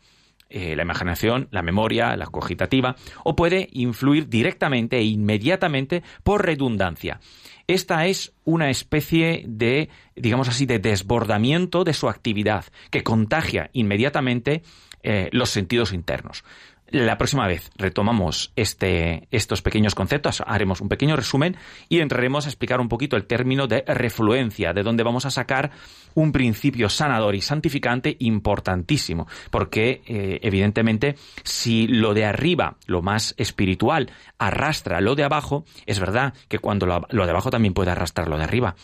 eh, 0.50 0.78
la 0.78 0.84
imaginación, 0.84 1.50
la 1.52 1.62
memoria, 1.62 2.16
la 2.16 2.28
cogitativa, 2.28 2.96
o 3.26 3.36
puede 3.36 3.68
influir 3.74 4.30
directamente 4.30 4.98
e 4.98 5.04
inmediatamente 5.04 6.04
por 6.24 6.46
redundancia. 6.46 7.20
Esta 7.68 8.06
es 8.06 8.34
una 8.44 8.70
especie 8.70 9.44
de, 9.48 9.90
digamos 10.16 10.50
así, 10.50 10.66
de 10.66 10.80
desbordamiento 10.80 11.84
de 11.84 11.94
su 11.94 12.10
actividad, 12.10 12.66
que 12.90 13.04
contagia 13.04 13.70
inmediatamente 13.72 14.64
eh, 15.04 15.30
los 15.32 15.50
sentidos 15.50 15.94
internos. 15.94 16.44
La 16.92 17.18
próxima 17.18 17.48
vez 17.48 17.72
retomamos 17.78 18.52
este, 18.58 19.30
estos 19.32 19.62
pequeños 19.62 19.96
conceptos, 19.96 20.44
haremos 20.46 20.82
un 20.82 20.90
pequeño 20.90 21.16
resumen 21.16 21.56
y 21.88 22.02
entraremos 22.02 22.46
a 22.46 22.50
explicar 22.50 22.82
un 22.82 22.90
poquito 22.90 23.16
el 23.16 23.28
término 23.28 23.68
de 23.68 23.86
refluencia, 23.88 24.74
de 24.74 24.84
donde 24.84 25.04
vamos 25.04 25.26
a 25.26 25.32
sacar 25.32 25.72
un 26.16 26.32
principio 26.32 26.90
sanador 26.90 27.36
y 27.36 27.42
santificante 27.42 28.16
importantísimo, 28.20 29.28
porque 29.50 30.02
eh, 30.06 30.40
evidentemente 30.42 31.16
si 31.44 31.88
lo 31.88 32.14
de 32.14 32.26
arriba, 32.26 32.76
lo 32.86 33.02
más 33.02 33.34
espiritual, 33.38 34.12
arrastra 34.38 35.02
lo 35.02 35.16
de 35.16 35.24
abajo, 35.24 35.66
es 35.86 36.00
verdad 36.00 36.34
que 36.48 36.60
cuando 36.60 36.86
lo, 36.86 37.26
de 37.26 37.32
abajo 37.32 37.50
también 37.50 37.74
puede 37.74 37.92
arrastrar 37.92 38.28
lo 38.28 38.38
de 38.38 38.44
arriba, 38.44 38.76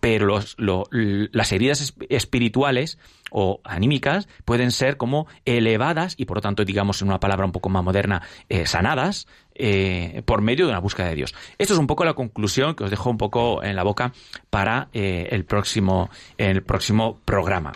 pero 0.00 0.38
las 0.58 1.52
heridas 1.52 1.80
es- 1.80 1.94
espirituales 2.08 2.98
o 3.30 3.60
anímicas 3.64 4.28
pueden 4.44 4.70
ser 4.70 4.96
como 4.96 5.26
elevadas 5.44 6.14
y 6.16 6.26
por 6.26 6.36
lo 6.38 6.40
tanto 6.40 6.64
digamos 6.64 7.02
en 7.02 7.08
una 7.08 7.20
palabra 7.20 7.44
un 7.44 7.52
poco 7.52 7.68
más 7.68 7.82
moderna 7.82 8.22
eh, 8.48 8.66
sanadas 8.66 9.26
eh, 9.58 10.22
por 10.24 10.42
medio 10.42 10.66
de 10.66 10.72
una 10.72 10.80
búsqueda 10.80 11.08
de 11.08 11.14
Dios. 11.14 11.34
Esto 11.58 11.74
es 11.74 11.78
un 11.80 11.86
poco 11.86 12.04
la 12.04 12.14
conclusión 12.14 12.74
que 12.74 12.84
os 12.84 12.90
dejo 12.90 13.10
un 13.10 13.18
poco 13.18 13.62
en 13.62 13.76
la 13.76 13.82
boca 13.82 14.12
para 14.50 14.88
eh, 14.92 15.28
el 15.30 15.44
próximo 15.44 16.10
el 16.38 16.62
próximo 16.62 17.20
programa. 17.24 17.72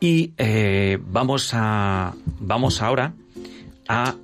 Y 0.00 0.32
eh, 0.36 0.98
vamos 1.00 1.50
a 1.54 2.14
vamos 2.40 2.82
ahora 2.82 3.14
a, 3.88 4.14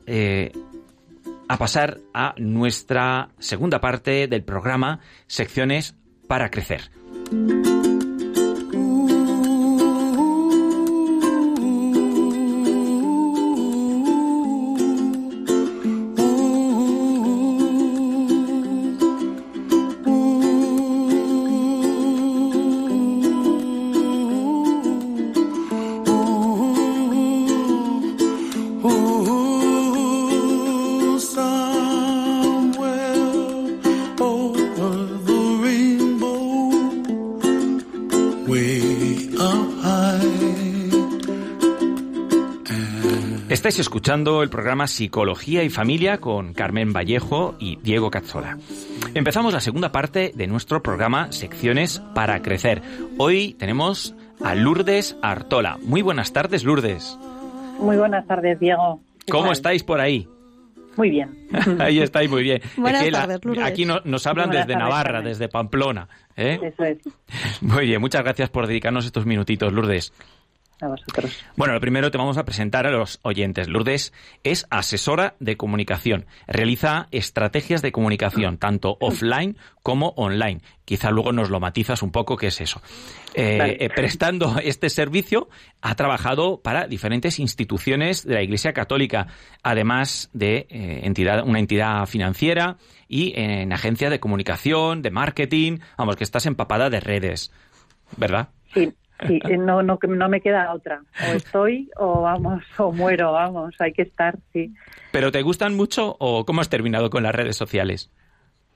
a 1.49 1.57
pasar 1.57 1.99
a 2.14 2.35
nuestra 2.39 3.29
segunda 3.39 3.81
parte 3.81 4.26
del 4.26 4.43
programa, 4.43 5.01
secciones 5.26 5.95
para 6.26 6.51
crecer. 6.51 6.91
Estáis 43.69 43.81
escuchando 43.81 44.43
el 44.43 44.49
programa 44.49 44.87
Psicología 44.87 45.62
y 45.62 45.69
Familia 45.69 46.16
con 46.23 46.55
Carmen 46.55 46.95
Vallejo 46.95 47.55
y 47.61 47.77
Diego 47.83 48.11
Cazzola. 48.11 48.57
Empezamos 49.12 49.53
la 49.53 49.61
segunda 49.61 49.93
parte 49.93 50.33
de 50.35 50.47
nuestro 50.47 50.83
programa 50.83 51.31
Secciones 51.33 52.01
para 52.14 52.41
Crecer. 52.41 52.81
Hoy 53.19 53.53
tenemos 53.59 54.14
a 54.43 54.55
Lourdes 54.55 55.19
Artola. 55.21 55.77
Muy 55.83 56.01
buenas 56.01 56.33
tardes, 56.33 56.64
Lourdes. 56.64 57.19
Muy 57.79 57.99
buenas 57.99 58.27
tardes, 58.27 58.59
Diego. 58.59 59.01
¿Qué 59.27 59.33
¿Cómo 59.33 59.45
tal? 59.45 59.53
estáis 59.53 59.83
por 59.85 60.01
ahí? 60.01 60.27
Muy 60.97 61.11
bien. 61.11 61.47
Ahí 61.79 62.01
estáis 62.01 62.29
muy 62.31 62.43
bien. 62.43 62.61
Buenas 62.79 63.03
Es 63.03 63.07
que 63.09 63.12
tardes, 63.12 63.45
Lourdes. 63.45 63.64
Aquí 63.64 63.85
no- 63.85 64.01
nos 64.05 64.27
hablan 64.27 64.49
Buenas 64.49 64.66
desde 64.66 64.79
tardes, 64.79 64.89
Navarra, 64.91 65.12
Carmen. 65.12 65.29
desde 65.31 65.49
Pamplona. 65.49 66.09
¿eh? 66.37 66.59
Eso 66.62 66.85
es. 66.85 66.99
Muy 67.61 67.85
bien, 67.87 68.01
muchas 68.01 68.25
gracias 68.25 68.49
por 68.49 68.66
dedicarnos 68.66 69.05
estos 69.05 69.27
minutitos, 69.27 69.73
Lourdes. 69.75 70.12
A 70.81 70.89
vosotros. 70.89 71.45
Bueno, 71.57 71.74
lo 71.74 71.81
primero 71.81 72.11
te 72.11 72.18
vamos 72.18 72.39
a 72.39 72.45
presentar 72.45 72.87
a 72.87 72.91
los 72.91 73.18
oyentes. 73.22 73.68
Lourdes 73.68 74.12
es 74.45 74.66
asesora 74.70 75.35
de 75.41 75.57
comunicación. 75.57 76.26
Realiza 76.47 77.09
estrategias 77.11 77.83
de 77.83 77.91
comunicación, 77.91 78.59
tanto 78.59 78.97
offline 79.01 79.57
como 79.83 80.11
online. 80.16 80.61
Quizá 80.85 81.11
luego 81.11 81.33
nos 81.33 81.51
lo 81.51 81.59
matizas 81.61 82.03
un 82.03 82.12
poco 82.12 82.37
qué 82.37 82.49
es 82.49 82.61
eso. 82.61 82.81
Eh, 83.35 83.59
Vale. 83.59 83.76
eh, 83.81 83.91
prestando 83.91 84.57
este 84.62 84.89
servicio, 84.89 85.49
ha 85.83 85.95
trabajado 85.97 86.61
para 86.61 86.87
diferentes 86.87 87.39
instituciones 87.41 88.24
de 88.24 88.35
la 88.35 88.43
Iglesia 88.43 88.72
Católica, 88.72 89.26
además 89.62 90.31
de 90.33 90.66
eh, 90.70 91.01
entidad, 91.03 91.45
una 91.45 91.59
entidad 91.59 92.07
financiera 92.07 92.76
y 93.09 93.33
en 93.37 93.72
agencias 93.72 94.11
de 94.11 94.20
comunicación, 94.20 95.03
de 95.03 95.11
marketing. 95.11 95.79
Vamos, 95.97 96.16
que 96.16 96.24
estás 96.24 96.47
empapada 96.47 96.89
de 96.89 97.01
redes, 97.01 97.51
¿verdad? 98.16 98.51
Sí, 98.72 98.93
sí, 99.27 99.41
eh, 99.49 99.57
no, 99.57 99.83
no, 99.83 99.99
no 100.03 100.29
me 100.29 100.41
queda 100.41 100.73
otra. 100.73 101.03
O 101.29 101.33
estoy 101.35 101.91
o 101.97 102.23
vamos, 102.23 102.62
o 102.79 102.93
muero, 102.93 103.33
vamos, 103.33 103.75
hay 103.79 103.93
que 103.93 104.03
estar, 104.03 104.37
sí. 104.53 104.73
¿Pero 105.12 105.31
te 105.33 105.43
gustan 105.43 105.77
mucho 105.77 106.16
o 106.19 106.45
cómo 106.45 106.61
has 106.61 106.69
terminado 106.69 107.11
con 107.11 107.23
las 107.23 107.35
redes 107.35 107.57
sociales? 107.57 108.11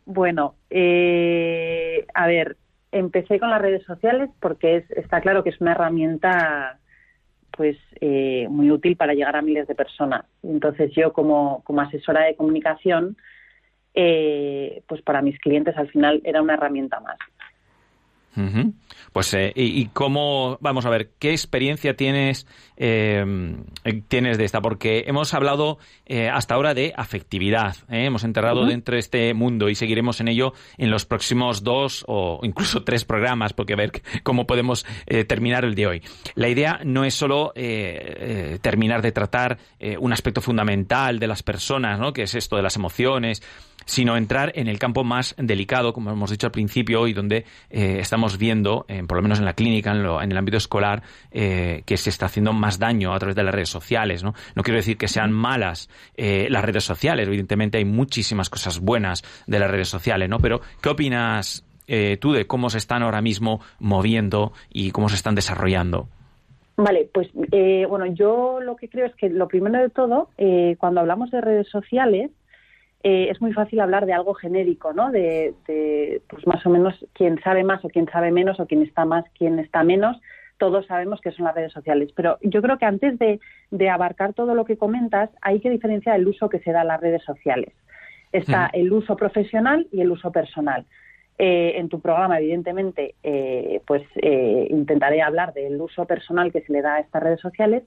Bueno, 0.05 0.57
eh, 0.71 2.07
a 2.15 2.27
ver, 2.27 2.57
empecé 2.91 3.39
con 3.39 3.51
las 3.51 3.63
redes 3.63 3.85
sociales 3.85 4.31
porque 4.41 4.77
es, 4.77 4.91
está 4.93 5.21
claro 5.21 5.43
que 5.43 5.51
es 5.51 5.61
una 5.61 5.73
herramienta 5.73 6.79
pues 7.57 7.77
eh, 8.01 8.47
muy 8.49 8.71
útil 8.71 8.97
para 8.97 9.15
llegar 9.15 9.37
a 9.37 9.43
miles 9.43 9.69
de 9.69 9.75
personas. 9.75 10.25
Entonces 10.43 10.91
yo 10.97 11.13
como, 11.13 11.63
como 11.65 11.83
asesora 11.83 12.25
de 12.25 12.35
comunicación, 12.35 13.17
eh, 13.95 14.83
pues 14.89 15.03
para 15.03 15.23
mis 15.23 15.39
clientes 15.39 15.77
al 15.77 15.91
final 15.91 16.21
era 16.25 16.43
una 16.43 16.55
herramienta 16.55 16.99
más. 17.01 17.19
Pues, 19.13 19.35
eh, 19.35 19.53
y, 19.55 19.81
y 19.81 19.87
cómo, 19.87 20.57
vamos 20.61 20.87
a 20.87 20.91
ver, 20.91 21.11
qué 21.19 21.33
experiencia 21.33 21.95
tienes, 21.97 22.47
eh, 22.77 23.25
tienes 24.09 24.39
de 24.39 24.45
esta? 24.45 24.61
Porque 24.63 25.05
hemos 25.07 25.35
hablado 25.35 25.79
eh, 26.07 26.29
hasta 26.29 26.55
ahora 26.55 26.73
de 26.73 26.95
afectividad, 26.97 27.77
¿eh? 27.91 28.07
hemos 28.07 28.25
enterrado 28.25 28.65
dentro 28.65 28.95
de 28.95 29.01
este 29.01 29.35
mundo 29.35 29.69
y 29.69 29.75
seguiremos 29.75 30.21
en 30.21 30.29
ello 30.29 30.55
en 30.79 30.91
los 30.91 31.05
próximos 31.05 31.63
dos 31.63 32.05
o 32.09 32.41
incluso 32.43 32.83
tres 32.85 33.05
programas, 33.05 33.53
porque 33.53 33.75
a 33.75 33.77
ver 33.77 33.93
cómo 34.23 34.47
podemos 34.47 34.87
terminar 35.29 35.65
el 35.65 35.75
de 35.75 35.87
hoy. 35.87 36.03
La 36.35 36.49
idea 36.49 36.81
no 36.85 37.05
es 37.05 37.15
solo 37.15 37.53
terminar 38.63 39.03
de 39.03 39.13
tratar 39.13 39.59
un 39.99 40.13
aspecto 40.13 40.41
fundamental 40.41 41.19
de 41.19 41.27
las 41.27 41.43
personas, 41.43 41.99
¿no? 41.99 42.13
que 42.13 42.23
es 42.23 42.35
esto 42.35 42.57
de 42.57 42.63
las 42.63 42.77
emociones, 42.77 43.43
sino 43.85 44.17
entrar 44.17 44.53
en 44.55 44.69
el 44.69 44.79
campo 44.79 45.05
más 45.05 45.35
delicado, 45.39 45.93
como 45.93 46.11
hemos 46.11 46.31
dicho 46.31 46.47
al 46.47 46.53
principio, 46.53 47.07
y 47.07 47.13
donde 47.13 47.45
eh, 47.71 47.99
estamos 48.01 48.39
viendo, 48.39 48.85
eh, 48.89 49.03
por 49.07 49.17
lo 49.19 49.23
menos 49.23 49.39
en 49.39 49.45
la 49.45 49.55
clínica, 49.55 49.91
en, 49.93 50.03
lo- 50.03 50.23
en 50.23 50.31
el 50.33 50.39
ámbito 50.39 50.57
escolar, 50.57 51.03
eh, 51.31 51.83
que 51.87 51.97
se 51.97 52.11
está 52.11 52.27
haciendo 52.27 52.53
más 52.53 52.79
daño 52.79 53.13
a 53.15 53.19
través 53.19 53.37
de 53.37 53.43
las 53.43 53.55
redes 53.55 53.69
sociales. 53.69 54.23
No, 54.23 54.35
no 54.55 54.63
quiero 54.63 54.77
decir 54.79 54.97
que 54.97 55.09
sean 55.09 55.33
malas 55.33 55.89
las 56.17 56.65
redes 56.65 56.85
sociales, 56.85 57.27
evidentemente 57.27 57.79
hay 57.79 57.85
muchísimas 57.85 58.49
cosas 58.51 58.81
buenas 58.81 59.23
de 59.47 59.59
las 59.59 59.71
redes 59.71 59.89
sociales, 59.89 60.29
¿no? 60.29 60.39
Pero, 60.39 60.61
¿qué 60.81 60.89
opinas 60.89 61.65
tú 62.21 62.33
de 62.33 62.47
cómo 62.47 62.71
se 62.71 62.79
están 62.79 63.03
ahora 63.03 63.21
mismo 63.21 63.61
moviendo 63.79 64.53
y 64.73 64.91
cómo 64.93 65.09
se 65.09 65.17
están 65.17 65.35
desarrollando? 65.35 66.09
Vale, 66.77 67.09
pues 67.13 67.29
bueno, 67.35 68.07
yo 68.07 68.61
lo 68.61 68.77
que 68.77 68.89
creo 68.89 69.07
es 69.07 69.15
que 69.17 69.29
lo 69.29 69.49
primero 69.49 69.79
de 69.81 69.91
todo, 69.91 70.31
cuando 70.79 71.01
hablamos 71.01 71.31
de 71.31 71.41
redes 71.41 71.69
sociales, 71.69 72.31
eh, 73.03 73.29
es 73.31 73.41
muy 73.41 73.53
fácil 73.53 73.81
hablar 73.81 74.07
de 74.07 74.13
algo 74.13 74.35
genérico, 74.35 74.93
¿no? 74.93 75.11
De, 75.11 75.55
de, 75.67 76.23
pues 76.29 76.47
más 76.47 76.65
o 76.67 76.71
menos 76.71 76.95
quién 77.13 77.41
sabe 77.43 77.65
más 77.65 77.85
o 77.85 77.89
quién 77.89 78.07
sabe 78.11 78.31
menos 78.31 78.61
o 78.61 78.67
quién 78.67 78.83
está 78.83 79.05
más, 79.05 79.25
quién 79.37 79.59
está 79.59 79.83
menos. 79.83 80.21
Todos 80.59 80.87
sabemos 80.87 81.21
que 81.21 81.33
son 81.33 81.47
las 81.47 81.55
redes 81.55 81.73
sociales, 81.73 82.11
pero 82.15 82.39
yo 82.43 82.63
creo 82.63 82.79
que 82.79 82.85
antes 82.85 83.19
de, 83.19 83.41
de 83.71 83.91
abarcar 83.91 84.33
todo 84.35 84.55
lo 84.55 84.65
que 84.65 84.77
comentas, 84.77 85.31
hay 85.41 85.61
que 85.61 85.71
diferenciar 85.71 86.17
el 86.17 86.29
uso 86.29 86.49
que 86.49 86.61
se 86.61 86.73
da 86.73 86.83
a 86.83 86.85
las 86.85 87.01
redes 87.01 87.25
sociales. 87.25 87.73
Está 88.31 88.71
el 88.73 88.93
uso 88.93 89.17
profesional 89.17 89.87
y 89.93 90.01
el 90.01 90.11
uso 90.11 90.31
personal. 90.31 90.87
Eh, 91.39 91.79
en 91.79 91.89
tu 91.89 92.01
programa, 92.01 92.39
evidentemente, 92.39 93.15
eh, 93.23 93.81
pues 93.87 94.03
eh, 94.17 94.69
intentaré 94.71 95.23
hablar 95.23 95.53
del 95.53 95.81
uso 95.81 96.05
personal 96.05 96.53
que 96.53 96.61
se 96.61 96.73
le 96.73 96.83
da 96.83 96.95
a 96.95 97.01
estas 97.01 97.23
redes 97.23 97.41
sociales, 97.41 97.83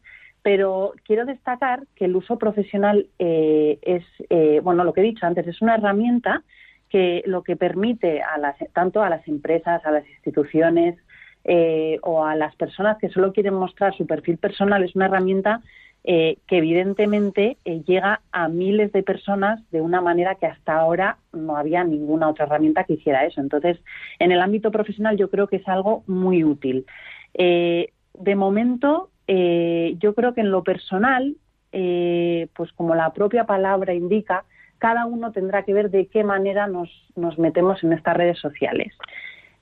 pero 0.45 0.93
quiero 1.03 1.25
destacar 1.25 1.87
que 1.95 2.05
el 2.05 2.15
uso 2.15 2.37
profesional 2.37 3.07
eh, 3.17 3.79
es, 3.81 4.03
eh, 4.29 4.59
bueno, 4.61 4.83
lo 4.83 4.93
que 4.93 5.01
he 5.01 5.03
dicho 5.03 5.25
antes, 5.25 5.47
es 5.47 5.59
una 5.59 5.73
herramienta 5.73 6.43
que 6.87 7.23
lo 7.25 7.41
que 7.41 7.55
permite 7.55 8.21
a 8.21 8.37
las, 8.37 8.55
tanto 8.71 9.01
a 9.01 9.09
las 9.09 9.27
empresas, 9.27 9.83
a 9.83 9.89
las 9.89 10.07
instituciones 10.07 10.99
eh, 11.45 11.97
o 12.03 12.23
a 12.23 12.35
las 12.35 12.55
personas 12.57 12.99
que 12.99 13.09
solo 13.09 13.33
quieren 13.33 13.55
mostrar 13.55 13.97
su 13.97 14.05
perfil 14.05 14.37
personal, 14.37 14.83
es 14.83 14.95
una 14.95 15.07
herramienta 15.07 15.63
eh, 16.03 16.37
que 16.45 16.57
evidentemente 16.59 17.57
eh, 17.65 17.81
llega 17.83 18.21
a 18.31 18.47
miles 18.47 18.91
de 18.91 19.01
personas 19.01 19.59
de 19.71 19.81
una 19.81 19.99
manera 19.99 20.35
que 20.35 20.45
hasta 20.45 20.75
ahora 20.75 21.17
no 21.33 21.57
había 21.57 21.83
ninguna 21.83 22.29
otra 22.29 22.45
herramienta 22.45 22.83
que 22.83 22.93
hiciera 22.93 23.25
eso. 23.25 23.41
Entonces, 23.41 23.79
en 24.19 24.31
el 24.31 24.41
ámbito 24.41 24.69
profesional 24.69 25.17
yo 25.17 25.31
creo 25.31 25.47
que 25.47 25.55
es 25.55 25.67
algo 25.67 26.03
muy 26.05 26.43
útil. 26.43 26.85
Eh, 27.33 27.89
de 28.13 28.35
momento, 28.35 29.09
eh, 29.27 29.95
yo 29.99 30.13
creo 30.13 30.33
que 30.33 30.41
en 30.41 30.51
lo 30.51 30.63
personal, 30.63 31.35
eh, 31.71 32.47
pues 32.55 32.71
como 32.73 32.95
la 32.95 33.13
propia 33.13 33.45
palabra 33.45 33.93
indica, 33.93 34.45
cada 34.77 35.05
uno 35.05 35.31
tendrá 35.31 35.63
que 35.63 35.73
ver 35.73 35.89
de 35.89 36.07
qué 36.07 36.23
manera 36.23 36.67
nos, 36.67 36.89
nos 37.15 37.37
metemos 37.37 37.83
en 37.83 37.93
estas 37.93 38.15
redes 38.15 38.39
sociales. 38.39 38.93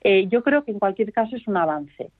Eh, 0.02 0.26
yo 0.28 0.42
creo 0.42 0.64
que 0.64 0.70
en 0.70 0.78
cualquier 0.78 1.12
caso 1.12 1.34
es 1.36 1.46
un 1.48 1.56
avance, 1.56 2.10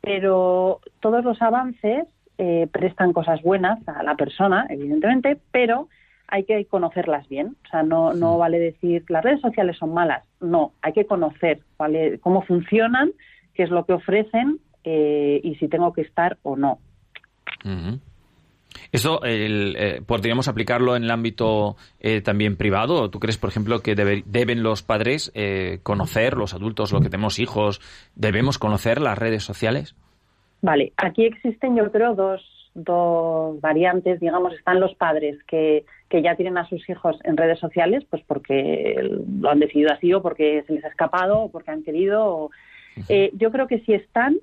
pero 0.00 0.80
todos 1.00 1.24
los 1.24 1.40
avances 1.42 2.06
eh, 2.38 2.68
prestan 2.72 3.12
cosas 3.12 3.40
buenas 3.42 3.86
a 3.86 4.02
la 4.02 4.16
persona, 4.16 4.66
evidentemente, 4.68 5.38
pero 5.52 5.88
hay 6.26 6.44
que 6.44 6.64
conocerlas 6.64 7.28
bien. 7.28 7.56
O 7.66 7.68
sea, 7.68 7.82
no, 7.82 8.14
no 8.14 8.38
vale 8.38 8.58
decir 8.58 9.04
las 9.08 9.22
redes 9.22 9.40
sociales 9.40 9.76
son 9.76 9.94
malas. 9.94 10.24
No, 10.40 10.72
hay 10.82 10.92
que 10.92 11.06
conocer 11.06 11.60
¿vale? 11.78 12.18
cómo 12.20 12.42
funcionan, 12.42 13.12
qué 13.54 13.64
es 13.64 13.70
lo 13.70 13.84
que 13.84 13.92
ofrecen 13.92 14.58
eh, 14.84 15.40
y 15.42 15.54
si 15.56 15.68
tengo 15.68 15.92
que 15.92 16.02
estar 16.02 16.38
o 16.42 16.56
no. 16.56 16.78
¿Eso 18.92 19.22
el, 19.24 19.76
eh, 19.78 20.02
podríamos 20.06 20.48
aplicarlo 20.48 20.96
en 20.96 21.04
el 21.04 21.10
ámbito 21.10 21.76
eh, 22.00 22.20
también 22.22 22.56
privado? 22.56 23.02
¿O 23.02 23.10
¿Tú 23.10 23.18
crees, 23.20 23.36
por 23.38 23.50
ejemplo, 23.50 23.80
que 23.80 23.94
debe- 23.94 24.22
deben 24.26 24.62
los 24.62 24.82
padres 24.82 25.30
eh, 25.34 25.78
conocer, 25.82 26.36
los 26.36 26.54
adultos, 26.54 26.92
los 26.92 27.02
que 27.02 27.08
tenemos 27.10 27.38
hijos, 27.38 27.80
debemos 28.14 28.58
conocer 28.58 29.00
las 29.00 29.18
redes 29.18 29.42
sociales? 29.44 29.94
Vale, 30.62 30.92
aquí 30.96 31.24
existen 31.24 31.76
yo 31.76 31.90
creo 31.90 32.14
dos, 32.14 32.42
dos 32.74 33.60
variantes, 33.60 34.20
digamos, 34.20 34.52
están 34.54 34.78
los 34.80 34.94
padres 34.94 35.36
que, 35.46 35.84
que 36.08 36.22
ya 36.22 36.36
tienen 36.36 36.58
a 36.58 36.68
sus 36.68 36.88
hijos 36.88 37.16
en 37.24 37.36
redes 37.36 37.58
sociales, 37.58 38.04
pues 38.10 38.22
porque 38.26 38.96
lo 39.40 39.50
han 39.50 39.60
decidido 39.60 39.92
así 39.92 40.12
o 40.12 40.22
porque 40.22 40.62
se 40.66 40.74
les 40.74 40.84
ha 40.84 40.88
escapado 40.88 41.40
o 41.40 41.50
porque 41.50 41.70
han 41.70 41.82
querido. 41.82 42.24
o- 42.26 42.50
Eh, 43.08 43.30
yo 43.34 43.50
creo 43.52 43.66
que 43.68 43.80
si 43.80 43.94
están, 43.94 44.36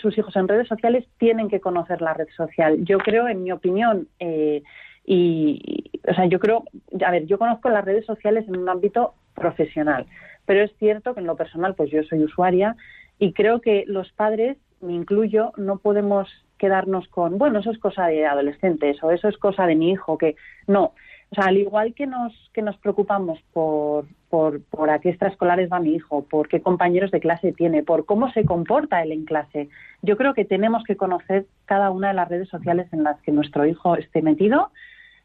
sus 0.00 0.16
hijos 0.18 0.34
en 0.36 0.48
redes 0.48 0.68
sociales, 0.68 1.06
tienen 1.18 1.48
que 1.48 1.60
conocer 1.60 2.00
la 2.02 2.14
red 2.14 2.28
social. 2.36 2.84
Yo 2.84 2.98
creo, 2.98 3.28
en 3.28 3.42
mi 3.42 3.52
opinión, 3.52 4.08
eh, 4.18 4.62
y, 5.04 5.90
o 6.08 6.14
sea, 6.14 6.26
yo 6.26 6.38
creo, 6.38 6.64
a 7.04 7.10
ver, 7.10 7.26
yo 7.26 7.38
conozco 7.38 7.68
las 7.68 7.84
redes 7.84 8.06
sociales 8.06 8.46
en 8.48 8.56
un 8.56 8.68
ámbito 8.68 9.14
profesional, 9.34 10.06
pero 10.46 10.62
es 10.62 10.72
cierto 10.78 11.14
que 11.14 11.20
en 11.20 11.26
lo 11.26 11.36
personal, 11.36 11.74
pues 11.74 11.90
yo 11.90 12.02
soy 12.04 12.24
usuaria 12.24 12.76
y 13.18 13.32
creo 13.32 13.60
que 13.60 13.84
los 13.86 14.10
padres, 14.12 14.56
me 14.80 14.92
incluyo, 14.92 15.52
no 15.56 15.78
podemos 15.78 16.28
quedarnos 16.58 17.08
con, 17.08 17.38
bueno, 17.38 17.60
eso 17.60 17.70
es 17.70 17.78
cosa 17.78 18.06
de 18.06 18.26
adolescentes 18.26 19.02
o 19.02 19.10
eso 19.10 19.28
es 19.28 19.36
cosa 19.38 19.66
de 19.66 19.74
mi 19.74 19.90
hijo, 19.90 20.18
que 20.18 20.36
no. 20.66 20.94
O 21.34 21.42
sea, 21.42 21.46
al 21.46 21.56
igual 21.56 21.94
que 21.94 22.06
nos, 22.06 22.32
que 22.52 22.62
nos 22.62 22.76
preocupamos 22.76 23.40
por, 23.52 24.06
por, 24.30 24.62
por 24.62 24.88
a 24.88 25.00
qué 25.00 25.08
extraescolares 25.08 25.68
va 25.72 25.80
mi 25.80 25.92
hijo, 25.92 26.24
por 26.24 26.46
qué 26.46 26.62
compañeros 26.62 27.10
de 27.10 27.18
clase 27.18 27.52
tiene, 27.52 27.82
por 27.82 28.06
cómo 28.06 28.30
se 28.30 28.44
comporta 28.44 29.02
él 29.02 29.10
en 29.10 29.24
clase, 29.24 29.68
yo 30.00 30.16
creo 30.16 30.32
que 30.32 30.44
tenemos 30.44 30.84
que 30.84 30.96
conocer 30.96 31.46
cada 31.64 31.90
una 31.90 32.08
de 32.08 32.14
las 32.14 32.28
redes 32.28 32.48
sociales 32.48 32.86
en 32.92 33.02
las 33.02 33.20
que 33.22 33.32
nuestro 33.32 33.66
hijo 33.66 33.96
esté 33.96 34.22
metido. 34.22 34.70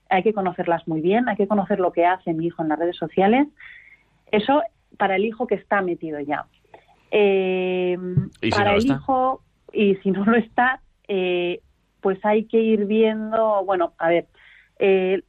Hay 0.10 0.24
que 0.24 0.34
conocerlas 0.34 0.88
muy 0.88 1.00
bien, 1.00 1.30
hay 1.30 1.36
que 1.36 1.48
conocer 1.48 1.80
lo 1.80 1.92
que 1.92 2.08
hace 2.08 2.34
mi 2.34 2.48
hijo 2.48 2.64
en 2.64 2.70
las 2.70 2.80
redes 2.80 2.98
sociales. 2.98 3.48
Eso 4.32 4.64
para 4.98 5.16
el 5.16 5.26
hijo 5.26 5.46
que 5.46 5.56
está 5.56 5.84
metido 5.84 6.20
ya. 6.22 6.48
Eh, 7.12 8.00
¿Y 8.42 8.52
si 8.52 8.58
para 8.58 8.64
no 8.64 8.72
lo 8.72 8.78
el 8.78 8.84
está? 8.84 8.94
hijo, 8.96 9.42
y 9.74 9.96
si 9.98 10.10
no 10.10 10.26
lo 10.26 10.38
está, 10.38 10.82
eh, 11.08 11.60
pues 12.02 12.18
hay 12.26 12.46
que 12.46 12.60
ir 12.60 12.86
viendo, 12.86 13.64
bueno, 13.64 13.94
a 14.00 14.10
ver, 14.10 14.26
eh, 14.80 15.22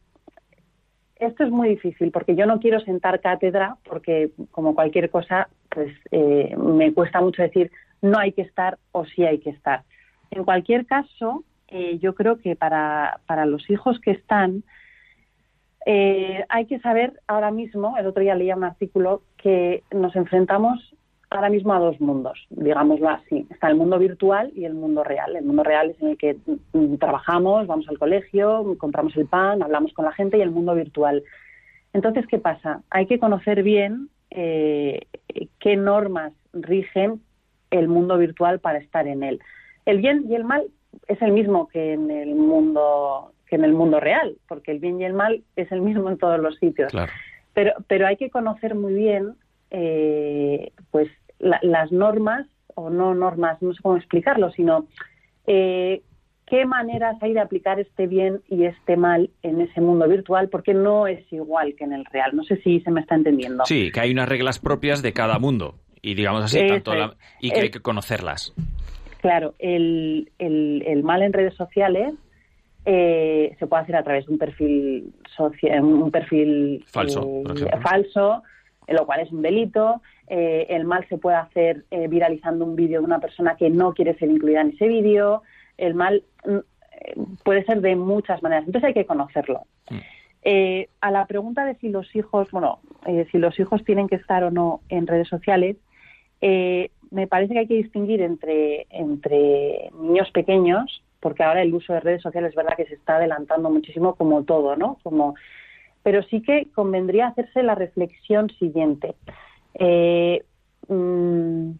esto 1.20 1.44
es 1.44 1.50
muy 1.50 1.68
difícil 1.68 2.10
porque 2.10 2.34
yo 2.34 2.46
no 2.46 2.60
quiero 2.60 2.80
sentar 2.80 3.20
cátedra 3.20 3.76
porque 3.84 4.30
como 4.50 4.74
cualquier 4.74 5.10
cosa, 5.10 5.48
pues 5.68 5.94
eh, 6.10 6.56
me 6.56 6.92
cuesta 6.92 7.20
mucho 7.20 7.42
decir 7.42 7.70
no 8.02 8.18
hay 8.18 8.32
que 8.32 8.42
estar 8.42 8.78
o 8.92 9.04
sí 9.04 9.24
hay 9.24 9.38
que 9.38 9.50
estar. 9.50 9.82
En 10.30 10.44
cualquier 10.44 10.86
caso, 10.86 11.44
eh, 11.68 11.98
yo 11.98 12.14
creo 12.14 12.38
que 12.38 12.56
para, 12.56 13.20
para 13.26 13.44
los 13.46 13.68
hijos 13.68 14.00
que 14.00 14.12
están, 14.12 14.64
eh, 15.86 16.44
hay 16.48 16.66
que 16.66 16.80
saber 16.80 17.20
ahora 17.26 17.50
mismo, 17.50 17.96
el 17.98 18.06
otro 18.06 18.22
día 18.22 18.34
leía 18.34 18.56
un 18.56 18.64
artículo, 18.64 19.22
que 19.36 19.82
nos 19.90 20.16
enfrentamos 20.16 20.94
ahora 21.30 21.48
mismo 21.48 21.72
a 21.72 21.78
dos 21.78 22.00
mundos, 22.00 22.46
digámoslo 22.50 23.08
así. 23.08 23.46
Está 23.50 23.68
el 23.68 23.76
mundo 23.76 23.98
virtual 23.98 24.50
y 24.54 24.64
el 24.64 24.74
mundo 24.74 25.04
real. 25.04 25.36
El 25.36 25.44
mundo 25.44 25.62
real 25.62 25.90
es 25.90 26.02
en 26.02 26.08
el 26.08 26.18
que 26.18 26.36
mm, 26.72 26.96
trabajamos, 26.96 27.66
vamos 27.68 27.88
al 27.88 27.98
colegio, 27.98 28.76
compramos 28.78 29.16
el 29.16 29.26
pan, 29.26 29.62
hablamos 29.62 29.92
con 29.92 30.04
la 30.04 30.12
gente 30.12 30.38
y 30.38 30.42
el 30.42 30.50
mundo 30.50 30.74
virtual. 30.74 31.22
Entonces, 31.92 32.26
¿qué 32.26 32.38
pasa? 32.38 32.82
Hay 32.90 33.06
que 33.06 33.20
conocer 33.20 33.62
bien 33.62 34.10
eh, 34.30 35.06
qué 35.60 35.76
normas 35.76 36.32
rigen 36.52 37.20
el 37.70 37.86
mundo 37.86 38.18
virtual 38.18 38.58
para 38.58 38.78
estar 38.78 39.06
en 39.06 39.22
él. 39.22 39.40
El 39.86 39.98
bien 39.98 40.24
y 40.28 40.34
el 40.34 40.44
mal 40.44 40.66
es 41.06 41.22
el 41.22 41.32
mismo 41.32 41.68
que 41.68 41.92
en 41.92 42.10
el 42.10 42.34
mundo 42.34 43.32
que 43.46 43.56
en 43.56 43.64
el 43.64 43.72
mundo 43.72 43.98
real, 43.98 44.36
porque 44.46 44.70
el 44.70 44.78
bien 44.78 45.00
y 45.00 45.04
el 45.04 45.12
mal 45.12 45.42
es 45.56 45.70
el 45.72 45.80
mismo 45.80 46.08
en 46.08 46.18
todos 46.18 46.38
los 46.38 46.56
sitios. 46.58 46.92
Claro. 46.92 47.10
Pero, 47.52 47.72
pero 47.88 48.06
hay 48.06 48.16
que 48.16 48.30
conocer 48.30 48.76
muy 48.76 48.94
bien 48.94 49.34
eh, 49.70 50.72
pues 50.90 51.08
la- 51.40 51.58
las 51.62 51.90
normas, 51.90 52.46
o 52.76 52.88
no 52.90 53.14
normas, 53.14 53.60
no 53.60 53.72
sé 53.74 53.82
cómo 53.82 53.96
explicarlo, 53.96 54.50
sino 54.52 54.86
eh, 55.46 56.02
qué 56.46 56.64
maneras 56.66 57.16
hay 57.20 57.32
de 57.32 57.40
aplicar 57.40 57.80
este 57.80 58.06
bien 58.06 58.40
y 58.48 58.64
este 58.64 58.96
mal 58.96 59.30
en 59.42 59.60
ese 59.60 59.80
mundo 59.80 60.06
virtual, 60.08 60.48
porque 60.48 60.72
no 60.74 61.06
es 61.06 61.20
igual 61.32 61.74
que 61.76 61.84
en 61.84 61.92
el 61.92 62.04
real. 62.06 62.34
No 62.36 62.44
sé 62.44 62.56
si 62.62 62.80
se 62.80 62.90
me 62.90 63.00
está 63.00 63.14
entendiendo. 63.16 63.64
Sí, 63.66 63.90
que 63.90 64.00
hay 64.00 64.12
unas 64.12 64.28
reglas 64.28 64.58
propias 64.58 65.02
de 65.02 65.12
cada 65.12 65.38
mundo. 65.38 65.74
Y 66.02 66.14
digamos 66.14 66.44
así, 66.44 66.66
tanto 66.66 66.94
la- 66.94 67.16
y 67.40 67.50
que 67.50 67.60
hay 67.60 67.70
que 67.70 67.80
conocerlas. 67.80 68.54
Claro, 69.20 69.54
el, 69.58 70.30
el, 70.38 70.82
el 70.86 71.02
mal 71.02 71.22
en 71.22 71.32
redes 71.32 71.54
sociales 71.54 72.14
eh, 72.86 73.54
se 73.58 73.66
puede 73.66 73.82
hacer 73.82 73.96
a 73.96 74.02
través 74.02 74.26
de 74.26 74.32
un 74.32 74.38
perfil 74.38 75.12
socia- 75.36 75.82
un 75.82 76.10
perfil 76.10 76.82
Falso, 76.86 77.28
eh, 77.54 77.78
falso, 77.82 78.42
lo 78.94 79.06
cual 79.06 79.20
es 79.20 79.32
un 79.32 79.42
delito. 79.42 80.02
Eh, 80.26 80.66
el 80.70 80.84
mal 80.84 81.06
se 81.08 81.18
puede 81.18 81.36
hacer 81.36 81.84
eh, 81.90 82.08
viralizando 82.08 82.64
un 82.64 82.76
vídeo 82.76 83.00
de 83.00 83.06
una 83.06 83.20
persona 83.20 83.56
que 83.56 83.70
no 83.70 83.94
quiere 83.94 84.14
ser 84.18 84.30
incluida 84.30 84.60
en 84.60 84.70
ese 84.70 84.86
vídeo. 84.88 85.42
El 85.76 85.94
mal 85.94 86.22
mm, 86.44 86.56
eh, 86.56 87.14
puede 87.44 87.64
ser 87.64 87.80
de 87.80 87.96
muchas 87.96 88.42
maneras. 88.42 88.64
Entonces 88.66 88.88
hay 88.88 88.94
que 88.94 89.06
conocerlo. 89.06 89.62
Mm. 89.90 89.98
Eh, 90.42 90.88
a 91.00 91.10
la 91.10 91.26
pregunta 91.26 91.64
de 91.64 91.74
si 91.76 91.88
los 91.88 92.14
hijos, 92.16 92.50
bueno, 92.50 92.80
eh, 93.06 93.26
si 93.30 93.38
los 93.38 93.58
hijos 93.60 93.84
tienen 93.84 94.08
que 94.08 94.16
estar 94.16 94.42
o 94.44 94.50
no 94.50 94.80
en 94.88 95.06
redes 95.06 95.28
sociales, 95.28 95.76
eh, 96.40 96.90
me 97.10 97.26
parece 97.26 97.52
que 97.52 97.60
hay 97.60 97.66
que 97.66 97.74
distinguir 97.74 98.22
entre, 98.22 98.86
entre 98.90 99.90
niños 100.00 100.30
pequeños, 100.30 101.02
porque 101.20 101.42
ahora 101.42 101.60
el 101.60 101.74
uso 101.74 101.92
de 101.92 102.00
redes 102.00 102.22
sociales 102.22 102.50
es 102.50 102.56
verdad 102.56 102.76
que 102.76 102.86
se 102.86 102.94
está 102.94 103.16
adelantando 103.16 103.68
muchísimo 103.68 104.14
como 104.14 104.44
todo, 104.44 104.76
¿no? 104.76 104.98
Como, 105.02 105.34
pero 106.02 106.22
sí 106.24 106.42
que 106.42 106.68
convendría 106.74 107.28
hacerse 107.28 107.62
la 107.62 107.74
reflexión 107.74 108.50
siguiente. 108.58 109.14
Eh, 109.74 110.44
mm, 110.88 111.70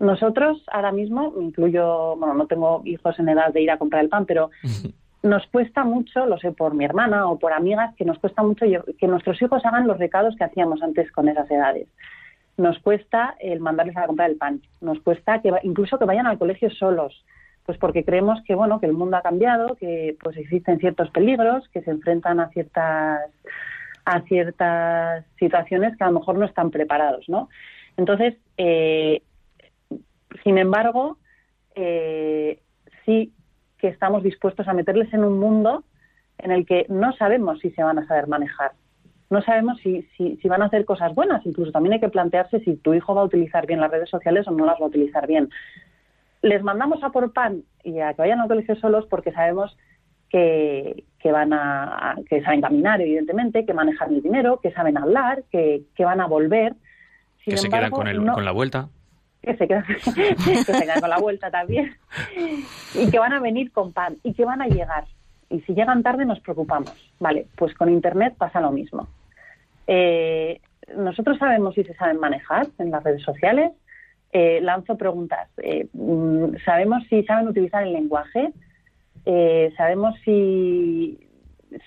nosotros 0.00 0.62
ahora 0.70 0.92
mismo, 0.92 1.32
me 1.32 1.44
incluyo, 1.44 2.16
bueno, 2.16 2.34
no 2.34 2.46
tengo 2.46 2.82
hijos 2.84 3.18
en 3.18 3.28
edad 3.28 3.52
de 3.52 3.62
ir 3.62 3.70
a 3.70 3.78
comprar 3.78 4.02
el 4.02 4.08
pan, 4.08 4.26
pero 4.26 4.50
nos 5.22 5.46
cuesta 5.48 5.84
mucho, 5.84 6.26
lo 6.26 6.38
sé 6.38 6.52
por 6.52 6.74
mi 6.74 6.84
hermana 6.84 7.28
o 7.28 7.38
por 7.38 7.52
amigas, 7.52 7.94
que 7.96 8.04
nos 8.04 8.18
cuesta 8.18 8.42
mucho 8.42 8.66
que 8.98 9.08
nuestros 9.08 9.40
hijos 9.40 9.64
hagan 9.64 9.86
los 9.86 9.98
recados 9.98 10.36
que 10.36 10.44
hacíamos 10.44 10.82
antes 10.82 11.10
con 11.12 11.28
esas 11.28 11.50
edades. 11.50 11.88
Nos 12.56 12.78
cuesta 12.78 13.36
el 13.38 13.60
mandarles 13.60 13.96
a 13.96 14.06
comprar 14.06 14.30
el 14.30 14.36
pan, 14.36 14.62
nos 14.80 15.00
cuesta 15.00 15.42
que 15.42 15.52
incluso 15.62 15.98
que 15.98 16.06
vayan 16.06 16.26
al 16.26 16.38
colegio 16.38 16.70
solos, 16.70 17.24
pues 17.66 17.78
porque 17.78 18.04
creemos 18.04 18.40
que 18.46 18.54
bueno 18.54 18.80
que 18.80 18.86
el 18.86 18.92
mundo 18.92 19.16
ha 19.16 19.22
cambiado, 19.22 19.74
que 19.74 20.16
pues 20.22 20.36
existen 20.36 20.78
ciertos 20.78 21.10
peligros, 21.10 21.68
que 21.68 21.82
se 21.82 21.90
enfrentan 21.90 22.40
a 22.40 22.48
ciertas 22.50 23.30
a 24.04 24.20
ciertas 24.22 25.24
situaciones 25.36 25.96
que 25.96 26.04
a 26.04 26.06
lo 26.06 26.20
mejor 26.20 26.38
no 26.38 26.46
están 26.46 26.70
preparados, 26.70 27.28
¿no? 27.28 27.48
Entonces, 27.96 28.36
eh, 28.56 29.22
sin 30.44 30.58
embargo, 30.58 31.18
eh, 31.74 32.60
sí 33.04 33.32
que 33.78 33.88
estamos 33.88 34.22
dispuestos 34.22 34.68
a 34.68 34.72
meterles 34.72 35.12
en 35.12 35.24
un 35.24 35.38
mundo 35.38 35.82
en 36.38 36.52
el 36.52 36.64
que 36.66 36.86
no 36.88 37.12
sabemos 37.14 37.58
si 37.58 37.70
se 37.70 37.82
van 37.82 37.98
a 37.98 38.06
saber 38.06 38.28
manejar. 38.28 38.72
No 39.28 39.42
sabemos 39.42 39.80
si, 39.82 40.02
si, 40.16 40.36
si 40.36 40.48
van 40.48 40.62
a 40.62 40.66
hacer 40.66 40.84
cosas 40.84 41.12
buenas. 41.14 41.44
Incluso 41.44 41.72
también 41.72 41.94
hay 41.94 42.00
que 42.00 42.08
plantearse 42.08 42.60
si 42.60 42.76
tu 42.76 42.94
hijo 42.94 43.12
va 43.12 43.22
a 43.22 43.24
utilizar 43.24 43.66
bien 43.66 43.80
las 43.80 43.90
redes 43.90 44.08
sociales 44.08 44.46
o 44.46 44.52
no 44.52 44.64
las 44.64 44.80
va 44.80 44.84
a 44.84 44.88
utilizar 44.88 45.26
bien. 45.26 45.50
Les 46.42 46.62
mandamos 46.62 47.02
a 47.02 47.10
por 47.10 47.32
pan 47.32 47.62
y 47.82 48.00
a 48.00 48.14
que 48.14 48.22
vayan 48.22 48.40
al 48.40 48.48
colegio 48.48 48.76
solos 48.76 49.06
porque 49.08 49.32
sabemos 49.32 49.76
que, 50.28 51.04
que 51.18 51.32
van 51.32 51.52
a, 51.52 52.10
a- 52.12 52.16
que 52.28 52.42
saben 52.42 52.60
caminar, 52.60 53.00
evidentemente, 53.00 53.64
que 53.64 53.72
manejan 53.74 54.12
el 54.14 54.22
dinero, 54.22 54.60
que 54.60 54.72
saben 54.72 54.98
hablar, 54.98 55.44
que, 55.50 55.82
que 55.94 56.04
van 56.04 56.20
a 56.20 56.26
volver. 56.26 56.74
Sin 57.44 57.52
que 57.54 57.56
se 57.58 57.68
quedan 57.68 57.90
con, 57.90 58.06
el, 58.08 58.24
no- 58.24 58.34
con 58.34 58.44
la 58.44 58.52
vuelta. 58.52 58.88
que 59.42 59.56
se 59.56 59.66
quedan, 59.68 59.84
que 59.86 60.56
se 60.64 60.72
quedan 60.80 61.00
con 61.00 61.10
la 61.10 61.18
vuelta 61.18 61.50
también. 61.50 61.94
Y 62.94 63.10
que 63.10 63.18
van 63.18 63.32
a 63.32 63.40
venir 63.40 63.70
con 63.72 63.92
pan 63.92 64.16
y 64.22 64.34
que 64.34 64.44
van 64.44 64.60
a 64.62 64.66
llegar. 64.66 65.04
Y 65.48 65.60
si 65.60 65.74
llegan 65.74 66.02
tarde 66.02 66.24
nos 66.24 66.40
preocupamos. 66.40 66.92
Vale 67.20 67.46
pues 67.56 67.72
con 67.74 67.88
internet 67.88 68.34
pasa 68.36 68.60
lo 68.60 68.72
mismo. 68.72 69.06
Eh, 69.86 70.60
nosotros 70.96 71.38
sabemos 71.38 71.74
si 71.74 71.84
se 71.84 71.94
saben 71.94 72.18
manejar 72.18 72.66
en 72.78 72.90
las 72.90 73.02
redes 73.04 73.22
sociales 73.22 73.70
Eh, 74.32 74.60
lanzo 74.60 74.96
preguntas 74.96 75.48
Eh, 75.62 75.86
mm, 75.92 76.56
sabemos 76.64 77.04
si 77.08 77.22
saben 77.24 77.48
utilizar 77.48 77.82
el 77.84 77.92
lenguaje 77.92 78.52
Eh, 79.24 79.72
sabemos 79.76 80.14
si, 80.24 81.18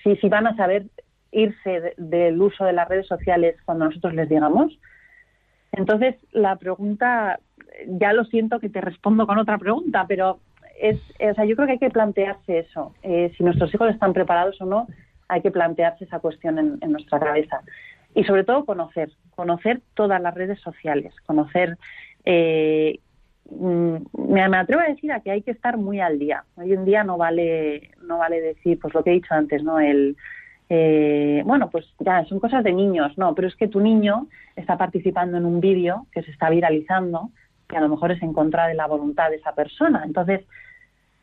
si 0.02 0.28
van 0.28 0.46
a 0.46 0.56
saber 0.56 0.84
irse 1.32 1.80
de- 1.80 1.94
del 1.96 2.40
uso 2.40 2.64
de 2.64 2.72
las 2.72 2.88
redes 2.88 3.06
sociales 3.06 3.56
cuando 3.64 3.84
nosotros 3.86 4.14
les 4.14 4.28
digamos 4.28 4.78
entonces, 5.72 6.16
la 6.32 6.56
pregunta, 6.56 7.38
ya 7.86 8.12
lo 8.12 8.24
siento 8.24 8.58
que 8.58 8.68
te 8.68 8.80
respondo 8.80 9.24
con 9.26 9.38
otra 9.38 9.56
pregunta, 9.56 10.04
pero 10.08 10.40
es, 10.80 10.98
o 11.20 11.34
sea, 11.34 11.44
yo 11.44 11.54
creo 11.54 11.66
que 11.66 11.72
hay 11.74 11.78
que 11.78 11.90
plantearse 11.90 12.58
eso. 12.58 12.92
Eh, 13.04 13.32
si 13.36 13.44
nuestros 13.44 13.72
hijos 13.72 13.88
están 13.90 14.12
preparados 14.12 14.60
o 14.60 14.66
no, 14.66 14.88
hay 15.28 15.42
que 15.42 15.52
plantearse 15.52 16.04
esa 16.06 16.18
cuestión 16.18 16.58
en 16.58 16.90
nuestra 16.92 17.20
cabeza. 17.20 17.60
Y 18.16 18.24
sobre 18.24 18.42
todo 18.42 18.64
conocer, 18.64 19.10
conocer 19.36 19.80
todas 19.94 20.20
las 20.20 20.34
redes 20.34 20.58
sociales, 20.60 21.14
conocer... 21.24 21.78
eh, 22.24 22.98
mm, 23.50 23.96
me, 24.28 24.42
atrevo 24.42 24.82
a 24.82 24.88
decir 24.88 25.12
a 25.12 25.20
que 25.20 25.30
hay 25.30 25.42
que 25.42 25.50
estar 25.50 25.76
muy 25.76 26.00
al 26.00 26.18
día. 26.18 26.44
Hoy 26.56 26.72
en 26.72 26.84
día 26.84 27.04
no 27.04 27.16
vale, 27.16 27.90
no 28.02 28.18
vale 28.18 28.40
decir, 28.40 28.78
pues 28.80 28.94
lo 28.94 29.02
que 29.02 29.10
he 29.10 29.14
dicho 29.14 29.34
antes, 29.34 29.62
¿no? 29.62 29.80
El, 29.80 30.16
eh, 30.68 31.42
bueno, 31.44 31.68
pues 31.68 31.84
ya 31.98 32.24
son 32.26 32.38
cosas 32.38 32.62
de 32.62 32.72
niños, 32.72 33.18
no, 33.18 33.34
pero 33.34 33.48
es 33.48 33.56
que 33.56 33.66
tu 33.68 33.80
niño 33.80 34.28
está 34.54 34.78
participando 34.78 35.36
en 35.36 35.44
un 35.44 35.60
vídeo 35.60 36.06
que 36.12 36.22
se 36.22 36.30
está 36.30 36.48
viralizando, 36.48 37.30
que 37.68 37.76
a 37.76 37.80
lo 37.80 37.88
mejor 37.88 38.12
es 38.12 38.22
en 38.22 38.32
contra 38.32 38.68
de 38.68 38.74
la 38.74 38.86
voluntad 38.86 39.30
de 39.30 39.36
esa 39.36 39.52
persona. 39.52 40.02
Entonces, 40.04 40.42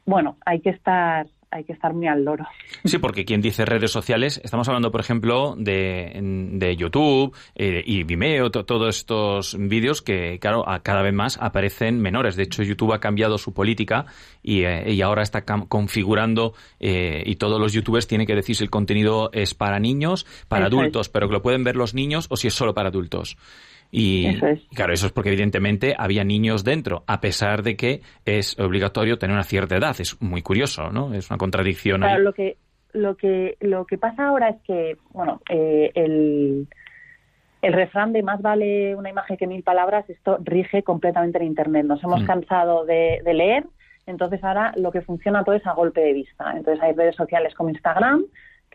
bueno, 0.06 0.38
hay 0.46 0.60
que 0.60 0.70
estar, 0.70 1.28
hay 1.52 1.64
que 1.64 1.74
estar 1.74 1.94
muy 1.94 2.08
al 2.08 2.26
loro. 2.26 2.46
Sí, 2.84 2.98
porque 2.98 3.26
quien 3.26 3.42
dice 3.42 3.66
redes 3.66 3.92
sociales, 3.92 4.42
estamos 4.44 4.68
hablando, 4.68 4.92
por 4.92 5.02
ejemplo, 5.02 5.56
de, 5.58 6.20
de 6.54 6.76
YouTube 6.76 7.36
eh, 7.56 7.84
y 7.86 8.04
Vimeo, 8.04 8.52
todos 8.52 8.98
estos 8.98 9.56
vídeos 9.58 10.02
que, 10.02 10.40
claro, 10.40 10.68
a 10.68 10.82
cada 10.82 11.02
vez 11.02 11.14
más 11.14 11.38
aparecen 11.42 12.02
menores. 12.02 12.36
De 12.36 12.44
hecho, 12.44 12.64
YouTube 12.64 12.94
ha 12.94 13.00
cambiado 13.00 13.38
su 13.38 13.54
política 13.54 14.06
y, 14.44 14.64
eh, 14.64 14.94
y 14.94 15.02
ahora 15.02 15.24
está 15.24 15.44
configurando 15.44 16.54
eh, 16.80 17.24
y 17.26 17.36
todos 17.36 17.60
los 17.60 17.74
youtubers 17.74 18.08
tienen 18.08 18.28
que 18.28 18.36
decir 18.36 18.56
si 18.56 18.64
el 18.64 18.70
contenido 18.70 19.30
es 19.32 19.54
para 19.54 19.80
niños, 19.80 20.26
para 20.48 20.66
adultos, 20.66 21.10
pero 21.10 21.28
que 21.28 21.34
lo 21.34 21.42
pueden 21.42 21.64
ver 21.64 21.76
los 21.76 21.94
niños 21.94 22.28
o 22.30 22.38
si 22.38 22.48
es 22.48 22.54
solo 22.54 22.74
para 22.74 22.90
adultos. 22.90 23.38
Y 23.92 24.38
claro, 24.76 24.94
eso 24.94 25.08
es 25.08 25.14
porque 25.14 25.30
evidentemente 25.30 25.96
había 25.98 26.24
niños 26.24 26.64
dentro, 26.64 27.04
a 27.08 27.22
pesar 27.22 27.64
de 27.64 27.76
que 27.76 28.02
es 28.26 28.60
obligatorio 28.60 29.18
tener 29.18 29.34
una 29.34 29.44
cierta 29.44 29.78
edad. 29.78 29.96
Es 30.00 30.22
muy 30.22 30.42
curioso, 30.42 30.90
¿no? 30.92 31.14
Es 31.14 31.30
una 31.30 31.38
contradicción. 31.38 32.02
Claro, 32.02 32.22
lo 32.22 32.34
que 32.34 32.58
lo 32.94 33.16
que 33.16 33.58
lo 33.62 33.86
que 33.86 33.98
pasa 33.98 34.28
ahora 34.28 34.50
es 34.50 34.62
que, 34.64 34.98
bueno, 35.12 35.42
eh, 35.50 35.92
el 35.96 36.68
el 37.62 37.74
refrán 37.74 38.14
de 38.14 38.24
más 38.24 38.42
vale 38.42 38.96
una 38.96 39.10
imagen 39.10 39.38
que 39.38 39.48
mil 39.48 39.64
palabras, 39.64 40.10
esto 40.10 40.38
rige 40.44 40.84
completamente 40.84 41.40
en 41.40 41.46
Internet. 41.46 41.86
Nos 41.86 42.04
hemos 42.04 42.24
mm. 42.24 42.26
cansado 42.26 42.86
de, 42.86 43.20
de 43.24 43.34
leer, 43.34 43.66
entonces 44.06 44.44
ahora 44.44 44.74
lo 44.78 44.92
que 44.92 45.02
funciona 45.02 45.44
todo 45.44 45.56
es 45.56 45.66
a 45.66 45.74
golpe 45.74 46.02
de 46.02 46.14
vista. 46.14 46.54
Entonces 46.56 46.82
hay 46.84 46.94
redes 46.94 47.16
sociales 47.16 47.54
como 47.56 47.70
Instagram, 47.70 48.26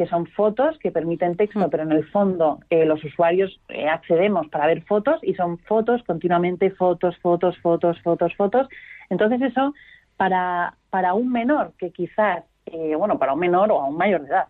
que 0.02 0.08
son 0.08 0.26
fotos 0.26 0.76
que 0.80 0.90
permiten 0.90 1.36
texto, 1.36 1.60
mm. 1.60 1.70
pero 1.70 1.84
en 1.84 1.92
el 1.92 2.04
fondo 2.10 2.58
eh, 2.70 2.84
los 2.84 3.04
usuarios 3.04 3.60
eh, 3.68 3.88
accedemos 3.88 4.48
para 4.48 4.66
ver 4.66 4.82
fotos 4.82 5.20
y 5.22 5.34
son 5.34 5.58
fotos, 5.58 6.02
continuamente 6.02 6.72
fotos, 6.72 7.16
fotos, 7.18 7.56
fotos, 7.58 8.00
fotos, 8.02 8.34
fotos. 8.34 8.66
Entonces 9.10 9.40
eso, 9.42 9.74
para, 10.16 10.74
para 10.90 11.14
un 11.14 11.30
menor 11.30 11.74
que 11.78 11.92
quizás, 11.92 12.42
eh, 12.66 12.96
bueno, 12.96 13.16
para 13.20 13.34
un 13.34 13.38
menor 13.38 13.70
o 13.70 13.80
a 13.80 13.88
un 13.88 13.96
mayor 13.96 14.22
de 14.22 14.28
edad, 14.28 14.48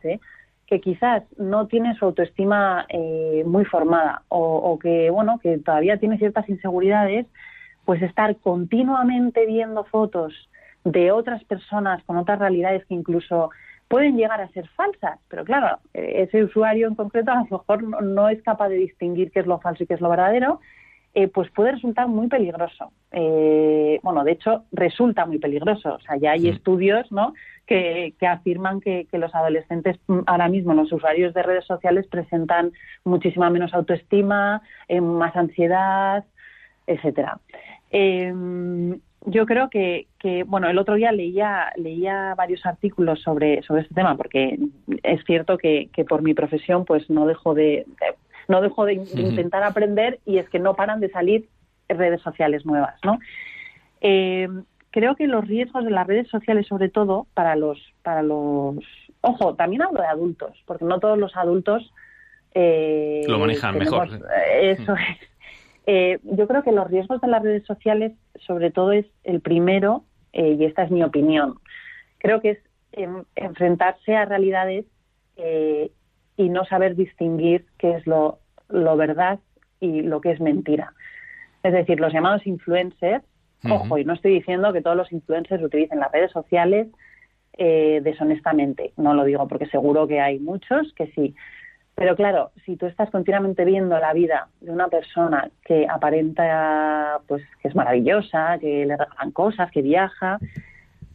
que 0.66 0.80
quizás 0.80 1.22
no 1.36 1.66
tiene 1.66 1.94
su 1.96 2.07
autoestima 2.07 2.86
muy 3.44 3.66
formada 3.66 4.22
o, 4.28 4.40
o 4.40 4.78
que, 4.78 5.11
bueno, 5.11 5.38
que 5.38 5.59
todavía 5.59 5.98
tiene 5.98 6.16
ciertas 6.16 6.48
inseguridades, 6.48 7.26
pues 7.84 8.00
estar 8.00 8.36
continuamente 8.36 9.44
viendo 9.44 9.84
fotos 9.84 10.32
de 10.84 11.12
otras 11.12 11.44
personas 11.44 12.03
con 12.05 12.16
otras 12.16 12.38
realidades 12.38 12.86
que 12.86 12.94
incluso 12.94 13.50
pueden 13.93 14.16
llegar 14.16 14.40
a 14.40 14.49
ser 14.53 14.66
falsas, 14.68 15.20
pero 15.28 15.45
claro, 15.45 15.78
eh, 15.93 16.22
ese 16.26 16.43
usuario 16.43 16.88
en 16.88 16.95
concreto 16.95 17.30
a 17.30 17.34
lo 17.34 17.59
mejor 17.59 18.03
no, 18.03 18.30
es 18.30 18.43
capaz 18.43 18.70
de 18.70 18.76
distinguir 18.76 19.30
qué 19.30 19.40
es 19.40 19.47
lo 19.47 19.61
falso 19.61 19.84
y 19.84 19.86
qué 19.86 19.93
es 19.93 20.01
lo 20.01 20.09
verdadero, 20.09 20.61
eh, 21.12 21.28
pues 21.28 21.51
puede 21.51 21.72
resultar 21.72 22.09
muy 22.09 22.28
peligroso. 22.28 22.90
Eh, 23.11 24.01
bueno, 24.03 24.24
de 24.24 24.32
hecho, 24.32 24.64
resulta 24.72 25.26
muy 25.26 25.38
peligroso. 25.38 25.97
O 25.97 26.01
sea, 26.01 26.16
ya 26.16 26.30
hay 26.30 26.49
estudios 26.49 27.12
¿no? 27.12 27.34
que, 27.66 28.14
afirman 28.26 28.80
que, 28.80 29.07
los 29.12 29.34
adolescentes 29.34 29.99
mm, 30.07 30.20
ahora 30.24 30.49
mismo, 30.49 30.72
los 30.72 30.90
usuarios 30.90 31.34
de 31.34 31.43
redes 31.43 31.66
sociales, 31.66 32.07
presentan 32.07 32.72
muchísima 33.05 33.51
menos 33.51 33.74
autoestima, 33.74 34.62
más 34.88 35.36
ansiedad, 35.36 36.24
etcétera 36.86 37.38
yo 39.27 39.47
creo 39.47 39.70
que, 39.70 40.09
que, 40.18 40.43
bueno, 40.45 40.68
el 40.68 40.79
otro 40.79 40.95
día 40.95 41.12
leía, 41.12 41.73
leía 41.77 42.35
varios 42.37 42.64
artículos 42.66 43.20
sobre, 43.20 43.62
sobre 43.62 43.83
este 43.83 43.95
tema, 43.95 44.16
porque 44.16 44.59
es 45.03 45.25
cierto 45.25 45.59
que, 45.59 45.89
que 45.93 46.05
por 46.05 46.23
mi 46.23 46.35
profesión, 46.35 46.85
pues 46.85 47.09
no 47.09 47.27
dejo 47.27 47.55
de, 47.55 47.87
no 48.49 48.61
dejo 48.61 48.85
de, 48.85 48.95
intentar 48.95 49.62
aprender 49.62 50.20
y 50.27 50.39
es 50.39 50.49
que 50.49 50.59
no 50.59 50.75
paran 50.75 51.01
de 51.01 51.11
salir 51.11 51.49
redes 51.89 52.20
sociales 52.23 52.64
nuevas, 52.66 52.95
¿no? 53.05 53.18
Eh, 54.01 54.49
creo 54.91 55.14
que 55.14 55.27
los 55.27 55.47
riesgos 55.47 55.85
de 55.85 55.91
las 55.91 56.07
redes 56.07 56.29
sociales, 56.29 56.66
sobre 56.66 56.89
todo 56.89 57.27
para 57.35 57.55
los, 57.55 57.79
para 58.03 58.23
los, 58.23 58.77
ojo, 59.20 59.55
también 59.55 59.83
hablo 59.83 60.01
de 60.01 60.07
adultos, 60.07 60.62
porque 60.66 60.85
no 60.85 60.99
todos 60.99 61.18
los 61.18 61.37
adultos 61.37 61.93
eh, 62.55 63.23
lo 63.27 63.39
manejan 63.39 63.79
mejor. 63.79 64.09
Eso 64.61 64.95
es 64.95 65.32
eh, 65.87 66.18
yo 66.22 66.47
creo 66.47 66.62
que 66.62 66.72
los 66.72 66.89
riesgos 66.89 67.20
de 67.20 67.28
las 67.28 67.43
redes 67.43 67.64
sociales, 67.64 68.12
sobre 68.47 68.70
todo, 68.70 68.93
es 68.93 69.07
el 69.24 69.41
primero, 69.41 70.05
eh, 70.33 70.57
y 70.59 70.64
esta 70.64 70.85
es 70.85 70.91
mi 70.91 71.03
opinión. 71.03 71.59
Creo 72.18 72.41
que 72.41 72.51
es 72.51 72.59
enfrentarse 73.35 74.14
a 74.14 74.26
realidades 74.26 74.85
eh, 75.37 75.91
y 76.37 76.49
no 76.51 76.64
saber 76.66 76.95
distinguir 76.95 77.66
qué 77.78 77.93
es 77.93 78.07
lo, 78.07 78.39
verdad 78.68 79.41
y 79.80 80.03
lo 80.03 80.20
que 80.20 80.30
es 80.30 80.41
mentira. 80.41 80.93
Es 81.62 81.72
decir, 81.72 81.99
los 81.99 82.12
llamados 82.12 82.47
influencers, 82.47 83.24
ojo, 83.68 83.99
y 83.99 84.05
no 84.05 84.12
estoy 84.12 84.35
diciendo 84.35 84.72
que 84.72 84.83
todos 84.83 84.97
los 84.97 85.11
influencers 85.12 85.62
utilicen 85.62 86.01
las 86.01 86.12
redes 86.12 86.30
sociales 86.33 86.89
deshonestamente. 87.57 88.93
No 88.97 89.14
lo 89.14 89.24
digo 89.24 89.47
porque 89.47 89.66
seguro 89.66 90.07
que 90.07 90.20
hay 90.20 90.39
muchos 90.39 90.93
que 90.95 91.07
sí. 91.09 91.35
Pero 91.95 92.16
claro, 92.16 92.51
si 92.64 92.76
tú 92.76 92.86
estás 92.86 93.11
continuamente 93.11 93.64
viendo 93.64 93.99
la 93.99 94.12
vida 94.12 94.49
de 94.61 94.70
una 94.70 94.88
persona 94.88 95.51
que 95.64 95.86
aparenta 95.88 97.20
pues 97.28 97.43
que 97.61 97.68
es 97.68 97.74
maravillosa, 97.74 98.59
que 98.59 98.86
le 98.86 98.97
regalan 98.97 99.30
cosas, 99.30 99.70
que 99.70 99.82
viaja, 99.82 100.38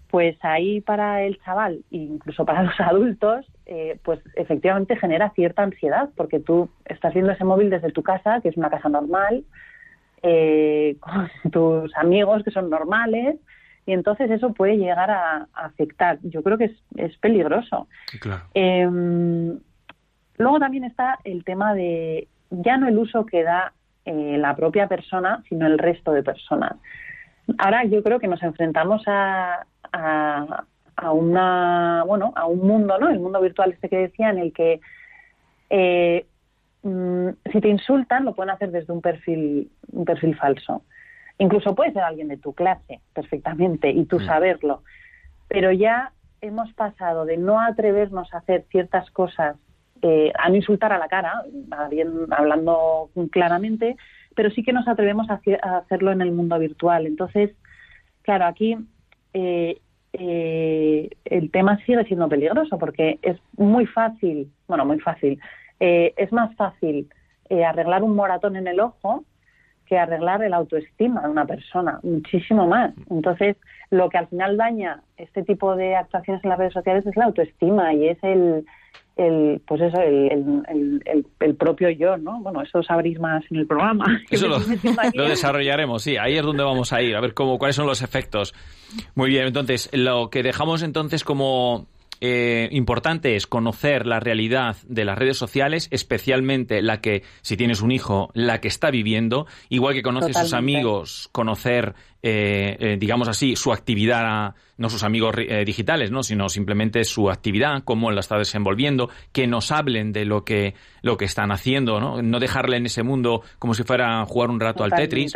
pues 0.09 0.37
ahí 0.41 0.81
para 0.81 1.23
el 1.23 1.39
chaval 1.43 1.83
e 1.91 1.97
incluso 1.97 2.45
para 2.45 2.63
los 2.63 2.79
adultos, 2.79 3.45
eh, 3.65 3.99
pues 4.03 4.19
efectivamente 4.35 4.95
genera 4.95 5.31
cierta 5.31 5.63
ansiedad, 5.63 6.09
porque 6.15 6.39
tú 6.39 6.69
estás 6.85 7.13
viendo 7.13 7.31
ese 7.31 7.43
móvil 7.43 7.69
desde 7.69 7.91
tu 7.91 8.03
casa, 8.03 8.39
que 8.41 8.49
es 8.49 8.57
una 8.57 8.69
casa 8.69 8.87
normal, 8.87 9.43
eh, 10.21 10.95
con 10.99 11.29
tus 11.51 11.95
amigos 11.97 12.43
que 12.43 12.51
son 12.51 12.69
normales, 12.69 13.37
y 13.85 13.93
entonces 13.93 14.29
eso 14.29 14.53
puede 14.53 14.77
llegar 14.77 15.09
a, 15.09 15.47
afectar. 15.53 16.19
Yo 16.21 16.43
creo 16.43 16.57
que 16.57 16.65
es, 16.65 16.83
es 16.97 17.17
peligroso. 17.17 17.87
Claro. 18.19 18.43
Em, 18.53 19.59
Luego 20.37 20.59
también 20.59 20.83
está 20.83 21.19
el 21.23 21.43
tema 21.43 21.73
de 21.73 22.27
ya 22.49 22.77
no 22.77 22.87
el 22.87 22.97
uso 22.97 23.25
que 23.25 23.43
da 23.43 23.73
eh, 24.05 24.37
la 24.37 24.55
propia 24.55 24.87
persona, 24.87 25.43
sino 25.49 25.67
el 25.67 25.77
resto 25.77 26.11
de 26.11 26.23
personas. 26.23 26.73
Ahora 27.57 27.83
yo 27.85 28.03
creo 28.03 28.19
que 28.19 28.27
nos 28.27 28.41
enfrentamos 28.43 29.03
a, 29.07 29.65
a, 29.91 31.11
una 31.11 32.03
bueno 32.05 32.33
a 32.35 32.45
un 32.45 32.65
mundo, 32.67 32.97
¿no? 32.99 33.09
El 33.09 33.19
mundo 33.19 33.41
virtual 33.41 33.71
este 33.71 33.89
que 33.89 33.97
decía 33.97 34.29
en 34.29 34.39
el 34.39 34.53
que 34.53 34.79
eh, 35.69 36.25
mm, 36.83 37.29
si 37.51 37.61
te 37.61 37.69
insultan 37.69 38.25
lo 38.25 38.33
pueden 38.33 38.51
hacer 38.51 38.71
desde 38.71 38.93
un 38.93 39.01
perfil 39.01 39.71
un 39.91 40.05
perfil 40.05 40.35
falso. 40.35 40.83
Incluso 41.39 41.75
puede 41.75 41.93
ser 41.93 42.03
alguien 42.03 42.27
de 42.27 42.37
tu 42.37 42.53
clase 42.53 42.99
perfectamente 43.13 43.89
y 43.89 44.05
tú 44.05 44.19
mm. 44.19 44.25
saberlo, 44.25 44.83
pero 45.47 45.71
ya 45.71 46.11
hemos 46.41 46.71
pasado 46.73 47.25
de 47.25 47.37
no 47.37 47.59
atrevernos 47.59 48.33
a 48.33 48.37
hacer 48.37 48.65
ciertas 48.69 49.09
cosas 49.11 49.55
eh, 50.01 50.31
a 50.37 50.49
no 50.49 50.55
insultar 50.55 50.91
a 50.93 50.97
la 50.97 51.07
cara, 51.07 51.43
hablando 52.31 53.09
claramente, 53.31 53.95
pero 54.35 54.49
sí 54.51 54.63
que 54.63 54.73
nos 54.73 54.87
atrevemos 54.87 55.27
a, 55.29 55.41
hacerlo 55.77 56.11
en 56.11 56.21
el 56.21 56.31
mundo 56.31 56.57
virtual. 56.59 57.05
Entonces, 57.05 57.51
claro, 58.21 58.45
aquí 58.45 58.77
eh, 59.33 59.79
eh, 60.13 61.09
el 61.25 61.51
tema 61.51 61.77
sigue 61.85 62.05
siendo 62.05 62.29
peligroso 62.29 62.77
porque 62.77 63.19
es 63.21 63.37
muy 63.57 63.85
fácil, 63.85 64.51
bueno, 64.67 64.85
muy 64.85 64.99
fácil, 64.99 65.39
es 65.79 66.31
más 66.31 66.55
fácil 66.55 67.07
arreglar 67.65 68.03
un 68.03 68.15
moratón 68.15 68.55
en 68.55 68.67
el 68.67 68.79
ojo 68.79 69.23
que 69.87 69.97
arreglar 69.97 70.43
el 70.43 70.53
autoestima 70.53 71.21
de 71.21 71.29
una 71.29 71.45
persona, 71.45 71.99
muchísimo 72.03 72.67
más. 72.67 72.93
Entonces, 73.09 73.55
lo 73.89 74.09
que 74.09 74.17
al 74.17 74.27
final 74.27 74.57
daña 74.57 75.01
este 75.17 75.43
tipo 75.43 75.75
de 75.75 75.95
actuaciones 75.95 76.43
en 76.43 76.49
las 76.49 76.59
redes 76.59 76.73
sociales 76.73 77.05
es 77.05 77.15
la 77.15 77.25
autoestima 77.25 77.93
y 77.93 78.09
es 78.09 78.17
el, 78.21 78.65
el 79.15 79.61
pues 79.65 79.81
eso 79.81 79.99
el, 80.01 80.63
el, 81.39 81.55
propio 81.55 81.89
yo 81.89 82.17
no 82.17 82.39
bueno 82.41 82.61
eso 82.61 82.83
sabréis 82.83 83.19
más 83.19 83.43
en 83.49 83.57
el 83.57 83.67
programa. 83.67 84.05
Eso 84.29 84.47
lo, 85.13 85.27
desarrollaremos 85.27 86.03
sí. 86.03 86.17
Ahí 86.17 86.37
es 86.37 86.43
donde 86.43 86.63
vamos 86.63 86.91
a 86.93 87.01
ir 87.01 87.15
a 87.15 87.21
ver 87.21 87.33
cómo 87.33 87.57
cuáles 87.57 87.75
son 87.75 87.87
los 87.87 88.01
efectos. 88.01 88.53
Muy 89.15 89.29
bien 89.29 89.47
entonces 89.47 89.89
lo 89.93 90.29
que 90.29 90.43
dejamos 90.43 90.83
entonces 90.83 91.23
como 91.23 91.87
eh, 92.21 92.69
importante 92.71 93.35
es 93.35 93.47
conocer 93.47 94.05
la 94.05 94.19
realidad 94.19 94.77
de 94.87 95.05
las 95.05 95.17
redes 95.17 95.37
sociales, 95.37 95.87
especialmente 95.91 96.81
la 96.81 97.01
que, 97.01 97.23
si 97.41 97.57
tienes 97.57 97.81
un 97.81 97.91
hijo, 97.91 98.29
la 98.33 98.59
que 98.59 98.67
está 98.67 98.91
viviendo, 98.91 99.47
igual 99.69 99.93
que 99.93 100.01
conoces 100.01 100.35
a 100.35 100.43
sus 100.43 100.53
amigos, 100.53 101.29
conocer, 101.31 101.95
eh, 102.23 102.77
eh, 102.79 102.97
digamos 102.99 103.27
así, 103.27 103.55
su 103.55 103.71
actividad, 103.71 104.55
no 104.77 104.89
sus 104.89 105.03
amigos 105.03 105.35
digitales, 105.65 106.11
¿no? 106.11 106.23
sino 106.23 106.49
simplemente 106.49 107.03
su 107.03 107.29
actividad, 107.29 107.83
cómo 107.83 108.11
la 108.11 108.19
está 108.19 108.37
desenvolviendo, 108.37 109.09
que 109.31 109.47
nos 109.47 109.71
hablen 109.71 110.11
de 110.11 110.25
lo 110.25 110.43
que, 110.43 110.75
lo 111.01 111.17
que 111.17 111.25
están 111.25 111.51
haciendo, 111.51 111.99
¿no? 111.99 112.21
no 112.21 112.39
dejarle 112.39 112.77
en 112.77 112.85
ese 112.85 113.03
mundo 113.03 113.41
como 113.59 113.73
si 113.73 113.83
fuera 113.83 114.21
a 114.21 114.25
jugar 114.25 114.49
un 114.49 114.59
rato 114.59 114.83
al 114.83 114.91
Tetris 114.91 115.33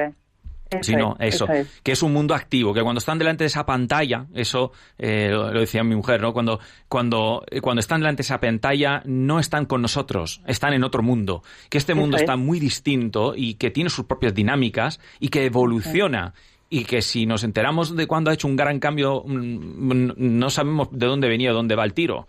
sino 0.82 1.18
eso, 1.20 1.48
que 1.84 1.92
es 1.92 2.02
un 2.02 2.14
mundo 2.14 2.34
activo, 2.34 2.74
que 2.74 2.82
cuando 2.82 3.00
están 3.00 3.18
delante 3.18 3.44
de 3.44 3.48
esa 3.48 3.66
pantalla, 3.66 4.28
eso 4.34 4.72
eh, 4.98 5.30
lo, 5.30 5.52
decía 5.52 5.84
mi 5.84 5.96
mujer, 5.96 6.22
¿no? 6.22 6.34
Cuando, 6.34 6.60
cuando, 6.88 7.44
eh, 7.50 7.60
cuando 7.60 7.82
están 7.82 8.00
delante 8.00 8.20
de 8.20 8.26
esa 8.26 8.40
pantalla 8.40 9.02
no 9.06 9.40
están 9.40 9.66
con 9.66 9.82
nosotros, 9.82 10.42
están 10.48 10.74
en 10.74 10.84
otro 10.84 11.04
mundo, 11.04 11.44
que 11.70 11.78
este 11.78 11.94
mundo 11.94 12.18
está 12.18 12.38
muy 12.38 12.60
distinto 12.60 13.34
y 13.36 13.56
que 13.56 13.70
tiene 13.70 13.90
sus 13.90 14.06
propias 14.06 14.34
dinámicas 14.34 15.00
y 15.20 15.28
que 15.30 15.46
evoluciona. 15.46 16.34
y 16.74 16.86
que 16.86 17.02
si 17.02 17.26
nos 17.26 17.44
enteramos 17.44 17.98
de 17.98 18.08
cuándo 18.08 18.32
ha 18.32 18.34
hecho 18.34 18.48
un 18.48 18.56
gran 18.56 18.80
cambio, 18.80 19.26
mm, 19.28 20.12
no 20.16 20.50
sabemos 20.50 20.88
de 20.90 21.06
dónde 21.06 21.28
venía, 21.28 21.52
dónde 21.52 21.76
va 21.76 21.84
el 21.84 21.94
tiro. 21.94 22.28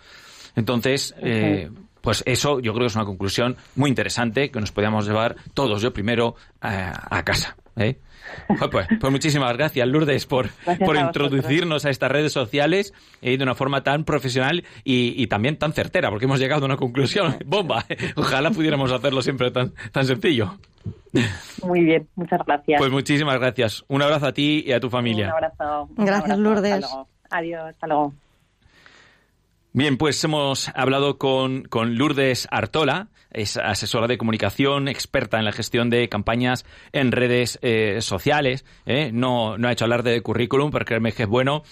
Entonces, 0.57 1.15
eh, 1.19 1.71
pues 2.01 2.25
eso 2.27 2.59
yo 2.59 2.73
creo 2.73 2.87
que 2.87 2.89
es 2.89 2.97
una 2.97 3.05
conclusión 3.05 3.57
muy 3.77 3.89
interesante 3.89 4.51
que 4.51 4.59
nos 4.59 4.73
podíamos 4.73 5.07
llevar 5.07 5.37
todos, 5.55 5.81
yo 5.81 5.93
primero, 5.93 6.35
a 6.61 7.23
casa. 7.23 7.57
¿Eh? 7.77 7.99
Pues, 8.47 8.87
pues, 9.01 9.13
muchísimas 9.13 9.57
gracias, 9.57 9.87
Lourdes, 9.87 10.27
por, 10.27 10.49
por 10.85 10.97
introducirnos 10.97 11.85
a 11.85 11.91
estas 11.91 12.11
redes 12.11 12.33
sociales 12.33 12.95
eh, 13.21 13.37
de 13.37 13.43
una 13.43 13.55
forma 13.55 13.83
tan 13.83 14.05
profesional 14.05 14.65
y, 14.85 15.27
también 15.27 15.57
tan 15.57 15.73
certera, 15.73 16.11
porque 16.11 16.27
hemos 16.27 16.39
llegado 16.39 16.63
a 16.63 16.67
una 16.67 16.77
conclusión. 16.77 17.37
¡Bomba! 17.47 17.85
Ojalá 18.17 18.51
pudiéramos 18.51 18.93
hacerlo 18.93 19.23
siempre 19.23 19.51
tan, 19.51 19.73
tan 19.93 20.05
sencillo. 20.05 20.59
Muy 21.65 21.85
bien, 21.85 22.09
muchas 22.15 22.41
gracias. 22.47 22.79
Pues 22.79 22.91
muchísimas 22.91 23.39
gracias. 23.39 23.85
Un 23.89 24.03
abrazo 24.03 24.27
a 24.27 24.33
ti 24.33 24.65
y 24.67 24.73
a 24.73 24.81
tu 24.81 24.89
familia. 24.89 25.27
Un 25.27 25.33
abrazo. 25.33 25.89
gracias, 25.97 26.39
Lourdes. 26.39 26.87
Adiós, 27.31 27.63
hasta 27.69 27.87
luego. 27.87 28.15
Bien, 29.75 29.97
pues 29.97 30.23
hemos 30.23 30.69
hablado 30.75 31.17
con, 31.17 31.63
con, 31.63 31.95
Lourdes 31.97 32.47
Artola, 32.51 33.09
es 33.31 33.57
asesora 33.57 34.07
de 34.07 34.19
comunicación, 34.19 34.87
experta 34.87 35.39
en 35.39 35.47
la 35.47 35.53
gestión 35.53 35.89
de 35.89 36.11
campañas 36.11 36.67
en 36.93 37.11
redes 37.11 37.59
eh, 37.63 38.03
sociales. 38.03 38.67
¿eh? 38.85 39.13
No, 39.15 39.57
no 39.57 39.69
ha 39.69 39.73
hecho 39.73 39.87
hablar 39.87 40.03
de 40.03 40.21
currículum, 40.21 40.71
pero 40.71 40.85
créeme 40.85 41.13
que 41.13 41.23
es 41.23 41.29
bueno. 41.29 41.63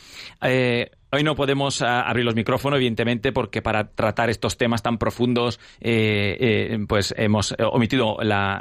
Eh, 0.41 0.93
Hoy 1.13 1.25
no 1.25 1.35
podemos 1.35 1.83
ah, 1.83 2.03
abrir 2.03 2.25
los 2.25 2.37
micrófonos, 2.37 2.77
evidentemente, 2.77 3.33
porque 3.33 3.63
para 3.63 3.89
tratar 3.89 4.31
estos 4.31 4.57
temas 4.57 4.83
tan 4.83 4.99
profundos, 4.99 5.59
eh, 5.81 6.37
eh, 6.39 6.79
pues 6.89 7.13
hemos 7.17 7.55
omitido 7.73 8.19
la, 8.23 8.61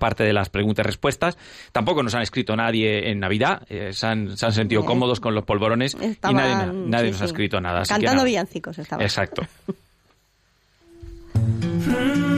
parte 0.00 0.24
de 0.24 0.32
las 0.32 0.48
preguntas 0.48 0.84
y 0.84 0.86
respuestas. 0.86 1.36
Tampoco 1.72 2.02
nos 2.02 2.14
han 2.14 2.22
escrito 2.22 2.56
nadie 2.56 3.10
en 3.10 3.20
Navidad, 3.20 3.62
eh, 3.68 3.92
se, 3.92 4.06
han, 4.06 4.36
sentido 4.36 4.84
cómodos 4.84 5.20
con 5.20 5.34
los 5.34 5.44
polvorones 5.44 5.94
y 5.94 6.16
nadie, 6.32 7.10
nos 7.10 7.20
ha 7.20 7.26
escrito 7.26 7.60
nada. 7.60 7.82
Cantando 7.84 8.24
villancicos 8.24 8.78
estaba. 8.78 9.02
Exacto. 9.02 9.42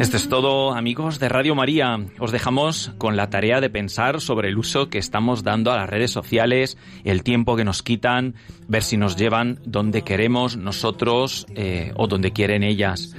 Esto 0.00 0.16
es 0.16 0.30
todo, 0.30 0.72
amigos 0.72 1.18
de 1.18 1.28
Radio 1.28 1.54
María. 1.54 1.98
Os 2.18 2.32
dejamos 2.32 2.90
con 2.96 3.18
la 3.18 3.28
tarea 3.28 3.60
de 3.60 3.68
pensar 3.68 4.22
sobre 4.22 4.48
el 4.48 4.56
uso 4.56 4.88
que 4.88 4.96
estamos 4.96 5.44
dando 5.44 5.72
a 5.72 5.76
las 5.76 5.90
redes 5.90 6.10
sociales, 6.10 6.78
el 7.04 7.22
tiempo 7.22 7.54
que 7.54 7.66
nos 7.66 7.82
quitan, 7.82 8.34
ver 8.66 8.82
si 8.82 8.96
nos 8.96 9.16
llevan 9.16 9.60
donde 9.66 10.00
queremos 10.00 10.56
nosotros 10.56 11.46
eh, 11.54 11.92
o 11.96 12.06
donde 12.06 12.32
quieren 12.32 12.62
ellas. 12.62 13.14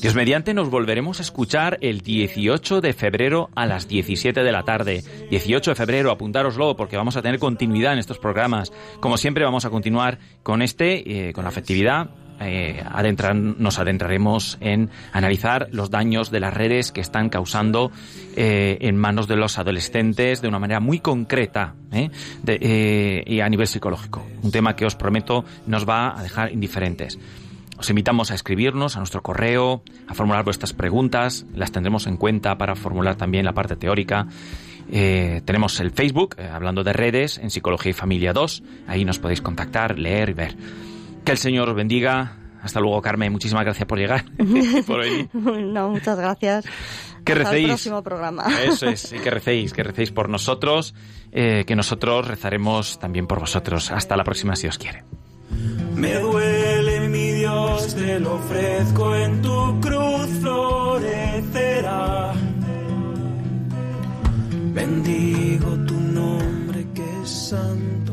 Dios 0.00 0.14
mediante 0.14 0.54
nos 0.54 0.70
volveremos 0.70 1.18
a 1.18 1.24
escuchar 1.24 1.76
el 1.80 2.02
18 2.02 2.80
de 2.80 2.92
febrero 2.92 3.50
a 3.56 3.66
las 3.66 3.88
17 3.88 4.44
de 4.44 4.52
la 4.52 4.62
tarde. 4.62 5.02
18 5.28 5.72
de 5.72 5.74
febrero, 5.74 6.12
apuntároslo 6.12 6.76
porque 6.76 6.96
vamos 6.96 7.16
a 7.16 7.22
tener 7.22 7.40
continuidad 7.40 7.94
en 7.94 7.98
estos 7.98 8.20
programas. 8.20 8.72
Como 9.00 9.16
siempre 9.16 9.44
vamos 9.44 9.64
a 9.64 9.70
continuar 9.70 10.20
con 10.44 10.62
este, 10.62 11.28
eh, 11.28 11.32
con 11.32 11.42
la 11.42 11.50
afectividad 11.50 12.10
eh, 12.48 12.84
nos 13.34 13.78
adentraremos 13.78 14.58
en 14.60 14.90
analizar 15.12 15.68
los 15.72 15.90
daños 15.90 16.30
de 16.30 16.40
las 16.40 16.54
redes 16.54 16.92
que 16.92 17.00
están 17.00 17.28
causando 17.28 17.90
eh, 18.36 18.78
en 18.80 18.96
manos 18.96 19.28
de 19.28 19.36
los 19.36 19.58
adolescentes 19.58 20.42
de 20.42 20.48
una 20.48 20.58
manera 20.58 20.80
muy 20.80 21.00
concreta 21.00 21.74
eh, 21.92 23.24
y 23.26 23.40
a 23.40 23.48
nivel 23.48 23.66
psicológico. 23.66 24.26
Un 24.42 24.50
tema 24.50 24.76
que 24.76 24.86
os 24.86 24.94
prometo 24.94 25.44
nos 25.66 25.88
va 25.88 26.18
a 26.18 26.22
dejar 26.22 26.52
indiferentes. 26.52 27.18
Os 27.78 27.90
invitamos 27.90 28.30
a 28.30 28.34
escribirnos 28.34 28.96
a 28.96 28.98
nuestro 29.00 29.22
correo, 29.22 29.82
a 30.06 30.14
formular 30.14 30.44
vuestras 30.44 30.72
preguntas, 30.72 31.46
las 31.54 31.72
tendremos 31.72 32.06
en 32.06 32.16
cuenta 32.16 32.56
para 32.56 32.76
formular 32.76 33.16
también 33.16 33.44
la 33.44 33.52
parte 33.52 33.76
teórica. 33.76 34.28
tenemos 34.88 35.80
el 35.80 35.90
Facebook, 35.90 36.36
hablando 36.38 36.84
de 36.84 36.92
redes, 36.92 37.38
en 37.38 37.50
Psicología 37.50 37.90
y 37.90 37.94
Familia 37.94 38.32
2. 38.32 38.62
Ahí 38.86 39.04
nos 39.04 39.18
podéis 39.18 39.40
contactar, 39.40 39.98
leer 39.98 40.30
y 40.30 40.34
ver. 40.34 40.56
Que 41.24 41.32
el 41.32 41.38
Señor 41.38 41.68
os 41.68 41.74
bendiga. 41.76 42.36
Hasta 42.62 42.80
luego, 42.80 43.00
Carmen. 43.02 43.32
Muchísimas 43.32 43.64
gracias 43.64 43.86
por 43.86 43.98
llegar. 43.98 44.24
por 44.86 45.04
No, 45.34 45.90
muchas 45.90 46.18
gracias. 46.18 46.64
Que 47.24 47.34
recéis. 47.34 47.64
el 47.64 47.70
próximo 47.70 48.02
programa. 48.02 48.44
Eso 48.64 48.88
es, 48.88 49.12
y 49.12 49.18
que 49.18 49.30
recéis, 49.30 49.72
que 49.72 49.82
recéis 49.82 50.10
por 50.10 50.28
nosotros, 50.28 50.94
eh, 51.30 51.64
que 51.66 51.76
nosotros 51.76 52.26
rezaremos 52.26 52.98
también 52.98 53.26
por 53.26 53.40
vosotros. 53.40 53.90
Hasta 53.90 54.16
la 54.16 54.24
próxima, 54.24 54.56
si 54.56 54.66
os 54.66 54.78
quiere. 54.78 55.04
Me 55.94 56.14
duele, 56.14 57.08
mi 57.08 57.30
Dios, 57.32 57.94
te 57.94 58.18
lo 58.18 58.34
ofrezco 58.34 59.14
en 59.14 59.42
tu 59.42 59.80
cruz 59.80 60.26
florecerá. 60.40 62.32
Bendigo 64.72 65.76
tu 65.86 65.94
nombre 65.94 66.86
que 66.94 67.22
es 67.22 67.30
santo. 67.30 68.12